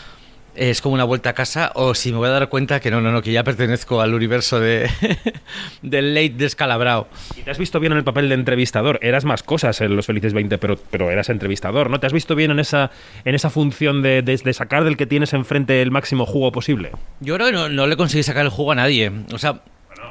[0.62, 3.01] es como una vuelta a casa o si me voy a dar cuenta que no,
[3.01, 4.91] no, no, que ya pertenezco al universo de
[5.82, 7.09] del late descalabrado.
[7.37, 8.99] Y te has visto bien en el papel de entrevistador.
[9.03, 11.99] Eras más cosas en Los Felices 20, pero, pero eras entrevistador, ¿no?
[11.99, 12.91] ¿Te has visto bien en esa,
[13.24, 16.93] en esa función de, de- de sacar del que tienes enfrente el máximo jugo posible?
[17.20, 19.11] Yo creo que no, no le conseguí sacar el jugo a nadie.
[19.32, 19.62] O sea,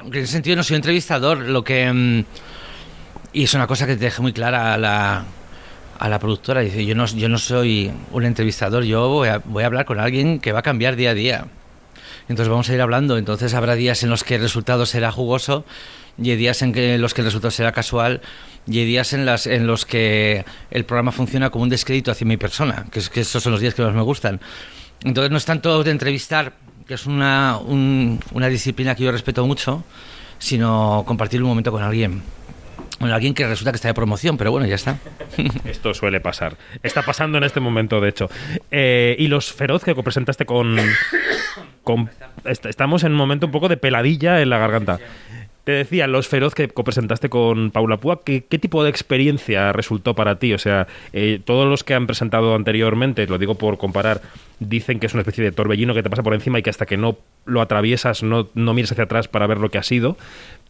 [0.03, 1.37] en ese sentido no soy entrevistador.
[1.39, 1.93] Lo que.
[1.93, 2.23] mm,
[3.33, 5.25] y es una cosa que te dejé muy clara la,
[5.99, 6.61] a la productora.
[6.61, 10.51] Dice: Yo no, yo no soy un entrevistador, yo voy a, hablar con alguien que
[10.51, 11.45] va a cambiar día a día.
[12.29, 13.17] Entonces vamos a ir hablando.
[13.17, 15.65] Entonces habrá días en los que el resultado será jugoso
[16.21, 18.21] y hay días en los que el resultado será casual
[18.67, 22.27] y hay días en, las, en los que el programa funciona como un descrédito hacia
[22.27, 24.39] mi persona, que, es, que esos son los días que más me gustan.
[25.03, 26.53] Entonces no es tanto de entrevistar,
[26.85, 29.83] que es una, un- una disciplina que yo respeto mucho,
[30.37, 32.21] sino compartir un momento con alguien.
[32.99, 34.97] Con alguien que resulta que está de promoción, pero bueno, ya está.
[35.65, 36.57] Esto suele pasar.
[36.83, 38.29] Está pasando en este momento, de hecho.
[38.71, 40.75] Eh, y los feroz que presentaste con.
[41.83, 42.09] con
[42.45, 44.99] est- estamos en un momento un poco de peladilla en la garganta.
[45.63, 50.15] Te decía, los feroz que presentaste con Paula Púa, ¿qué, qué tipo de experiencia resultó
[50.15, 50.53] para ti?
[50.53, 54.21] O sea, eh, todos los que han presentado anteriormente, lo digo por comparar,
[54.59, 56.85] dicen que es una especie de torbellino que te pasa por encima y que hasta
[56.87, 60.17] que no lo atraviesas no, no mires hacia atrás para ver lo que ha sido.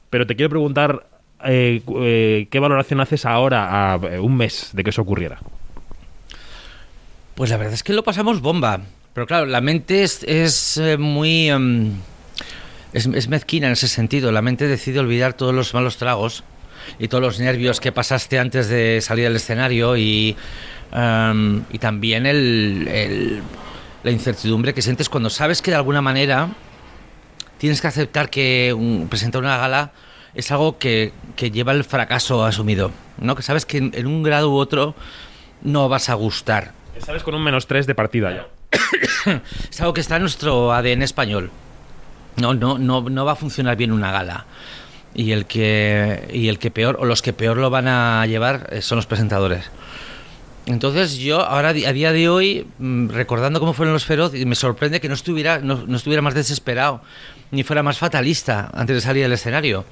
[0.10, 1.06] Pero te quiero preguntar,
[1.46, 5.40] eh, eh, ¿qué valoración haces ahora, a eh, un mes de que eso ocurriera?
[7.36, 8.82] Pues la verdad es que lo pasamos bomba.
[9.14, 11.50] Pero claro, la mente es, es eh, muy...
[11.50, 11.94] em,
[12.94, 14.32] es mezquina en ese sentido.
[14.32, 16.44] La mente decide olvidar todos los malos tragos
[16.98, 20.36] y todos los nervios que pasaste antes de salir al escenario y,
[20.94, 23.42] em, y también el, el-
[24.04, 26.50] la incertidumbre que sientes cuando sabes que de alguna manera
[27.58, 29.92] tienes que aceptar que un- presentar una gala
[30.36, 33.36] es algo que, que lleva el fracaso asumido, ¿no?
[33.36, 34.96] Que sabes que en, en un grado u otro
[35.62, 36.72] no vas a gustar.
[37.00, 38.48] Sabes con un menos 3 de partida ya.
[39.70, 41.52] es algo que está en nuestro ADN español.
[42.36, 44.46] No, no, no, no va a funcionar bien una gala.
[45.14, 48.70] Y el que y el que peor o los que peor lo van a llevar
[48.72, 49.72] eh, son los presentadores.
[50.66, 54.56] Entonces yo ahora a día de hoy mm, recordando cómo fueron los feroz y me
[54.56, 57.02] sorprende que no estuviera no, no estuviera más desesperado
[57.52, 59.86] ni fuera más fatalista antes de salir al escenario.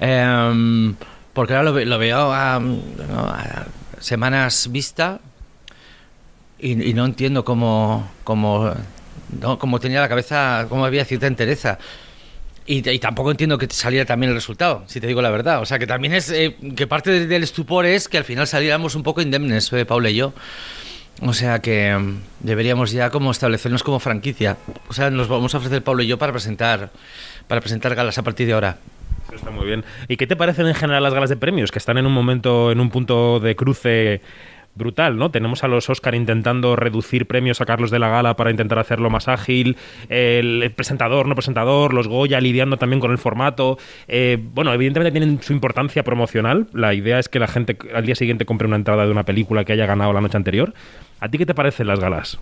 [0.00, 0.94] Em,
[1.32, 3.18] porque ahora lo, lo veo a, ¿no?
[3.28, 3.66] a
[4.00, 5.20] semanas vista
[6.58, 8.72] y, y no entiendo cómo, cómo,
[9.40, 11.78] no, cómo tenía la cabeza, cómo había cierta entereza.
[12.68, 15.60] Y, y tampoco entiendo que saliera también el resultado, si te digo la verdad.
[15.60, 18.46] O sea, que también es eh, que parte de- del estupor es que al final
[18.48, 20.32] saliéramos un poco indemnes, eh, Paula y yo.
[21.22, 21.98] O sea que
[22.40, 24.56] deberíamos ya como establecernos como franquicia.
[24.88, 26.90] O sea, nos vamos a ofrecer Pablo y yo para presentar
[27.48, 28.78] para presentar galas a partir de ahora.
[29.26, 29.84] Eso está muy bien.
[30.08, 31.70] ¿Y qué te parecen en general las galas de premios?
[31.72, 34.20] Que están en un momento, en un punto de cruce
[34.76, 35.30] brutal, ¿no?
[35.30, 39.26] Tenemos a los Oscar intentando reducir premios, sacarlos de la gala para intentar hacerlo más
[39.26, 39.76] ágil,
[40.08, 43.78] el presentador, no presentador, los Goya lidiando también con el formato.
[44.08, 46.68] Eh, bueno, evidentemente tienen su importancia promocional.
[46.72, 49.64] La idea es que la gente al día siguiente compre una entrada de una película
[49.64, 50.74] que haya ganado la noche anterior.
[51.20, 52.38] ¿A ti qué te parecen las galas?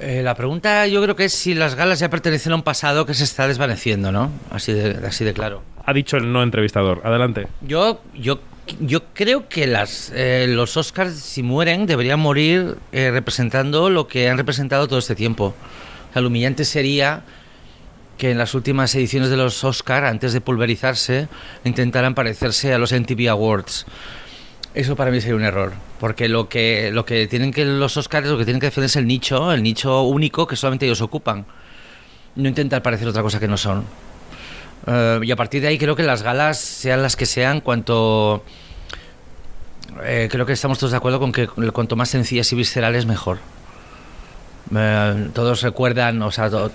[0.00, 3.04] Eh, la pregunta yo creo que es si las galas ya pertenecen a un pasado
[3.04, 4.30] que se está desvaneciendo, ¿no?
[4.50, 5.62] Así de, así de claro.
[5.84, 7.02] Ha dicho el no entrevistador.
[7.04, 7.48] Adelante.
[7.60, 8.40] Yo, yo,
[8.80, 14.28] yo creo que las, eh, los Oscars, si mueren, deberían morir eh, representando lo que
[14.28, 15.54] han representado todo este tiempo.
[16.10, 17.22] O sea, lo humillante sería
[18.18, 21.28] que en las últimas ediciones de los Oscar, antes de pulverizarse,
[21.64, 23.86] intentaran parecerse a los MTV Awards.
[24.74, 28.28] Eso para mí sería un error, porque lo que lo que tienen que los Oscars
[28.28, 31.46] lo que tienen que defender es el nicho, el nicho único que solamente ellos ocupan.
[32.36, 33.84] No intentar parecer otra cosa que no son.
[34.86, 38.42] Eh, y a partir de ahí creo que las galas, sean las que sean, cuanto
[40.04, 43.38] eh, creo que estamos todos de acuerdo con que cuanto más sencillas y viscerales mejor.
[44.74, 46.70] Eh, todos recuerdan, o sea, to-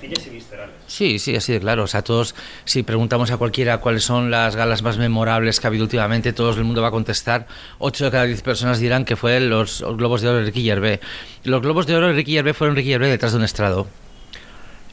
[0.88, 1.84] Sí, sí, así de claro.
[1.84, 5.69] O sea, todos, si preguntamos a cualquiera cuáles son las galas más memorables que ha
[5.69, 7.48] habido últimamente, todo el mundo va a contestar.
[7.80, 10.99] Ocho de cada diez personas dirán que fue los Globos de Oro de Ricky Gervais.
[11.44, 13.88] Los Globos de Oro de Ricky Gervais fueron Ricky Gervais detrás de un estrado.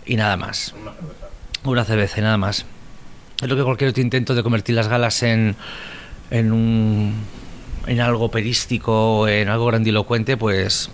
[0.06, 0.74] Y nada más.
[1.64, 2.64] Una cerveza y nada más.
[3.42, 5.56] Es lo que cualquier otro intento de convertir las galas en,
[6.30, 7.12] en un
[7.86, 10.90] en algo perístico, en algo grandilocuente, pues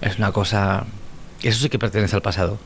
[0.00, 0.86] es una cosa...
[1.42, 2.58] Eso sí que pertenece al pasado.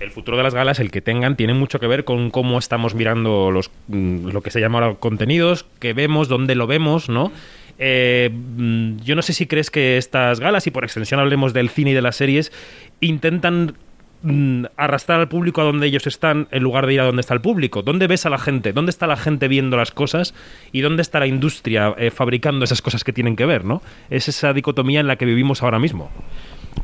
[0.00, 2.94] El futuro de las galas, el que tengan, tiene mucho que ver con cómo estamos
[2.94, 7.32] mirando los, mm, lo que se llama ahora contenidos, que vemos, dónde lo vemos, ¿no?
[7.78, 11.70] Eh, mm, yo no sé si crees que estas galas, y por extensión hablemos del
[11.70, 12.52] cine y de las series,
[13.00, 13.74] intentan
[14.22, 17.34] mm, arrastrar al público a donde ellos están en lugar de ir a donde está
[17.34, 17.82] el público.
[17.82, 18.72] ¿Dónde ves a la gente?
[18.72, 20.34] ¿Dónde está la gente viendo las cosas?
[20.72, 23.82] ¿Y dónde está la industria eh, fabricando esas cosas que tienen que ver, ¿no?
[24.10, 26.10] Es esa dicotomía en la que vivimos ahora mismo.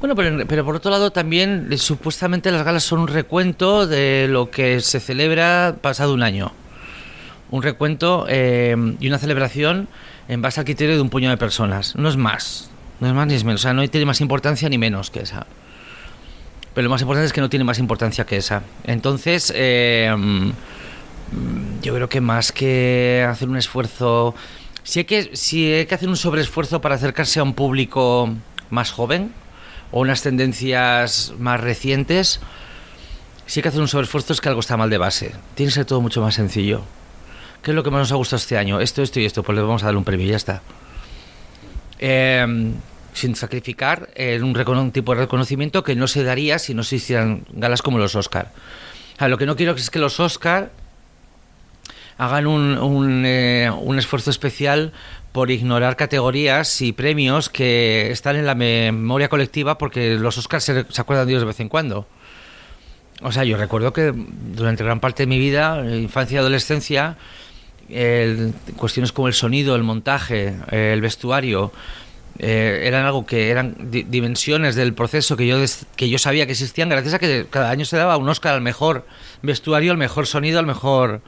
[0.00, 4.50] Bueno, pero, por otro lado también eh, supuestamente las galas son un recuento de lo
[4.50, 6.52] que se celebra pasado un año.
[7.50, 9.88] Un recuento eh, y una celebración
[10.28, 11.94] en base al criterio de un puño de personas.
[11.96, 12.70] No es más.
[13.00, 13.60] No es más ni es menos.
[13.60, 15.46] O sea, no tiene más importancia ni menos que esa.
[16.74, 18.62] Pero lo más importante es que no tiene más importancia que esa.
[18.82, 20.12] Entonces, eh,
[21.82, 24.34] yo creo que más que hacer un esfuerzo...
[24.82, 28.34] Si hay, que, hay que hacer un sobreesfuerzo para acercarse a un público
[28.68, 29.32] más joven
[29.92, 32.40] o unas tendencias más recientes,
[33.46, 35.32] si hay que hacer un sobreesfuerzo es que algo está mal de base.
[35.54, 36.82] Tiene que ser todo mucho más sencillo.
[37.62, 38.80] ¿Qué es lo que más nos ha gustado este año?
[38.80, 39.42] Esto, esto y esto.
[39.42, 40.60] Pues le vamos a dar un premio y ya está.
[41.98, 42.74] Eh,
[43.14, 46.96] sin sacrificar eh, un, un tipo de reconocimiento que no se daría si no se
[46.96, 48.50] hicieran galas como los Oscar.
[49.18, 50.72] Ah, lo que no quiero es que los Oscar
[52.18, 54.92] hagan un, eh, un esfuerzo especial
[55.32, 60.84] por ignorar categorías y premios que están en la memoria colectiva porque los Oscars se,
[60.96, 62.06] acuerdan de ellos de vez en cuando.
[63.22, 67.16] O sea, yo recuerdo que durante gran parte de mi vida, infancia y adolescencia,
[68.76, 71.72] cuestiones como el sonido, el montaje, el vestuario,
[72.38, 75.56] eh, eran algo que eran di- dimensiones del proceso que yo,
[75.96, 78.60] que yo sabía que existían gracias a que cada año se daba un Oscar al
[78.60, 79.06] mejor
[79.42, 81.20] vestuario, al mejor sonido, al mejor,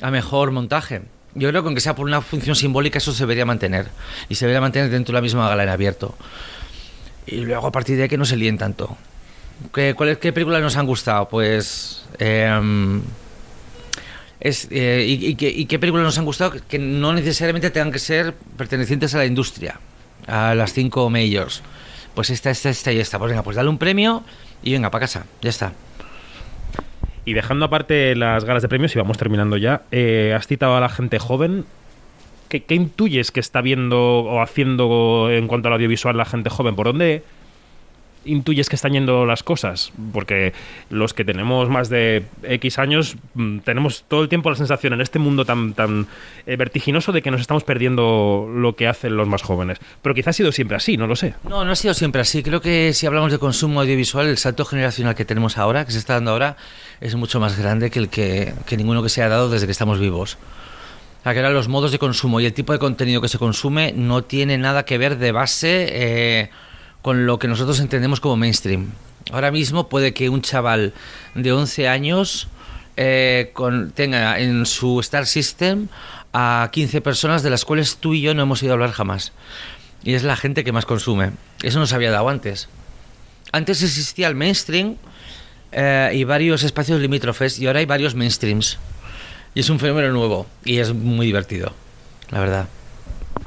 [0.00, 1.02] al mejor montaje.
[1.34, 3.88] Yo creo que aunque sea por una función simbólica eso se debería mantener
[4.28, 6.14] y se debería mantener dentro de la misma gala en abierto.
[7.26, 8.96] Y luego a partir de ahí que no se líen tanto.
[9.72, 11.28] ¿Qué, cuáles- qué películas nos han gustado?
[11.28, 12.04] Pues...
[12.18, 13.02] em,
[14.40, 17.92] es, eh, y, y qué, y qué películas nos han gustado que no necesariamente tengan
[17.92, 19.80] que ser pertenecientes a la industria,
[20.26, 21.62] a las cinco majors.
[22.14, 23.18] Pues esta, esta, esta y esta.
[23.18, 24.22] Pues venga, pues dale un premio
[24.62, 25.26] y venga, para casa.
[25.42, 25.72] Ya está.
[27.24, 30.80] Y dejando aparte las galas de premios, y vamos terminando ya, eh, has citado a
[30.80, 31.64] la gente joven.
[32.48, 36.76] ¿Qué, qué intuyes que está viendo o haciendo en cuanto al audiovisual la gente joven?
[36.76, 37.24] ¿Por dónde
[38.24, 39.92] intuyes que están yendo las cosas?
[40.12, 40.52] Porque
[40.90, 45.00] los que tenemos más de X años mm, tenemos todo el tiempo la sensación en
[45.00, 46.06] este mundo tan, tan
[46.46, 49.78] eh, vertiginoso de que nos estamos perdiendo lo que hacen los más jóvenes.
[50.02, 51.34] Pero quizás ha sido siempre así, no lo sé.
[51.48, 52.42] No, no ha sido siempre así.
[52.42, 55.98] Creo que si hablamos de consumo audiovisual, el salto generacional que tenemos ahora, que se
[55.98, 56.56] está dando ahora,
[57.00, 59.72] es mucho más grande que el que, que ninguno que se ha dado desde que
[59.72, 60.38] estamos vivos.
[61.24, 63.92] Sea, que ahora los modos de consumo y el tipo de contenido que se consume
[63.92, 66.50] no tiene nada que ver de base eh,
[67.04, 68.92] con lo que nosotros entendemos como mainstream.
[69.30, 70.94] Ahora mismo puede que un chaval
[71.34, 72.48] de 11 años
[72.96, 75.88] eh, con- tenga en su Star System
[76.32, 79.32] a 15 personas de las cuales tú y yo no hemos ido a hablar jamás.
[80.02, 81.32] Y es la gente que más consume.
[81.62, 82.68] Eso no se había dado antes.
[83.52, 84.96] Antes existía el mainstream
[85.72, 88.78] eh, y varios espacios limítrofes y ahora hay varios mainstreams.
[89.54, 91.74] Y es un fenómeno nuevo y es muy divertido,
[92.30, 92.68] la verdad.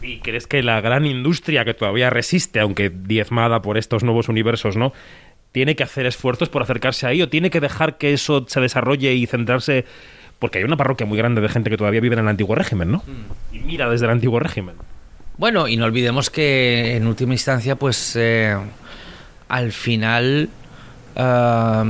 [0.02, 4.78] ¿Y crees que la gran industria que todavía resiste, aunque diezmada por estos nuevos universos,
[4.78, 4.94] ¿no?
[5.52, 9.14] ¿Tiene que hacer esfuerzos por acercarse ahí o tiene que dejar que eso se desarrolle
[9.14, 9.86] y centrarse?
[10.40, 12.92] Porque hay una parroquia muy grande de gente que todavía vive en el antiguo régimen,
[12.92, 13.04] ¿no?
[13.52, 14.76] Y mira desde el antiguo régimen.
[15.38, 18.56] Bueno, y no olvidemos que en última instancia, pues eh,
[19.48, 20.50] al final
[21.16, 21.86] ah,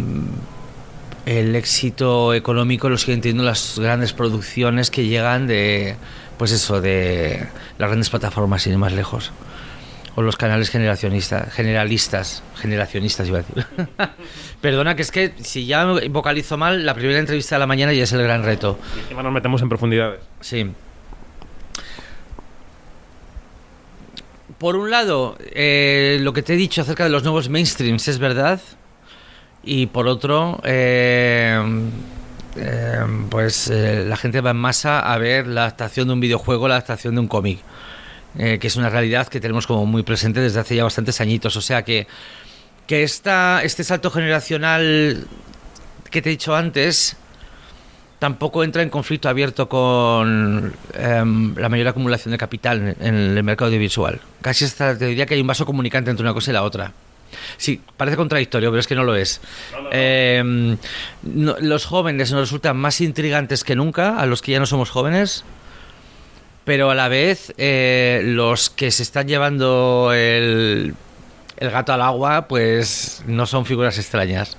[1.25, 5.95] el éxito económico lo siguen teniendo las grandes producciones que llegan de,
[6.37, 7.47] pues eso, de
[7.77, 9.31] las grandes plataformas y más lejos.
[10.15, 13.65] O los canales generacionistas, generalistas, generacionistas iba a decir.
[14.61, 18.03] Perdona, que es que si ya vocalizo mal, la primera entrevista de la mañana ya
[18.03, 18.79] es el gran reto.
[18.95, 20.21] Y encima nos metemos en profundidades.
[20.41, 20.71] Sí.
[24.57, 28.17] por un lado, eh, lo que te he dicho acerca de los nuevos mainstreams es
[28.17, 28.59] verdad.
[29.63, 31.59] Y por otro, eh,
[32.57, 36.67] eh, pues eh, la gente va en masa a ver la adaptación de un videojuego,
[36.67, 37.59] la adaptación de un cómic.
[38.37, 41.55] eh, que es una realidad que tenemos como muy presente desde hace ya bastantes añitos.
[41.55, 42.07] O sea que,
[42.85, 45.25] que esta, este salto generacional
[46.11, 47.17] que te he dicho antes
[48.19, 53.43] tampoco entra en conflicto abierto con em, la mayor acumulación de capital en, en el
[53.43, 54.19] mercado audiovisual.
[54.41, 56.93] Casi hasta te diría que hay un vaso comunicante entre una cosa y la otra.
[57.57, 59.41] Sí, parece contradictorio, pero es que no lo es.
[59.91, 60.77] Em,
[61.23, 64.89] no- los jóvenes nos resultan más intrigantes que nunca, a los que ya no somos
[64.89, 65.43] jóvenes,
[66.65, 70.93] pero a la vez eh, los que se están llevando el,
[71.57, 74.57] el gato al agua, pues no son figuras extrañas,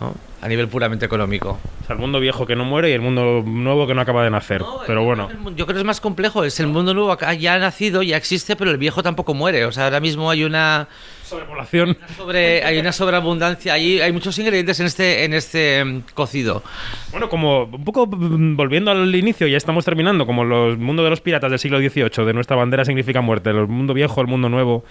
[0.00, 0.14] ¿no?
[0.42, 1.58] a nivel puramente económico.
[1.82, 4.24] O sea, el mundo viejo que no muere y el mundo nuevo que no acaba
[4.24, 4.62] de nacer.
[4.86, 5.28] pero bueno.
[5.56, 8.56] Yo creo que es más complejo, es el mundo nuevo ya ha nacido, ya existe,
[8.56, 9.66] pero el viejo tampoco muere.
[9.66, 10.88] O sea, ahora mismo hay una
[11.30, 16.62] sobrepoblación, sobre, hay una sobreabundancia, hay, hay muchos ingredientes en este, en este em, cocido.
[17.10, 21.10] Bueno, como un poco mm, volviendo al inicio, ya estamos terminando, como los mundo de
[21.10, 24.48] los piratas del siglo XVIII, de nuestra bandera significa muerte, el mundo viejo, el mundo
[24.48, 24.84] nuevo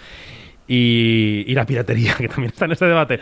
[0.68, 3.20] y, y la piratería, que también está en este debate.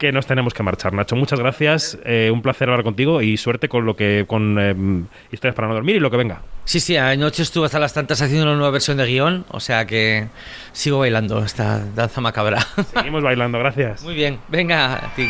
[0.00, 1.14] Que nos tenemos que marchar, Nacho.
[1.14, 5.54] Muchas gracias, eh, un placer hablar contigo y suerte con lo que con em, historias
[5.54, 6.40] para no dormir y lo que venga.
[6.64, 9.84] Sí, sí, anoche estuve hasta las tantas haciendo una nueva versión de guion, o sea
[9.84, 10.28] que
[10.72, 12.66] sigo bailando esta danza macabra.
[12.94, 14.02] Seguimos bailando, gracias.
[14.02, 15.28] Muy bien, venga a ti.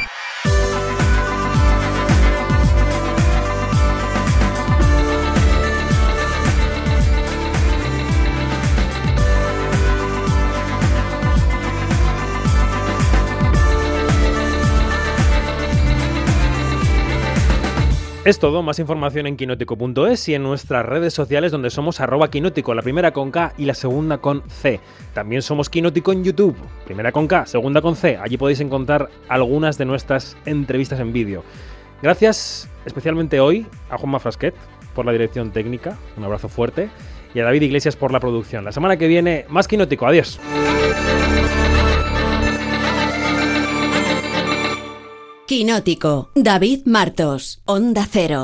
[18.23, 22.75] Es todo, más información en quinótico.es y en nuestras redes sociales donde somos arroba quinótico,
[22.75, 24.79] la primera con K y la segunda con C.
[25.15, 28.19] También somos quinótico en YouTube, primera con K, segunda con C.
[28.19, 31.45] Allí podéis encontrar algunas de nuestras entrevistas en vídeo.
[32.03, 34.55] Gracias especialmente hoy a Juanma Frasquet
[34.95, 36.91] por la dirección técnica, un abrazo fuerte,
[37.33, 38.67] y a David Iglesias por la producción.
[38.67, 40.39] La semana que viene, más quinótico, adiós.
[45.51, 48.43] Quinótico, David Martos, Onda Cero.